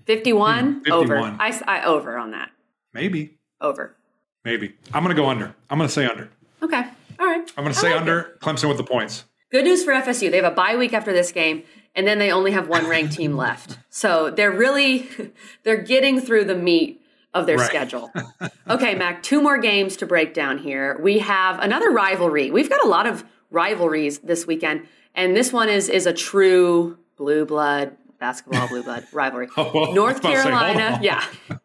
51? 0.07 0.83
Hmm, 0.85 0.93
Over. 0.93 1.17
I, 1.19 1.61
I 1.67 1.85
over 1.85 2.19
on 2.19 2.33
that. 2.33 2.51
maybe. 2.93 3.39
Over. 3.61 3.97
Maybe. 4.45 4.75
I'm 4.93 5.03
going 5.03 5.17
to 5.17 5.21
go 5.21 5.29
under. 5.29 5.55
I'm 5.71 5.79
going 5.79 5.89
to 5.89 5.93
say 5.93 6.05
under. 6.07 6.29
Okay. 6.63 6.83
All 7.19 7.27
right. 7.27 7.51
I'm 7.57 7.65
going 7.65 7.73
to 7.73 7.79
say 7.81 7.93
like 7.93 8.01
under 8.03 8.21
it. 8.21 8.41
Clemson 8.41 8.69
with 8.69 8.77
the 8.77 8.85
points. 8.85 9.25
Good 9.51 9.65
news 9.65 9.83
for 9.85 9.93
FSU. 9.93 10.31
They 10.31 10.37
have 10.37 10.53
a 10.53 10.55
bye 10.55 10.77
week 10.77 10.93
after 10.93 11.13
this 11.13 11.33
game, 11.33 11.63
and 11.95 12.07
then 12.07 12.19
they 12.19 12.31
only 12.31 12.51
have 12.51 12.69
one 12.69 12.87
ranked 12.87 13.15
team 13.15 13.37
left. 13.37 13.79
So 13.89 14.31
they're 14.31 14.51
really 14.51 15.09
they're 15.63 15.81
getting 15.83 16.21
through 16.21 16.45
the 16.45 16.57
meat 16.57 17.01
of 17.35 17.47
their 17.47 17.57
Right. 17.59 17.67
schedule. 17.67 18.11
Okay, 18.71 18.95
Mac, 18.95 19.23
two 19.23 19.43
more 19.43 19.59
games 19.59 19.95
to 19.99 20.07
break 20.07 20.33
down 20.33 20.57
here. 20.57 20.99
We 21.03 21.19
have 21.19 21.59
another 21.59 21.91
rivalry. 21.91 22.51
We've 22.51 22.71
got 22.71 22.83
a 22.83 22.89
lot 22.89 23.07
of 23.07 23.23
rivalries 23.51 24.21
this 24.21 24.47
weekend, 24.47 24.87
and 25.15 25.37
this 25.37 25.53
one 25.53 25.69
is 25.69 25.89
is 25.91 26.07
a 26.07 26.13
true 26.15 26.97
blue 27.17 27.45
blood 27.45 27.97
basketball 28.19 28.67
blue 28.69 28.83
blood 28.83 29.05
rivalry. 29.13 29.49
Oh, 29.59 29.71
well, 29.75 29.93
North 29.95 30.23
to 30.23 30.29
say, 30.29 30.35
Carolina, 30.35 30.99
yeah, 31.03 31.25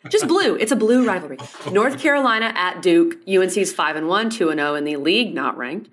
just 0.09 0.27
blue. 0.27 0.55
It's 0.55 0.73
a 0.73 0.75
blue 0.75 1.07
rivalry. 1.07 1.37
North 1.71 1.99
Carolina 1.99 2.51
at 2.55 2.81
Duke. 2.81 3.15
UNC's 3.27 3.71
five 3.71 3.95
and 3.95 4.09
one, 4.09 4.29
two 4.29 4.49
and 4.49 4.59
zero 4.59 4.75
in 4.75 4.83
the 4.83 4.97
league, 4.97 5.33
not 5.33 5.57
ranked. 5.57 5.89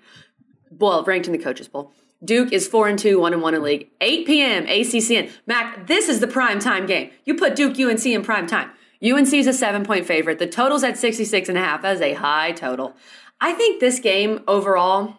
Well, 0.77 1.03
ranked 1.05 1.27
in 1.27 1.31
the 1.31 1.39
coaches 1.39 1.69
poll. 1.69 1.93
Duke 2.23 2.51
is 2.51 2.67
four 2.67 2.87
and 2.89 2.99
two, 2.99 3.19
one 3.19 3.31
and 3.31 3.41
one 3.41 3.53
in 3.53 3.61
league. 3.63 3.89
8 4.01 4.25
p.m. 4.25 4.65
ACCN. 4.65 5.29
Mac, 5.45 5.85
this 5.87 6.09
is 6.09 6.19
the 6.19 6.27
prime 6.27 6.59
time 6.59 6.85
game. 6.87 7.11
You 7.25 7.35
put 7.35 7.55
Duke 7.55 7.79
UNC 7.79 8.05
in 8.07 8.23
prime 8.23 8.47
time. 8.47 8.71
UNC 9.03 9.33
is 9.33 9.47
a 9.47 9.53
seven 9.53 9.83
point 9.83 10.05
favorite. 10.05 10.39
The 10.39 10.47
total's 10.47 10.83
at 10.83 10.97
66 10.97 11.49
and 11.49 11.57
a 11.57 11.61
half. 11.61 11.81
That 11.81 11.95
is 11.95 12.01
a 12.01 12.13
high 12.13 12.51
total. 12.51 12.95
I 13.39 13.53
think 13.53 13.79
this 13.79 13.99
game 13.99 14.41
overall, 14.47 15.15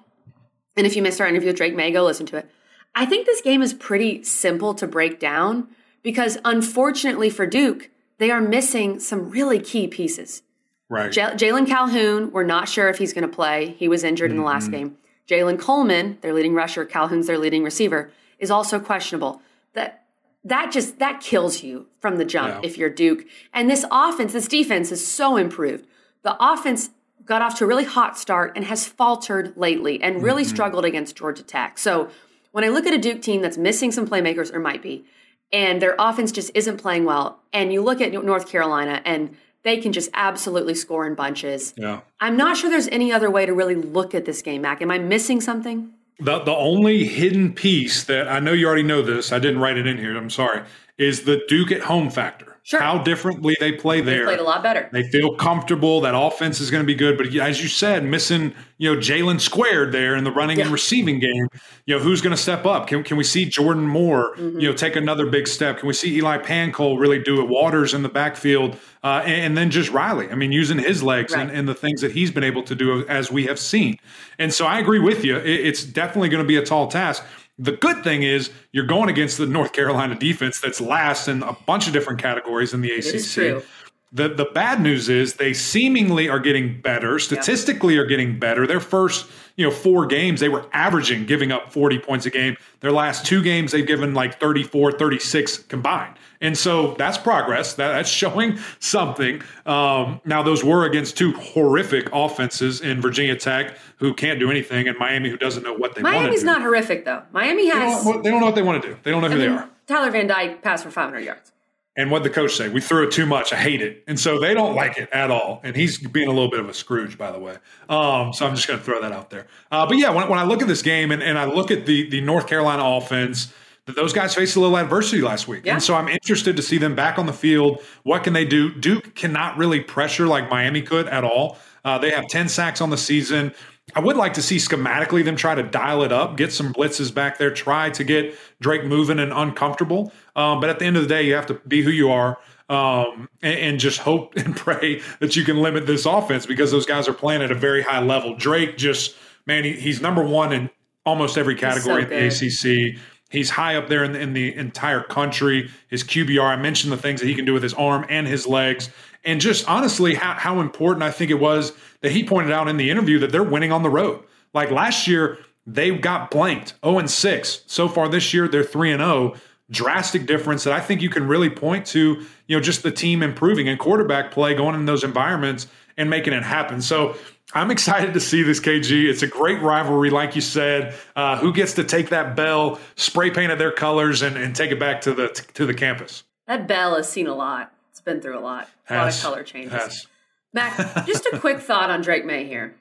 and 0.76 0.86
if 0.86 0.96
you 0.96 1.02
missed 1.02 1.20
our 1.20 1.28
interview 1.28 1.48
with 1.48 1.56
Drake 1.56 1.76
Maye, 1.76 1.92
go 1.92 2.04
listen 2.04 2.26
to 2.26 2.36
it. 2.36 2.50
I 2.94 3.06
think 3.06 3.26
this 3.26 3.40
game 3.40 3.62
is 3.62 3.74
pretty 3.74 4.24
simple 4.24 4.74
to 4.74 4.86
break 4.86 5.20
down 5.20 5.68
because 6.02 6.38
unfortunately 6.44 7.30
for 7.30 7.46
Duke, 7.46 7.90
they 8.18 8.30
are 8.30 8.40
missing 8.40 8.98
some 8.98 9.30
really 9.30 9.60
key 9.60 9.86
pieces. 9.86 10.42
Right. 10.88 11.14
Ja- 11.14 11.32
Jalon 11.32 11.66
Calhoun, 11.66 12.32
we're 12.32 12.44
not 12.44 12.68
sure 12.68 12.88
if 12.88 12.98
he's 12.98 13.12
going 13.12 13.28
to 13.28 13.34
play. 13.34 13.76
He 13.78 13.88
was 13.88 14.02
injured 14.02 14.30
in 14.30 14.36
the 14.36 14.42
last 14.42 14.64
mm-hmm. 14.64 14.72
game. 14.72 14.98
Jaylen 15.28 15.58
Coleman, 15.58 16.18
their 16.22 16.32
leading 16.32 16.54
rusher, 16.54 16.86
Calhoun's 16.86 17.26
their 17.26 17.38
leading 17.38 17.62
receiver, 17.62 18.10
is 18.38 18.50
also 18.50 18.80
questionable. 18.80 19.42
That 19.74 20.04
that 20.48 20.72
just 20.72 20.98
that 20.98 21.20
kills 21.20 21.62
you 21.62 21.86
from 22.00 22.16
the 22.16 22.24
jump 22.24 22.54
Yeah. 22.54 22.68
if 22.68 22.78
you're 22.78 22.90
Duke. 22.90 23.24
And 23.52 23.70
this 23.70 23.84
offense, 23.90 24.32
this 24.32 24.48
defense 24.48 24.92
is 24.92 25.06
so 25.06 25.36
improved. 25.36 25.86
The 26.22 26.36
offense 26.40 26.90
got 27.24 27.42
off 27.42 27.58
to 27.58 27.64
a 27.64 27.66
really 27.66 27.84
hot 27.84 28.18
start 28.18 28.52
and 28.56 28.64
has 28.64 28.86
faltered 28.86 29.56
lately 29.56 30.02
and 30.02 30.22
really 30.22 30.42
mm-hmm. 30.42 30.50
struggled 30.54 30.84
against 30.84 31.16
Georgia 31.16 31.42
Tech. 31.42 31.78
So 31.78 32.08
when 32.52 32.64
I 32.64 32.68
look 32.68 32.86
at 32.86 32.94
a 32.94 32.98
Duke 32.98 33.22
team 33.22 33.42
that's 33.42 33.58
missing 33.58 33.92
some 33.92 34.08
playmakers 34.08 34.52
or 34.52 34.58
might 34.58 34.82
be, 34.82 35.04
and 35.52 35.80
their 35.80 35.94
offense 35.98 36.32
just 36.32 36.50
isn't 36.54 36.78
playing 36.78 37.04
well, 37.04 37.40
and 37.52 37.72
you 37.72 37.82
look 37.82 38.00
at 38.00 38.12
North 38.12 38.48
Carolina 38.48 39.02
and 39.04 39.36
they 39.62 39.78
can 39.78 39.92
just 39.92 40.10
absolutely 40.14 40.74
score 40.74 41.06
in 41.06 41.14
bunches. 41.14 41.74
yeah. 41.76 42.00
I'm 42.20 42.36
not 42.36 42.56
sure 42.56 42.70
there's 42.70 42.88
any 42.88 43.12
other 43.12 43.30
way 43.30 43.44
to 43.44 43.52
really 43.52 43.74
look 43.74 44.14
at 44.14 44.24
this 44.24 44.40
game, 44.40 44.62
Mac. 44.62 44.80
Am 44.80 44.90
I 44.90 44.98
missing 44.98 45.40
something? 45.40 45.92
The, 46.20 46.40
the 46.40 46.54
only 46.54 47.04
hidden 47.04 47.52
piece 47.52 48.04
that 48.04 48.28
I 48.28 48.40
know 48.40 48.52
you 48.52 48.66
already 48.66 48.82
know 48.82 49.02
this, 49.02 49.30
I 49.30 49.38
didn't 49.38 49.60
write 49.60 49.76
it 49.76 49.86
in 49.86 49.98
here, 49.98 50.16
I'm 50.16 50.30
sorry, 50.30 50.62
is 50.98 51.22
the 51.22 51.42
Duke 51.48 51.72
at 51.72 51.82
home 51.82 52.10
factor. 52.10 52.48
Sure. 52.68 52.80
How 52.80 52.98
differently 52.98 53.56
they 53.60 53.72
play 53.72 54.02
there. 54.02 54.26
They 54.26 54.36
Played 54.36 54.40
a 54.40 54.42
lot 54.42 54.62
better. 54.62 54.90
They 54.92 55.04
feel 55.04 55.34
comfortable. 55.36 56.02
That 56.02 56.14
offense 56.14 56.60
is 56.60 56.70
going 56.70 56.82
to 56.82 56.86
be 56.86 56.94
good. 56.94 57.16
But 57.16 57.34
as 57.34 57.62
you 57.62 57.68
said, 57.68 58.04
missing 58.04 58.54
you 58.76 58.92
know 58.92 59.00
Jalen 59.00 59.40
squared 59.40 59.90
there 59.90 60.14
in 60.14 60.24
the 60.24 60.30
running 60.30 60.60
and 60.60 60.68
receiving 60.70 61.18
game. 61.18 61.48
You 61.86 61.96
know 61.96 62.02
who's 62.02 62.20
going 62.20 62.36
to 62.36 62.42
step 62.42 62.66
up? 62.66 62.86
Can 62.86 63.04
can 63.04 63.16
we 63.16 63.24
see 63.24 63.46
Jordan 63.46 63.86
Moore? 63.86 64.36
Mm-hmm. 64.36 64.60
You 64.60 64.68
know 64.68 64.74
take 64.74 64.96
another 64.96 65.24
big 65.24 65.48
step? 65.48 65.78
Can 65.78 65.88
we 65.88 65.94
see 65.94 66.14
Eli 66.16 66.36
Pancol 66.42 67.00
really 67.00 67.18
do 67.18 67.40
it? 67.40 67.48
Waters 67.48 67.94
in 67.94 68.02
the 68.02 68.10
backfield, 68.10 68.76
uh, 69.02 69.22
and, 69.24 69.46
and 69.46 69.56
then 69.56 69.70
just 69.70 69.90
Riley. 69.90 70.30
I 70.30 70.34
mean, 70.34 70.52
using 70.52 70.78
his 70.78 71.02
legs 71.02 71.32
and, 71.32 71.50
and 71.50 71.66
the 71.66 71.74
things 71.74 72.02
that 72.02 72.12
he's 72.12 72.30
been 72.30 72.44
able 72.44 72.64
to 72.64 72.74
do 72.74 73.08
as 73.08 73.32
we 73.32 73.46
have 73.46 73.58
seen. 73.58 73.96
And 74.38 74.52
so 74.52 74.66
I 74.66 74.78
agree 74.78 75.00
with 75.00 75.24
you. 75.24 75.38
It, 75.38 75.60
it's 75.60 75.84
definitely 75.84 76.28
going 76.28 76.44
to 76.44 76.46
be 76.46 76.56
a 76.56 76.62
tall 76.66 76.88
task. 76.88 77.24
The 77.58 77.72
good 77.72 78.04
thing 78.04 78.22
is 78.22 78.50
you're 78.72 78.86
going 78.86 79.08
against 79.08 79.38
the 79.38 79.46
North 79.46 79.72
Carolina 79.72 80.14
defense 80.14 80.60
that's 80.60 80.80
last 80.80 81.26
in 81.28 81.42
a 81.42 81.52
bunch 81.66 81.86
of 81.86 81.92
different 81.92 82.20
categories 82.20 82.72
in 82.72 82.80
the 82.80 82.92
ACC. 82.92 83.64
The 84.12 84.28
the 84.28 84.46
bad 84.54 84.80
news 84.80 85.08
is 85.08 85.34
they 85.34 85.52
seemingly 85.52 86.28
are 86.28 86.38
getting 86.38 86.80
better. 86.80 87.18
Statistically 87.18 87.98
are 87.98 88.06
getting 88.06 88.38
better. 88.38 88.66
Their 88.66 88.80
first, 88.80 89.26
you 89.58 89.66
know, 89.66 89.72
four 89.72 90.06
games 90.06 90.38
they 90.40 90.48
were 90.48 90.64
averaging 90.72 91.26
giving 91.26 91.50
up 91.50 91.72
40 91.72 91.98
points 91.98 92.24
a 92.24 92.30
game. 92.30 92.56
Their 92.80 92.92
last 92.92 93.26
two 93.26 93.42
games 93.42 93.72
they've 93.72 93.86
given 93.86 94.14
like 94.14 94.40
34, 94.40 94.92
36 94.92 95.58
combined. 95.64 96.14
And 96.40 96.56
so 96.56 96.94
that's 96.94 97.18
progress. 97.18 97.74
That, 97.74 97.88
that's 97.88 98.08
showing 98.22 98.58
something. 98.78 99.42
Um, 99.66 100.20
now 100.24 100.44
those 100.44 100.62
were 100.62 100.84
against 100.84 101.18
two 101.18 101.32
horrific 101.32 102.08
offenses 102.12 102.80
in 102.80 103.02
Virginia 103.02 103.34
Tech 103.34 103.76
who 103.96 104.14
can't 104.14 104.38
do 104.38 104.48
anything 104.48 104.86
and 104.86 104.96
Miami 104.96 105.28
who 105.28 105.36
doesn't 105.36 105.64
know 105.64 105.74
what 105.74 105.96
they 105.96 106.02
want 106.02 106.14
to 106.14 106.18
do. 106.20 106.24
Miami's 106.26 106.44
not 106.44 106.62
horrific 106.62 107.04
though. 107.04 107.24
Miami 107.32 107.68
They 107.68 107.76
has 107.76 108.04
don't, 108.04 108.22
they 108.22 108.30
don't 108.30 108.38
know 108.38 108.46
what 108.46 108.54
they 108.54 108.62
want 108.62 108.80
to 108.80 108.88
do. 108.88 108.96
They 109.02 109.10
don't 109.10 109.22
know 109.22 109.28
who 109.28 109.34
I 109.34 109.38
they 109.38 109.48
are. 109.48 109.68
Tyler 109.88 110.12
Van 110.12 110.28
Dyke 110.28 110.62
passed 110.62 110.84
for 110.84 110.92
500 110.92 111.18
yards. 111.20 111.50
And 111.98 112.10
what 112.10 112.22
the 112.22 112.30
coach 112.30 112.54
say? 112.54 112.68
We 112.70 112.80
threw 112.80 113.02
it 113.06 113.10
too 113.10 113.26
much. 113.26 113.52
I 113.52 113.56
hate 113.56 113.82
it, 113.82 114.04
and 114.06 114.18
so 114.18 114.38
they 114.38 114.54
don't 114.54 114.74
like 114.74 114.96
it 114.96 115.10
at 115.12 115.30
all. 115.30 115.60
And 115.64 115.74
he's 115.76 115.98
being 115.98 116.28
a 116.28 116.32
little 116.32 116.48
bit 116.50 116.60
of 116.60 116.68
a 116.68 116.72
Scrooge, 116.72 117.18
by 117.18 117.30
the 117.32 117.38
way. 117.40 117.56
Um, 117.90 118.32
so 118.32 118.46
I'm 118.46 118.54
just 118.54 118.66
going 118.68 118.78
to 118.78 118.84
throw 118.84 119.00
that 119.02 119.12
out 119.12 119.28
there. 119.30 119.48
Uh, 119.70 119.84
but 119.84 119.98
yeah, 119.98 120.08
when, 120.10 120.28
when 120.28 120.38
I 120.38 120.44
look 120.44 120.62
at 120.62 120.68
this 120.68 120.80
game 120.80 121.10
and, 121.10 121.22
and 121.22 121.36
I 121.36 121.44
look 121.44 121.70
at 121.70 121.84
the 121.86 122.08
the 122.08 122.20
North 122.20 122.46
Carolina 122.46 122.84
offense, 122.84 123.52
that 123.86 123.96
those 123.96 124.12
guys 124.12 124.34
faced 124.34 124.54
a 124.54 124.60
little 124.60 124.78
adversity 124.78 125.22
last 125.22 125.48
week, 125.48 125.62
Yeah. 125.66 125.72
and 125.74 125.82
so 125.82 125.94
I'm 125.96 126.08
interested 126.08 126.56
to 126.56 126.62
see 126.62 126.78
them 126.78 126.94
back 126.94 127.18
on 127.18 127.26
the 127.26 127.32
field. 127.32 127.82
What 128.04 128.22
can 128.22 128.32
they 128.32 128.44
do? 128.44 128.72
Duke 128.72 129.14
cannot 129.16 129.58
really 129.58 129.80
pressure 129.80 130.26
like 130.28 130.48
Miami 130.48 130.82
could 130.82 131.08
at 131.08 131.24
all. 131.24 131.58
Uh, 131.84 131.98
they 131.98 132.10
have 132.10 132.28
10 132.28 132.48
sacks 132.48 132.80
on 132.80 132.90
the 132.90 132.98
season. 132.98 133.52
I 133.94 134.00
would 134.00 134.16
like 134.16 134.34
to 134.34 134.42
see 134.42 134.56
schematically 134.56 135.24
them 135.24 135.36
try 135.36 135.54
to 135.54 135.62
dial 135.62 136.02
it 136.02 136.12
up, 136.12 136.36
get 136.36 136.52
some 136.52 136.72
blitzes 136.72 137.12
back 137.12 137.38
there, 137.38 137.50
try 137.50 137.90
to 137.90 138.04
get 138.04 138.34
Drake 138.60 138.84
moving 138.84 139.18
and 139.18 139.32
uncomfortable. 139.32 140.12
Um, 140.36 140.60
but 140.60 140.70
at 140.70 140.78
the 140.78 140.84
end 140.84 140.96
of 140.96 141.02
the 141.02 141.08
day, 141.08 141.22
you 141.22 141.34
have 141.34 141.46
to 141.46 141.54
be 141.54 141.82
who 141.82 141.90
you 141.90 142.10
are 142.10 142.38
um, 142.68 143.28
and, 143.42 143.58
and 143.58 143.80
just 143.80 144.00
hope 144.00 144.34
and 144.36 144.56
pray 144.56 145.00
that 145.20 145.36
you 145.36 145.44
can 145.44 145.58
limit 145.58 145.86
this 145.86 146.06
offense 146.06 146.46
because 146.46 146.70
those 146.70 146.86
guys 146.86 147.08
are 147.08 147.14
playing 147.14 147.42
at 147.42 147.50
a 147.50 147.54
very 147.54 147.82
high 147.82 148.00
level. 148.00 148.36
Drake 148.36 148.76
just, 148.76 149.16
man, 149.46 149.64
he, 149.64 149.72
he's 149.72 150.00
number 150.00 150.24
one 150.24 150.52
in 150.52 150.70
almost 151.06 151.38
every 151.38 151.54
category 151.54 152.02
so 152.02 152.10
in 152.10 152.28
the 152.28 152.92
ACC. 152.92 153.00
He's 153.30 153.50
high 153.50 153.76
up 153.76 153.88
there 153.88 154.04
in 154.04 154.12
the, 154.12 154.20
in 154.20 154.32
the 154.32 154.54
entire 154.54 155.02
country. 155.02 155.70
His 155.88 156.02
QBR, 156.02 156.42
I 156.42 156.56
mentioned 156.56 156.92
the 156.92 156.96
things 156.96 157.20
that 157.20 157.26
he 157.26 157.34
can 157.34 157.44
do 157.44 157.52
with 157.52 157.62
his 157.62 157.74
arm 157.74 158.06
and 158.08 158.26
his 158.26 158.46
legs. 158.46 158.90
And 159.24 159.40
just 159.40 159.68
honestly, 159.68 160.14
how, 160.14 160.34
how 160.34 160.60
important 160.60 161.02
I 161.02 161.10
think 161.10 161.30
it 161.30 161.40
was 161.40 161.72
that 162.00 162.12
he 162.12 162.24
pointed 162.24 162.52
out 162.52 162.68
in 162.68 162.76
the 162.76 162.90
interview 162.90 163.18
that 163.20 163.32
they're 163.32 163.42
winning 163.42 163.72
on 163.72 163.82
the 163.82 163.90
road. 163.90 164.22
Like 164.54 164.70
last 164.70 165.06
year, 165.06 165.38
they 165.66 165.90
got 165.90 166.30
blanked 166.30 166.74
0 166.84 166.98
and 166.98 167.10
6. 167.10 167.62
So 167.66 167.88
far 167.88 168.08
this 168.08 168.32
year, 168.32 168.48
they're 168.48 168.64
3 168.64 168.92
and 168.92 169.00
0. 169.00 169.34
Drastic 169.70 170.26
difference 170.26 170.64
that 170.64 170.72
I 170.72 170.80
think 170.80 171.02
you 171.02 171.10
can 171.10 171.28
really 171.28 171.50
point 171.50 171.84
to, 171.88 172.24
you 172.46 172.56
know, 172.56 172.60
just 172.60 172.82
the 172.82 172.90
team 172.90 173.22
improving 173.22 173.68
and 173.68 173.78
quarterback 173.78 174.30
play 174.30 174.54
going 174.54 174.74
in 174.74 174.86
those 174.86 175.04
environments 175.04 175.66
and 175.98 176.08
making 176.08 176.32
it 176.32 176.42
happen. 176.42 176.80
So 176.80 177.16
I'm 177.54 177.70
excited 177.70 178.14
to 178.14 178.20
see 178.20 178.42
this 178.42 178.60
KG. 178.60 179.08
It's 179.08 179.22
a 179.22 179.26
great 179.26 179.60
rivalry, 179.60 180.10
like 180.10 180.34
you 180.34 180.40
said. 180.40 180.94
Uh, 181.16 181.36
who 181.38 181.52
gets 181.52 181.74
to 181.74 181.84
take 181.84 182.10
that 182.10 182.36
bell, 182.36 182.78
spray 182.96 183.30
painted 183.30 183.58
their 183.58 183.72
colors, 183.72 184.22
and, 184.22 184.36
and 184.36 184.54
take 184.54 184.70
it 184.70 184.78
back 184.78 185.02
to 185.02 185.12
the 185.14 185.28
to 185.54 185.66
the 185.66 185.74
campus? 185.74 186.24
That 186.46 186.66
Bell 186.66 186.96
has 186.96 187.08
seen 187.08 187.26
a 187.26 187.34
lot. 187.34 187.72
Been 188.08 188.22
through 188.22 188.38
a 188.38 188.40
lot. 188.40 188.70
A 188.88 188.96
lot 188.96 189.08
of 189.14 189.20
color 189.20 189.42
changes. 189.42 190.06
Mac, 190.54 190.74
just 191.06 191.26
a 191.26 191.38
quick 191.38 191.60
thought 191.60 191.90
on 191.90 192.00
Drake 192.00 192.24
Maye 192.24 192.46
here. 192.46 192.74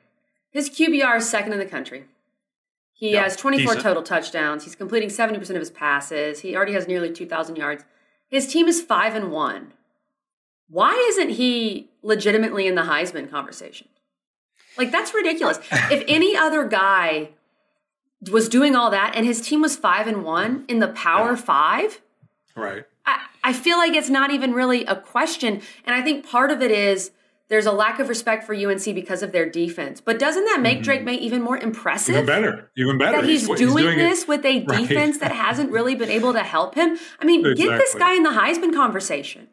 His 0.51 0.69
QBR 0.69 1.17
is 1.17 1.29
second 1.29 1.51
in 1.51 1.59
the 1.59 1.65
country. 1.65 2.05
He 2.93 3.11
Yeah, 3.11 3.23
has 3.23 3.35
24 3.35 3.65
decent. 3.73 3.83
total 3.83 4.03
touchdowns. 4.03 4.63
He's 4.63 4.73
completing 4.73 5.09
70% 5.09 5.49
of 5.49 5.57
his 5.57 5.69
passes. 5.69 6.39
He 6.39 6.55
already 6.55 6.71
has 6.71 6.87
nearly 6.87 7.11
2,000 7.11 7.57
yards. 7.57 7.83
His 8.29 8.47
team 8.47 8.69
is 8.69 8.81
5 8.81 9.15
and 9.15 9.31
1. 9.33 9.73
Why 10.69 10.93
isn't 11.09 11.31
he 11.31 11.89
legitimately 12.01 12.67
in 12.67 12.75
the 12.75 12.83
Heisman 12.83 13.29
conversation? 13.29 13.89
Like 14.77 14.91
that's 14.91 15.13
ridiculous. 15.13 15.59
if 15.91 16.05
any 16.07 16.37
other 16.37 16.63
guy 16.63 17.31
was 18.31 18.47
doing 18.47 18.77
all 18.77 18.91
that 18.91 19.13
and 19.13 19.25
his 19.25 19.41
team 19.41 19.59
was 19.61 19.75
5 19.75 20.07
and 20.07 20.23
1 20.23 20.63
in 20.69 20.79
the 20.79 20.87
Power 20.87 21.35
5, 21.35 21.99
Right. 22.55 22.85
I, 23.49 23.53
feel 23.53 23.77
like 23.77 23.93
it's 23.93 24.09
not 24.09 24.31
even 24.31 24.53
really 24.53 24.85
a 24.85 24.95
question. 24.95 25.61
And 25.85 25.95
I 25.95 26.01
think 26.01 26.27
part 26.29 26.51
of 26.51 26.61
it 26.61 26.71
is 26.71 27.11
there's 27.49 27.65
a 27.65 27.71
lack 27.71 27.99
of 27.99 28.09
respect 28.09 28.43
for 28.45 28.53
UNC 28.53 28.83
because 28.83 29.23
of 29.23 29.31
their 29.31 29.49
defense. 29.49 30.01
But 30.01 30.19
doesn't 30.19 30.45
that 30.45 30.59
make 30.61 30.83
Drake 30.83 31.03
Maye 31.03 31.15
even 31.15 31.41
more 31.41 31.57
impressive? 31.57 32.15
Mm-hmm. 32.15 32.23
Even 32.23 32.43
better. 32.43 32.71
Even 32.77 32.97
better. 32.97 33.21
That 33.21 33.29
he's, 33.29 33.47
doing, 33.47 33.87
it- 33.87 33.95
this 33.95 34.27
with 34.27 34.45
a 34.45 34.63
Right. 34.65 34.87
defense 34.87 35.19
that 35.19 35.31
hasn't 35.31 35.71
really 35.71 35.95
been 35.95 36.09
able 36.09 36.33
to 36.33 36.43
help 36.43 36.75
him. 36.75 36.97
I 37.19 37.25
mean, 37.25 37.43
get 37.55 37.77
this 37.77 37.95
guy 37.95 38.15
in 38.15 38.23
the 38.23 38.31
Heisman 38.31 38.73
conversation. 38.73 39.47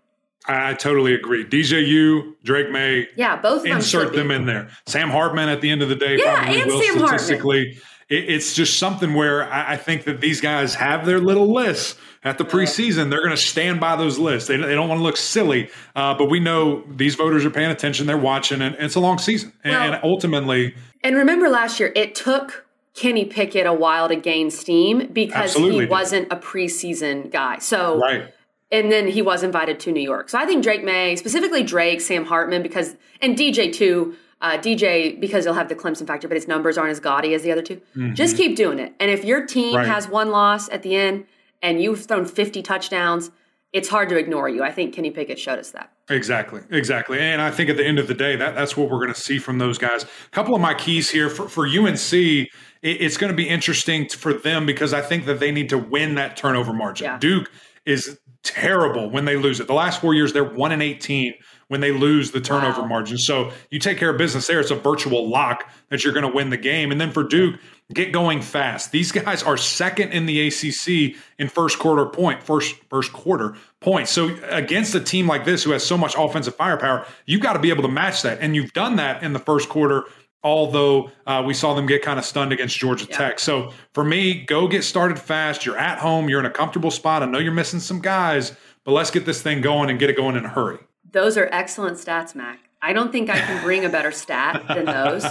I, 0.46 0.74
totally 0.74 1.14
agree. 1.14 1.44
DJU, 1.44 2.34
Drake 2.44 2.70
Maye, 2.70 3.08
Yeah, 3.16 3.36
both 3.40 3.58
of 3.58 3.62
them 3.64 3.76
insert 3.76 4.12
them 4.12 4.30
in 4.30 4.44
there. 4.44 4.68
Sam 4.86 5.08
Hartman 5.08 5.48
at 5.48 5.62
the 5.62 5.70
end 5.70 5.80
of 5.80 5.88
the 5.88 5.94
day 5.94 6.18
Yeah, 6.18 6.36
probably 6.36 6.60
and 6.60 6.70
will 6.70 6.82
Sam 6.82 6.98
Hartman. 6.98 7.74
It, 8.08 8.30
it's 8.30 8.54
just 8.54 8.78
something 8.78 9.14
where 9.14 9.44
I, 9.50 9.72
I 9.72 9.76
think 9.76 10.04
that 10.04 10.20
these 10.20 10.40
guys 10.40 10.74
have 10.74 11.06
their 11.06 11.20
little 11.20 11.52
lists 11.52 11.96
at 12.22 12.38
the 12.38 12.44
preseason. 12.44 13.10
They're 13.10 13.22
going 13.22 13.30
to 13.30 13.36
stand 13.36 13.80
by 13.80 13.96
those 13.96 14.18
lists. 14.18 14.48
They, 14.48 14.56
they 14.56 14.74
don't 14.74 14.88
want 14.88 14.98
to 14.98 15.02
look 15.02 15.16
silly, 15.16 15.70
uh, 15.94 16.14
but 16.16 16.30
we 16.30 16.40
know 16.40 16.84
these 16.90 17.14
voters 17.14 17.44
are 17.44 17.50
paying 17.50 17.70
attention. 17.70 18.06
They're 18.06 18.16
watching, 18.16 18.62
and 18.62 18.74
it's 18.78 18.94
a 18.94 19.00
long 19.00 19.18
season. 19.18 19.52
And, 19.62 19.72
Well- 19.72 19.92
and 19.92 20.04
ultimately, 20.04 20.74
And 21.02 21.16
remember 21.16 21.48
last 21.48 21.78
year, 21.78 21.92
it 21.94 22.14
took 22.14 22.64
Kenny 22.94 23.24
Pickett 23.24 23.66
a 23.66 23.72
while 23.72 24.08
to 24.08 24.16
gain 24.16 24.50
steam 24.50 25.08
because 25.12 25.54
he 25.54 25.84
wasn't 25.86 26.32
a 26.32 26.36
preseason 26.36 27.30
guy. 27.30 27.58
So 27.58 27.98
right. 27.98 28.32
and 28.70 28.90
then 28.90 29.08
he 29.08 29.20
was 29.20 29.42
invited 29.42 29.80
to 29.80 29.92
New 29.92 30.02
York. 30.02 30.28
So 30.28 30.38
I 30.38 30.46
think 30.46 30.62
Drake 30.62 30.84
Maye, 30.84 31.16
specifically 31.16 31.62
Drake, 31.64 32.00
Sam 32.00 32.24
Hartman, 32.24 32.62
because 32.62 32.96
and 33.20 33.36
DJ 33.36 33.72
too. 33.72 34.14
Uh, 34.44 34.58
DJ 34.58 35.18
because 35.18 35.44
he'll 35.44 35.54
have 35.54 35.70
the 35.70 35.74
Clemson 35.74 36.06
factor, 36.06 36.28
but 36.28 36.34
his 36.36 36.46
numbers 36.46 36.76
aren't 36.76 36.90
as 36.90 37.00
gaudy 37.00 37.32
as 37.32 37.42
the 37.42 37.50
other 37.50 37.62
2 37.62 37.80
Just 38.12 38.36
keep 38.36 38.56
doing 38.56 38.78
it. 38.78 38.92
And 39.00 39.10
if 39.10 39.24
your 39.24 39.46
team 39.46 39.68
Mm-hmm. 39.68 39.76
Right. 39.78 39.86
has 39.88 40.06
one 40.06 40.28
loss 40.30 40.68
at 40.68 40.82
the 40.82 40.94
end 40.96 41.24
and 41.62 41.80
you've 41.82 42.04
thrown 42.04 42.26
50 42.26 42.60
touchdowns, 42.62 43.30
it's 43.72 43.88
hard 43.88 44.10
to 44.10 44.18
ignore 44.18 44.50
you. 44.50 44.62
I 44.62 44.70
think 44.70 44.94
Kenny 44.94 45.10
Pickett 45.10 45.38
showed 45.38 45.58
us 45.58 45.70
that. 45.70 45.90
Exactly, 46.10 46.60
exactly. 46.68 47.18
And 47.18 47.40
I 47.40 47.50
think 47.50 47.70
at 47.70 47.78
the 47.78 47.86
end 47.86 47.98
of 47.98 48.06
the 48.06 48.12
day, 48.12 48.36
that, 48.36 48.54
that's 48.54 48.76
what 48.76 48.90
we're 48.90 48.98
going 49.00 49.14
to 49.14 49.18
see 49.18 49.38
from 49.38 49.56
those 49.56 49.78
guys. 49.78 50.02
A 50.04 50.08
couple 50.32 50.54
of 50.54 50.60
my 50.60 50.74
keys 50.74 51.08
here 51.08 51.30
for, 51.30 51.48
for 51.48 51.66
UNC, 51.66 52.12
it, 52.12 52.48
it's 52.82 53.16
going 53.16 53.32
to 53.32 53.36
be 53.36 53.48
interesting 53.48 54.06
for 54.10 54.34
them 54.34 54.66
because 54.66 54.92
I 54.92 55.00
think 55.00 55.24
that 55.24 55.40
they 55.40 55.52
need 55.52 55.70
to 55.70 55.78
win 55.78 56.16
that 56.16 56.36
turnover 56.36 56.74
margin. 56.74 57.06
Yeah. 57.06 57.18
Duke 57.18 57.50
is 57.86 58.18
terrible 58.42 59.08
when 59.10 59.24
they 59.24 59.36
lose 59.36 59.58
it. 59.58 59.66
The 59.68 59.74
last 59.74 60.02
four 60.02 60.12
years, 60.12 60.34
they're 60.34 60.44
1 60.44 60.70
in 60.72 60.82
18 60.82 61.32
when 61.74 61.80
they 61.80 61.90
lose 61.90 62.30
the 62.30 62.40
turnover 62.40 62.82
Wow. 62.82 62.86
margin. 62.86 63.18
So 63.18 63.50
you 63.72 63.80
take 63.80 63.98
care 63.98 64.10
of 64.10 64.16
business 64.16 64.46
there, 64.46 64.60
it's 64.60 64.70
a 64.70 64.76
virtual 64.76 65.28
lock 65.28 65.68
that 65.90 66.04
you're 66.04 66.12
going 66.12 66.24
to 66.24 66.32
win 66.32 66.50
the 66.50 66.56
game. 66.56 66.92
And 66.92 67.00
then 67.00 67.10
for 67.10 67.24
Duke, 67.24 67.58
get 67.92 68.12
going 68.12 68.40
fast. 68.42 68.92
These 68.92 69.10
guys 69.10 69.42
are 69.42 69.56
second 69.56 70.12
in 70.12 70.26
the 70.26 70.46
ACC 70.46 71.16
in 71.40 71.48
first 71.48 71.80
quarter 71.80 72.06
point, 72.06 72.44
first 72.44 72.76
first 72.88 73.12
quarter 73.12 73.56
points. 73.80 74.12
So 74.12 74.36
against 74.50 74.94
a 74.94 75.00
team 75.00 75.26
like 75.26 75.44
this 75.44 75.64
who 75.64 75.72
has 75.72 75.84
so 75.84 75.98
much 75.98 76.14
offensive 76.16 76.54
firepower, 76.54 77.04
you've 77.26 77.40
got 77.42 77.54
to 77.54 77.58
be 77.58 77.70
able 77.70 77.82
to 77.82 77.88
match 77.88 78.22
that, 78.22 78.38
and 78.40 78.54
you've 78.54 78.72
done 78.72 78.94
that 78.96 79.24
in 79.24 79.32
the 79.32 79.40
first 79.40 79.68
quarter. 79.68 80.04
Although 80.44 81.10
uh, 81.26 81.42
we 81.44 81.54
saw 81.54 81.74
them 81.74 81.86
get 81.86 82.02
kind 82.02 82.18
of 82.18 82.24
stunned 82.24 82.52
against 82.52 82.78
Georgia 82.78 83.06
Tech. 83.06 83.40
So 83.40 83.72
for 83.94 84.04
me, 84.04 84.44
go 84.44 84.68
get 84.68 84.84
started 84.84 85.18
fast. 85.18 85.64
You're 85.66 85.78
at 85.78 85.98
home. 85.98 86.28
You're 86.28 86.38
in 86.38 86.46
a 86.46 86.50
comfortable 86.50 86.90
spot. 86.92 87.22
I 87.22 87.26
know 87.26 87.38
you're 87.38 87.50
missing 87.50 87.80
some 87.80 88.00
guys, 88.00 88.54
but 88.84 88.92
let's 88.92 89.10
get 89.10 89.24
this 89.24 89.40
thing 89.42 89.62
going 89.62 89.88
and 89.88 89.98
get 89.98 90.10
it 90.10 90.16
going 90.18 90.36
in 90.36 90.44
a 90.44 90.48
hurry. 90.50 90.78
Those 91.14 91.38
are 91.38 91.48
excellent 91.50 91.96
stats, 91.96 92.34
Mac. 92.34 92.58
I 92.82 92.92
don't 92.92 93.10
think 93.10 93.30
I 93.30 93.38
can 93.38 93.62
bring 93.62 93.84
a 93.84 93.88
better 93.88 94.12
stat 94.12 94.62
than 94.68 94.84
those. 94.84 95.24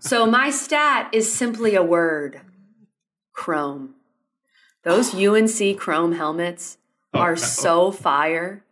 So 0.00 0.26
my 0.26 0.50
stat 0.50 1.08
is 1.12 1.32
simply 1.32 1.74
a 1.74 1.82
word 1.82 2.42
chrome. 3.32 3.94
Those 4.82 5.14
UNC 5.14 5.78
chrome 5.78 6.12
helmets 6.12 6.76
are 7.14 7.36
so 7.36 7.90
fire. 7.92 8.64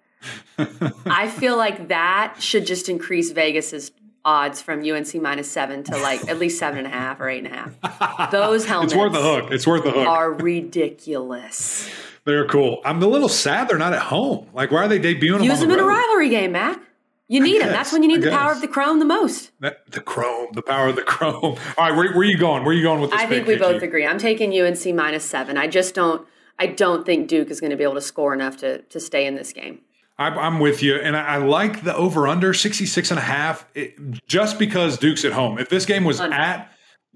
I 0.58 1.28
feel 1.28 1.56
like 1.56 1.88
that 1.88 2.36
should 2.40 2.66
just 2.66 2.88
increase 2.88 3.30
Vegas's 3.30 3.90
odds 4.26 4.60
from 4.60 4.82
UNC 4.82 5.14
minus 5.14 5.50
seven 5.50 5.82
to 5.84 5.96
like 5.96 6.28
at 6.28 6.38
least 6.38 6.58
seven 6.58 6.78
and 6.78 6.86
a 6.86 6.90
half 6.90 7.20
or 7.20 7.28
eight 7.30 7.46
and 7.46 7.54
a 7.54 7.56
half. 7.56 8.30
Those 8.32 8.66
helmets 8.66 8.92
It's 8.92 8.98
worth 8.98 9.12
the 9.12 9.22
hook. 9.22 9.50
It's 9.52 9.66
worth 9.66 9.84
the 9.84 9.92
hook. 9.92 10.06
are 10.06 10.32
ridiculous. 10.32 11.88
They're 12.24 12.46
cool. 12.46 12.82
I'm 12.84 13.00
a 13.00 13.06
little 13.06 13.28
sad 13.28 13.68
they're 13.68 13.78
not 13.78 13.92
at 13.92 14.02
home. 14.02 14.48
Like, 14.52 14.72
why 14.72 14.84
are 14.84 14.88
they 14.88 14.98
debuting 14.98 15.38
them? 15.38 15.44
Use 15.44 15.60
them 15.60 15.68
the 15.68 15.74
in 15.74 15.80
a 15.80 15.84
rivalry 15.84 16.28
game, 16.28 16.52
Mac. 16.52 16.80
You 17.28 17.40
need 17.40 17.60
them. 17.60 17.70
That's 17.70 17.92
when 17.92 18.02
you 18.02 18.08
need 18.08 18.18
I 18.18 18.30
the 18.30 18.36
power 18.36 18.52
of 18.52 18.60
the 18.60 18.68
chrome 18.68 18.98
the 18.98 19.04
most. 19.04 19.52
That- 19.60 19.90
the 19.90 20.00
chrome, 20.00 20.48
the 20.52 20.62
power 20.62 20.88
of 20.88 20.96
the 20.96 21.02
chrome. 21.02 21.42
All 21.44 21.56
right, 21.78 21.96
where, 21.96 22.08
where 22.10 22.18
are 22.18 22.24
you 22.24 22.36
going? 22.36 22.64
Where 22.64 22.72
are 22.72 22.76
you 22.76 22.82
going 22.82 23.00
with 23.00 23.10
this? 23.12 23.20
I 23.20 23.26
think 23.26 23.46
we 23.46 23.56
both 23.56 23.82
agree. 23.82 24.04
I'm 24.06 24.18
taking 24.18 24.52
UNC 24.52 24.94
minus 24.94 25.24
seven. 25.24 25.56
I 25.56 25.66
just 25.68 25.94
don't. 25.94 26.26
I 26.58 26.66
don't 26.66 27.04
think 27.04 27.28
Duke 27.28 27.50
is 27.50 27.60
going 27.60 27.70
to 27.70 27.76
be 27.76 27.82
able 27.84 27.94
to 27.94 28.00
score 28.00 28.32
enough 28.34 28.56
to 28.58 28.78
to 28.82 28.98
stay 29.00 29.26
in 29.26 29.34
this 29.36 29.52
game. 29.52 29.80
I'm, 30.18 30.38
I'm 30.38 30.60
with 30.60 30.82
you, 30.82 30.96
and 30.96 31.14
I, 31.16 31.36
like 31.36 31.84
the 31.84 31.94
over 31.94 32.26
under 32.26 32.54
66 32.54 33.10
and 33.10 33.18
a 33.18 33.22
half 33.22 33.66
it, 33.74 33.96
just 34.26 34.58
because 34.58 34.96
Duke's 34.96 35.24
at 35.26 35.32
home. 35.32 35.58
If 35.58 35.68
this 35.68 35.84
game 35.84 36.04
was 36.04 36.20
at 36.20 36.72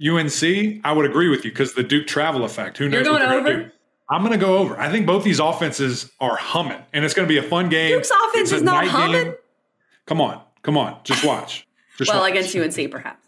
UNC, 0.06 0.80
I 0.84 0.92
would 0.92 1.06
agree 1.06 1.28
with 1.28 1.44
you 1.44 1.50
because 1.50 1.72
the 1.72 1.82
Duke 1.82 2.06
travel 2.06 2.44
effect. 2.44 2.76
Who 2.76 2.88
knows? 2.88 3.06
You're 3.06 3.18
going 3.18 3.28
they're 3.28 3.42
gonna. 3.42 3.72
I'm 4.10 4.22
going 4.22 4.32
to 4.32 4.44
go 4.44 4.58
over. 4.58 4.78
I 4.78 4.90
think 4.90 5.06
both 5.06 5.22
these 5.22 5.38
offenses 5.38 6.10
are 6.20 6.36
humming, 6.36 6.82
and 6.92 7.04
it's 7.04 7.14
going 7.14 7.26
to 7.26 7.32
be 7.32 7.38
a 7.38 7.48
fun 7.48 7.68
game. 7.68 7.92
Duke's 7.92 8.10
offense 8.10 8.50
is 8.52 8.62
not 8.62 8.86
humming? 8.86 9.24
game. 9.24 9.34
Come 10.06 10.20
on, 10.20 10.42
come 10.62 10.76
on, 10.76 10.98
just 11.04 11.24
watch. 11.24 11.66
Just 11.96 12.10
well, 12.10 12.22
watch. 12.22 12.30
against 12.32 12.78
UNC, 12.78 12.90
perhaps. 12.90 13.24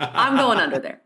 I'm 0.00 0.36
going 0.36 0.58
under 0.58 0.78
there. 0.78 1.00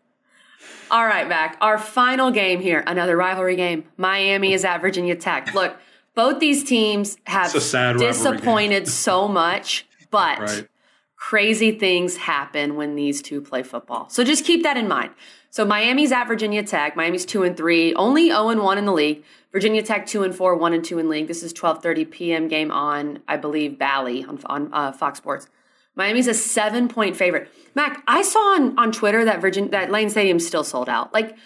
All 0.90 1.04
right, 1.04 1.28
Mac. 1.28 1.56
Our 1.60 1.78
final 1.78 2.30
game 2.30 2.60
here, 2.60 2.84
another 2.86 3.16
rivalry 3.16 3.56
game. 3.56 3.84
Miami 3.96 4.52
is 4.52 4.64
at 4.64 4.80
Virginia 4.80 5.16
Tech. 5.16 5.52
Look, 5.52 5.76
both 6.16 6.40
these 6.40 6.64
teams 6.64 7.16
have 7.24 7.46
It's 7.46 7.54
a 7.54 7.60
sad 7.60 8.00
rivalry 8.00 8.08
disappointed 8.08 8.88
so 9.06 9.28
much, 9.28 9.86
but 10.10 10.40
Right. 10.40 10.68
crazy 11.14 11.70
things 11.78 12.16
happen 12.16 12.74
when 12.74 12.96
these 12.96 13.22
two 13.22 13.40
play 13.40 13.62
football. 13.62 14.08
So 14.08 14.24
just 14.24 14.44
keep 14.44 14.64
that 14.64 14.76
in 14.76 14.88
mind. 14.88 15.10
So 15.50 15.64
Miami's 15.64 16.10
at 16.12 16.24
Virginia 16.24 16.62
Tech. 16.64 16.96
Miami's 16.96 17.24
two 17.24 17.42
and 17.44 17.56
three, 17.56 17.94
only 17.94 18.26
zero 18.26 18.48
and 18.48 18.62
one 18.62 18.78
in 18.78 18.84
the 18.84 18.92
league. 18.92 19.22
Virginia 19.52 19.82
Tech 19.82 20.06
two 20.06 20.22
and 20.22 20.34
four, 20.34 20.54
one 20.56 20.72
and 20.72 20.84
two 20.84 20.98
in 20.98 21.08
league. 21.08 21.28
This 21.28 21.42
is 21.42 21.52
twelve 21.52 21.82
thirty 21.82 22.04
p.m. 22.04 22.48
game 22.48 22.70
on, 22.70 23.20
I 23.28 23.36
believe, 23.36 23.78
Bally 23.78 24.24
on 24.24 24.38
on 24.46 24.70
uh, 24.72 24.92
Fox 24.92 25.18
Sports. 25.18 25.48
Miami's 25.94 26.26
a 26.26 26.34
seven 26.34 26.88
point 26.88 27.16
favorite. 27.16 27.48
Mac, 27.74 28.02
I 28.06 28.20
saw 28.22 28.38
on, 28.54 28.78
on 28.78 28.92
Twitter 28.92 29.24
that 29.24 29.40
Virgin 29.40 29.70
that 29.70 29.90
Lane 29.90 30.10
Stadium's 30.10 30.46
still 30.46 30.64
sold 30.64 30.90
out. 30.90 31.14
Like, 31.14 31.36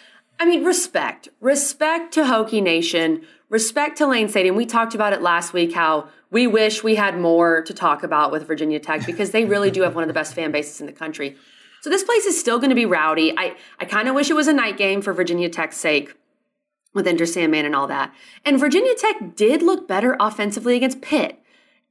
I 0.41 0.47
mean, 0.47 0.65
respect, 0.65 1.29
respect 1.41 2.15
to 2.15 2.23
Hokie 2.23 2.63
Nation, 2.63 3.27
respect 3.51 3.99
to 3.99 4.07
Lane 4.07 4.31
Stadium. 4.31 4.57
We 4.57 4.65
talked 4.65 4.95
about 4.95 5.13
it 5.13 5.21
last 5.21 5.53
week 5.53 5.75
how 5.75 6.09
we 6.31 6.47
wish 6.47 6.83
we 6.83 6.95
had 6.95 7.19
more 7.19 7.61
to 7.63 7.75
talk 7.75 8.03
about 8.03 8.33
with 8.33 8.47
Virginia 8.47 8.81
Tech 8.81 9.05
because 9.05 9.33
they 9.33 9.45
really 9.45 9.71
do 9.71 9.83
have 9.83 9.95
one 9.95 10.03
of 10.03 10.09
the 10.09 10.15
best 10.15 10.35
fan 10.35 10.51
bases 10.51 10.81
in 10.81 10.87
the 10.87 10.93
country. 10.93 11.37
So 11.83 11.91
this 11.91 12.03
place 12.03 12.25
is 12.25 12.41
still 12.41 12.59
going 12.59 12.71
to 12.71 12.75
be 12.75 12.87
rowdy. 12.87 13.35
I, 13.37 13.55
I 13.79 13.85
kind 13.85 14.09
of 14.09 14.15
wish 14.15 14.31
it 14.31 14.35
was 14.35 14.49
a 14.49 14.53
night 14.55 14.79
game 14.79 15.03
for 15.03 15.13
Virginia 15.13 15.51
Tech's 15.51 15.77
sake 15.77 16.15
with 16.95 17.07
Enter 17.07 17.27
Sandman 17.27 17.67
and 17.67 17.77
all 17.77 17.87
that. 17.89 18.15
And 18.43 18.59
Virginia 18.59 18.95
Tech 18.95 19.37
did 19.37 19.61
look 19.61 19.87
better 19.87 20.17
offensively 20.19 20.75
against 20.75 21.03
Pitt. 21.03 21.39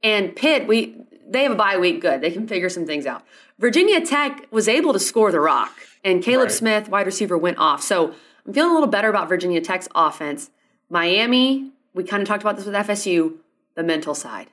And 0.02 0.34
Pitt, 0.34 0.66
we 0.66 0.96
they 1.28 1.44
have 1.44 1.52
a 1.52 1.56
bye 1.56 1.78
week. 1.78 2.00
Good, 2.00 2.20
they 2.20 2.32
can 2.32 2.48
figure 2.48 2.68
some 2.68 2.84
things 2.84 3.06
out. 3.06 3.22
Virginia 3.60 4.04
Tech 4.04 4.48
was 4.50 4.66
able 4.66 4.92
to 4.92 4.98
score 4.98 5.30
the 5.30 5.38
rock, 5.38 5.72
and 6.02 6.24
Kaleb 6.24 6.44
Right. 6.44 6.50
Smith, 6.50 6.88
wide 6.88 7.06
receiver, 7.06 7.38
went 7.38 7.58
off. 7.58 7.82
So 7.82 8.14
I'm 8.46 8.52
feeling 8.52 8.70
a 8.70 8.74
little 8.74 8.88
better 8.88 9.08
about 9.08 9.28
Virginia 9.28 9.60
Tech's 9.60 9.88
offense. 9.94 10.50
Miami, 10.88 11.72
we 11.94 12.04
kind 12.04 12.22
of 12.22 12.28
talked 12.28 12.42
about 12.42 12.56
this 12.56 12.66
with 12.66 12.74
FSU. 12.74 13.36
The 13.76 13.82
mental 13.84 14.14
side, 14.14 14.48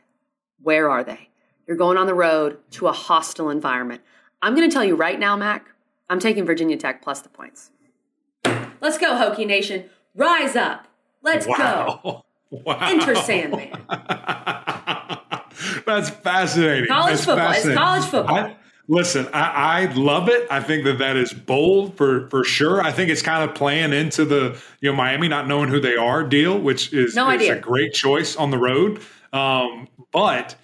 where 0.61 0.89
are 0.89 1.03
they? 1.03 1.29
You're 1.65 1.75
going 1.75 1.97
on 1.97 2.05
the 2.07 2.13
road 2.13 2.59
to 2.71 2.87
a 2.87 2.91
hostile 2.91 3.49
environment. 3.49 4.01
I'm 4.41 4.55
going 4.55 4.69
to 4.69 4.73
tell 4.73 4.85
you 4.85 4.95
right 4.95 5.19
now, 5.19 5.35
Mac. 5.35 5.71
I'm 6.09 6.19
taking 6.19 6.45
Virginia 6.45 6.77
Tech 6.77 7.01
plus 7.01 7.21
the 7.21 7.29
points. 7.29 7.71
Let's 8.79 8.97
go, 8.97 9.15
Hokie 9.15 9.47
Nation. 9.47 9.89
Rise 10.15 10.55
up. 10.55 10.87
Let's 11.23 11.45
go. 11.45 11.53
Wow. 11.57 12.25
Wow. 12.51 12.77
Enter 12.81 13.15
Sandman. 13.15 13.71
That's 15.85 16.09
fascinating. 16.09 16.87
College 16.87 17.13
That's 17.13 17.25
football. 17.25 17.49
It's 17.49 17.57
fascinating. 17.57 17.77
college 17.77 18.05
football. 18.05 18.37
I, 18.37 18.55
listen, 18.87 19.27
I, 19.33 19.85
I 19.87 19.93
love 19.93 20.29
it. 20.29 20.47
I 20.49 20.61
think 20.61 20.85
that 20.85 20.99
that 20.99 21.15
is 21.15 21.33
bold 21.33 21.95
for 21.95 22.29
for 22.29 22.43
sure. 22.43 22.81
I 22.81 22.91
think 22.91 23.09
it's 23.09 23.21
kind 23.21 23.47
of 23.47 23.55
playing 23.55 23.93
into 23.93 24.25
the 24.25 24.59
you 24.81 24.89
know 24.89 24.95
Miami 24.95 25.27
not 25.27 25.47
knowing 25.47 25.69
who 25.69 25.79
they 25.79 25.95
are 25.95 26.23
deal, 26.23 26.57
which 26.57 26.93
is, 26.93 27.15
No 27.15 27.29
is 27.29 27.47
a 27.49 27.59
great 27.59 27.93
choice 27.93 28.35
on 28.35 28.51
the 28.51 28.57
road. 28.57 29.01
Um, 29.33 29.87
but. 30.11 30.55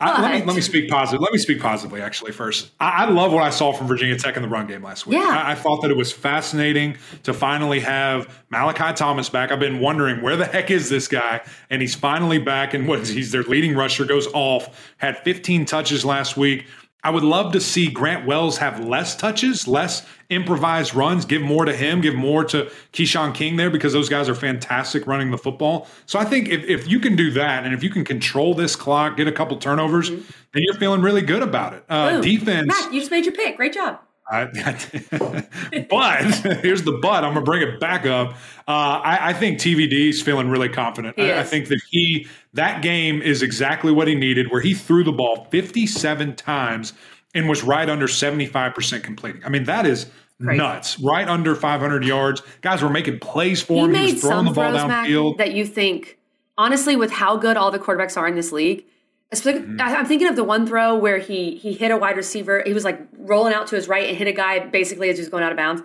I, 0.00 0.22
let 0.22 0.32
me 0.32 0.46
let 0.46 0.54
me 0.54 0.62
speak 0.62 0.88
positive. 0.88 1.20
Let 1.20 1.32
me 1.32 1.38
speak 1.38 1.60
positively. 1.60 2.00
Actually, 2.00 2.30
first, 2.30 2.70
I, 2.78 3.04
I 3.04 3.10
love 3.10 3.32
what 3.32 3.42
I 3.42 3.50
saw 3.50 3.72
from 3.72 3.88
Virginia 3.88 4.16
Tech 4.16 4.36
in 4.36 4.42
the 4.42 4.48
run 4.48 4.68
game 4.68 4.82
last 4.82 5.08
week. 5.08 5.18
Yeah. 5.18 5.26
I, 5.28 5.50
I 5.50 5.54
thought 5.56 5.82
that 5.82 5.90
it 5.90 5.96
was 5.96 6.12
fascinating 6.12 6.96
to 7.24 7.34
finally 7.34 7.80
have 7.80 8.44
Malachi 8.48 8.94
Thomas 8.94 9.28
back. 9.28 9.50
I've 9.50 9.58
been 9.58 9.80
wondering 9.80 10.22
where 10.22 10.36
the 10.36 10.46
heck 10.46 10.70
is 10.70 10.88
this 10.88 11.08
guy, 11.08 11.40
and 11.68 11.82
he's 11.82 11.96
finally 11.96 12.38
back. 12.38 12.74
And 12.74 12.86
what 12.86 13.00
is 13.00 13.08
he's 13.08 13.32
their 13.32 13.42
leading 13.42 13.74
rusher 13.74 14.04
goes 14.04 14.28
off. 14.28 14.94
Had 14.98 15.18
15 15.18 15.64
touches 15.64 16.04
last 16.04 16.36
week. 16.36 16.64
I 17.04 17.10
would 17.10 17.24
love 17.24 17.52
to 17.52 17.60
see 17.60 17.90
Grant 17.90 18.26
Wells 18.26 18.58
have 18.58 18.84
less 18.84 19.16
touches, 19.16 19.66
less 19.66 20.06
improvised 20.28 20.94
runs, 20.94 21.24
give 21.24 21.42
more 21.42 21.64
to 21.64 21.74
him, 21.74 22.00
give 22.00 22.14
more 22.14 22.44
to 22.44 22.70
Keshawn 22.92 23.34
King 23.34 23.56
there 23.56 23.70
because 23.70 23.92
those 23.92 24.08
guys 24.08 24.28
are 24.28 24.36
fantastic 24.36 25.06
running 25.06 25.32
the 25.32 25.38
football. 25.38 25.88
So 26.06 26.18
I 26.18 26.24
think 26.24 26.48
if, 26.48 26.62
if 26.64 26.88
you 26.88 27.00
can 27.00 27.16
do 27.16 27.32
that 27.32 27.64
and 27.64 27.74
if 27.74 27.82
you 27.82 27.90
can 27.90 28.04
control 28.04 28.54
this 28.54 28.76
clock, 28.76 29.16
get 29.16 29.26
a 29.26 29.32
couple 29.32 29.56
turnovers, 29.56 30.10
then 30.10 30.22
you're 30.54 30.74
feeling 30.74 31.02
really 31.02 31.22
good 31.22 31.42
about 31.42 31.74
it. 31.74 31.84
Uh, 31.88 32.20
defense. 32.20 32.68
Mac, 32.68 32.92
you 32.92 33.00
just 33.00 33.10
made 33.10 33.24
your 33.24 33.34
pick. 33.34 33.56
Great 33.56 33.74
job. 33.74 33.98
I, 34.32 34.46
but 35.90 36.24
here's 36.62 36.82
the 36.84 36.98
but. 37.02 37.22
I'm 37.24 37.34
gonna 37.34 37.42
bring 37.44 37.62
it 37.62 37.78
back 37.78 38.06
up. 38.06 38.32
Uh, 38.66 39.00
I, 39.04 39.28
I 39.28 39.32
think 39.34 39.58
TVD 39.58 40.08
is 40.08 40.22
feeling 40.22 40.48
really 40.48 40.68
confident. 40.68 41.18
I, 41.18 41.40
I 41.40 41.42
think 41.44 41.68
that 41.68 41.80
he 41.90 42.26
that 42.54 42.82
game 42.82 43.20
is 43.20 43.42
exactly 43.42 43.92
what 43.92 44.08
he 44.08 44.14
needed, 44.14 44.50
where 44.50 44.60
he 44.60 44.72
threw 44.74 45.04
the 45.04 45.12
ball 45.12 45.46
57 45.50 46.34
times 46.36 46.92
and 47.34 47.48
was 47.48 47.62
right 47.62 47.88
under 47.88 48.08
75 48.08 48.74
percent 48.74 49.04
completing. 49.04 49.44
I 49.44 49.48
mean 49.50 49.64
that 49.64 49.84
is 49.86 50.10
Crazy. 50.42 50.58
nuts. 50.58 50.98
Right 50.98 51.28
under 51.28 51.54
500 51.54 52.04
yards. 52.04 52.42
Guys 52.62 52.82
were 52.82 52.90
making 52.90 53.18
plays 53.20 53.62
for 53.62 53.74
He 53.74 53.80
him. 53.80 53.94
He 53.94 54.00
made 54.00 54.12
was 54.14 54.22
throwing 54.22 54.44
the 54.46 54.50
ball 54.52 54.72
downfield. 54.72 55.36
that 55.38 55.52
you 55.52 55.66
think, 55.66 56.18
honestly, 56.58 56.96
with 56.96 57.12
how 57.12 57.36
good 57.36 57.56
all 57.56 57.70
the 57.70 57.78
quarterbacks 57.78 58.16
are 58.16 58.26
in 58.26 58.34
this 58.34 58.50
league. 58.50 58.84
Mm-hmm. 59.32 59.80
I'm 59.80 60.06
thinking 60.06 60.28
of 60.28 60.36
the 60.36 60.44
one 60.44 60.66
throw 60.66 60.96
where 60.96 61.18
he 61.18 61.56
he 61.56 61.72
hit 61.72 61.90
a 61.90 61.96
wide 61.96 62.16
receiver. 62.16 62.62
He 62.66 62.72
was 62.74 62.84
like 62.84 63.00
rolling 63.18 63.54
out 63.54 63.66
to 63.68 63.76
his 63.76 63.88
right 63.88 64.08
and 64.08 64.16
hit 64.16 64.28
a 64.28 64.32
guy 64.32 64.58
basically 64.60 65.08
as 65.08 65.16
he 65.16 65.22
was 65.22 65.28
going 65.28 65.42
out 65.42 65.50
of 65.52 65.56
bounds. 65.56 65.82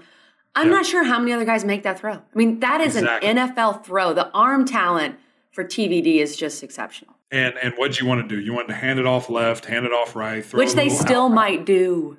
I'm 0.55 0.67
Yeah. 0.67 0.73
not 0.75 0.85
sure 0.85 1.03
how 1.03 1.19
many 1.19 1.33
other 1.33 1.45
guys 1.45 1.63
make 1.63 1.83
that 1.83 1.99
throw. 1.99 2.13
I 2.13 2.21
mean, 2.33 2.59
that 2.61 2.81
is 2.81 2.95
Exactly. 2.95 3.29
an 3.29 3.37
NFL 3.37 3.83
throw. 3.85 4.13
The 4.13 4.29
arm 4.31 4.65
talent 4.65 5.15
for 5.51 5.63
TVD 5.63 6.19
is 6.19 6.35
just 6.35 6.61
exceptional, 6.63 7.15
and 7.31 7.55
and 7.61 7.73
what 7.77 7.99
you 7.99 8.05
want 8.07 8.27
to 8.27 8.35
do? 8.35 8.41
You 8.41 8.53
want 8.53 8.67
to 8.69 8.73
hand 8.75 8.99
it 8.99 9.05
off 9.05 9.29
left, 9.29 9.65
hand 9.65 9.85
it 9.85 9.93
off 9.93 10.15
right, 10.15 10.43
throw 10.45 10.57
which 10.59 10.73
they 10.73 10.89
still 10.89 11.25
out. 11.25 11.29
might 11.33 11.65
do. 11.65 12.17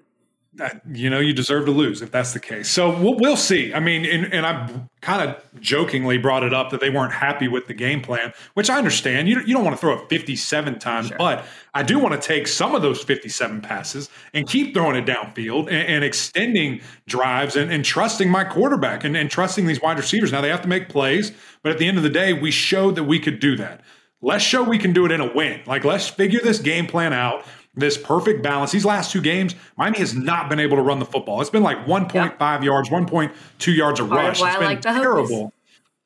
That, 0.58 0.82
you 0.92 1.08
know 1.08 1.18
you 1.20 1.32
deserve 1.32 1.64
to 1.66 1.70
lose 1.70 2.02
if 2.02 2.10
that's 2.10 2.32
the 2.32 2.40
case. 2.40 2.68
So 2.68 2.90
we'll, 3.00 3.16
we'll 3.16 3.36
see. 3.36 3.72
I 3.72 3.80
mean, 3.80 4.04
and, 4.04 4.32
and 4.32 4.44
I 4.44 4.68
kind 5.00 5.28
of 5.28 5.60
jokingly 5.60 6.18
brought 6.18 6.42
it 6.42 6.52
up 6.52 6.70
that 6.70 6.80
they 6.80 6.90
weren't 6.90 7.12
happy 7.12 7.48
with 7.48 7.66
the 7.66 7.74
game 7.74 8.02
plan, 8.02 8.32
which 8.54 8.68
I 8.68 8.76
understand. 8.76 9.28
You, 9.28 9.40
you 9.40 9.54
don't 9.54 9.64
want 9.64 9.76
to 9.76 9.80
throw 9.80 9.94
it 9.94 10.08
57 10.08 10.78
times, 10.78 11.10
but 11.16 11.44
I 11.74 11.82
do 11.82 11.98
want 11.98 12.20
to 12.20 12.26
take 12.26 12.46
some 12.48 12.74
of 12.74 12.82
those 12.82 13.02
57 13.02 13.60
passes 13.60 14.10
and 14.34 14.46
keep 14.46 14.74
throwing 14.74 14.96
it 14.96 15.06
downfield 15.06 15.68
and, 15.68 15.88
and 15.88 16.04
extending 16.04 16.80
drives 17.06 17.56
and, 17.56 17.72
and 17.72 17.84
trusting 17.84 18.28
my 18.28 18.44
quarterback 18.44 19.04
and, 19.04 19.16
and 19.16 19.30
trusting 19.30 19.66
these 19.66 19.80
wide 19.80 19.96
receivers. 19.96 20.32
Now 20.32 20.40
they 20.40 20.50
have 20.50 20.62
to 20.62 20.68
make 20.68 20.88
plays, 20.88 21.32
but 21.62 21.72
at 21.72 21.78
the 21.78 21.86
end 21.86 21.96
of 21.96 22.02
the 22.02 22.10
day, 22.10 22.32
we 22.32 22.50
showed 22.50 22.96
that 22.96 23.04
we 23.04 23.18
could 23.18 23.38
do 23.40 23.56
that. 23.56 23.82
Let's 24.20 24.42
show 24.42 24.64
we 24.64 24.78
can 24.78 24.92
do 24.92 25.04
it 25.04 25.12
in 25.12 25.20
a 25.20 25.32
win. 25.32 25.60
Like 25.64 25.84
let's 25.84 26.08
figure 26.08 26.40
this 26.40 26.58
game 26.58 26.86
plan 26.86 27.12
out 27.12 27.44
this 27.78 27.96
perfect 27.96 28.42
balance. 28.42 28.72
These 28.72 28.84
last 28.84 29.12
two 29.12 29.20
games, 29.20 29.54
Miami 29.76 29.98
has 29.98 30.14
not 30.14 30.48
been 30.48 30.60
able 30.60 30.76
to 30.76 30.82
run 30.82 30.98
the 30.98 31.04
football. 31.04 31.40
It's 31.40 31.50
been 31.50 31.62
like 31.62 31.86
1.5 31.86 32.64
yards, 32.64 32.88
1.2 32.88 33.76
yards 33.76 34.00
a 34.00 34.02
of 34.02 34.10
rush. 34.10 34.40
It's 34.40 34.56
been 34.56 34.64
like 34.64 34.80
terrible. 34.80 35.52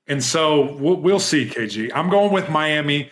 And 0.06 0.22
so 0.22 0.74
we'll, 0.74 0.96
we'll 0.96 1.20
see, 1.20 1.46
KG. 1.46 1.90
I'm 1.94 2.10
going 2.10 2.32
with 2.32 2.48
Miami. 2.48 3.10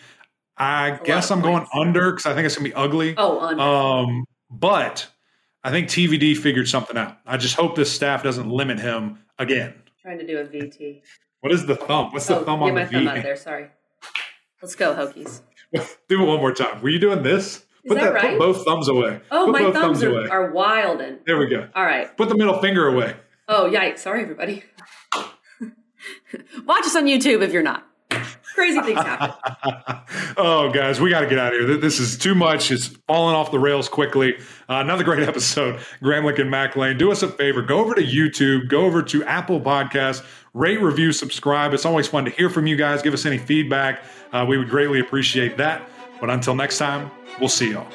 I 0.57 1.01
guess 1.05 1.31
I'm 1.31 1.41
going 1.41 1.67
under 1.75 2.11
because 2.11 2.27
I 2.27 2.35
think 2.35 2.47
it's 2.47 2.57
going 2.57 2.71
to 2.71 2.71
be 2.71 2.75
ugly. 2.75 3.15
Oh, 3.17 3.41
under. 3.41 3.63
Um, 3.63 4.25
but 4.51 5.09
I 5.65 5.71
think 5.71 5.89
TVD 5.89 6.37
figured 6.37 6.69
something 6.69 6.97
out. 6.97 7.19
I 7.25 7.37
just 7.37 7.57
hope 7.57 7.77
this 7.77 7.91
staff 7.91 8.23
doesn't 8.23 8.49
limit 8.49 8.79
him 8.79 9.19
again. 9.39 9.75
Trying 10.03 10.19
to 10.19 10.27
do 10.27 10.39
a 10.39 10.45
VT. 10.45 11.01
What 11.41 11.53
is 11.53 11.65
the 11.65 11.77
thumb? 11.77 12.13
What's 12.13 12.27
the 12.27 12.41
oh, 12.41 12.45
thumb 12.45 12.63
on 12.63 12.75
my 12.75 12.85
the 12.85 12.93
thumb 12.93 13.03
V? 13.05 13.09
out 13.09 13.23
there. 13.23 13.37
Sorry. 13.37 13.69
Let's 14.61 14.75
go, 14.75 14.95
Hokies. 14.95 15.41
Do 16.09 16.23
it 16.23 16.27
one 16.27 16.39
more 16.39 16.53
time. 16.53 16.83
Were 16.83 16.91
you 16.91 16.99
doing 16.99 17.23
this? 17.23 17.65
Put 17.87 17.99
that 17.99 18.13
right? 18.13 18.39
Put 18.39 18.39
both 18.39 18.65
thumbs 18.65 18.89
away. 18.89 19.21
Oh, 19.31 19.47
put 19.47 19.53
my 19.53 19.63
both 19.63 19.75
thumbs 19.75 20.03
are, 20.03 20.11
away. 20.11 20.29
are 20.29 20.51
wild 20.51 21.01
and 21.01 21.19
there 21.27 21.39
we 21.39 21.47
go. 21.47 21.69
all 21.75 21.85
right. 21.85 22.15
Put 22.17 22.29
the 22.29 22.37
middle 22.37 22.61
finger 22.61 22.87
away. 22.89 23.17
Oh, 23.49 23.71
yikes. 23.71 24.01
Sorry, 24.01 24.23
everybody. 24.23 24.65
Watch 26.65 26.85
us 26.85 26.95
on 26.95 27.07
YouTube 27.07 27.43
if 27.43 27.53
you're 27.53 27.63
not. 27.63 27.87
Crazy 28.55 28.81
things 28.81 29.01
happen. 29.01 30.35
oh, 30.37 30.71
guys, 30.71 31.01
we 31.01 31.11
got 31.11 31.21
to 31.21 31.27
get 31.27 31.39
out 31.39 31.55
of 31.55 31.61
here. 31.61 31.77
This 31.77 31.99
is 31.99 32.19
too 32.19 32.35
much. 32.35 32.71
It's 32.71 32.89
falling 33.07 33.35
off 33.35 33.51
the 33.51 33.59
rails 33.59 33.89
quickly. 33.89 34.37
Uh, 34.69 34.81
another 34.81 35.05
great 35.05 35.23
episode, 35.29 35.81
Gramlich 36.03 36.39
and 36.41 36.51
Mac 36.51 36.77
Lane. 36.77 36.99
Do 36.99 37.11
us 37.11 37.23
a 37.23 37.29
favor. 37.29 37.63
Go 37.63 37.79
over 37.79 37.95
to 37.95 38.03
YouTube. 38.03 38.69
Go 38.69 38.83
over 38.83 39.03
to 39.03 39.25
Apple 39.25 39.61
Podcasts. 39.61 40.25
Rate, 40.53 40.81
review, 40.81 41.13
subscribe. 41.13 41.73
It's 41.73 41.87
always 41.87 42.09
fun 42.09 42.25
to 42.25 42.31
hear 42.31 42.51
from 42.51 42.67
you 42.67 42.77
guys. 42.77 43.03
Give 43.03 43.15
us 43.15 43.25
any 43.25 43.39
feedback. 43.39 44.03
Uh, 44.33 44.45
we 44.49 44.59
would 44.59 44.69
greatly 44.69 45.01
appreciate 45.01 45.57
that. 45.59 45.89
But 46.21 46.29
until 46.29 46.55
next 46.55 46.79
time, 46.79 47.11
we'll 47.41 47.49
see 47.49 47.71
y'all. 47.71 47.87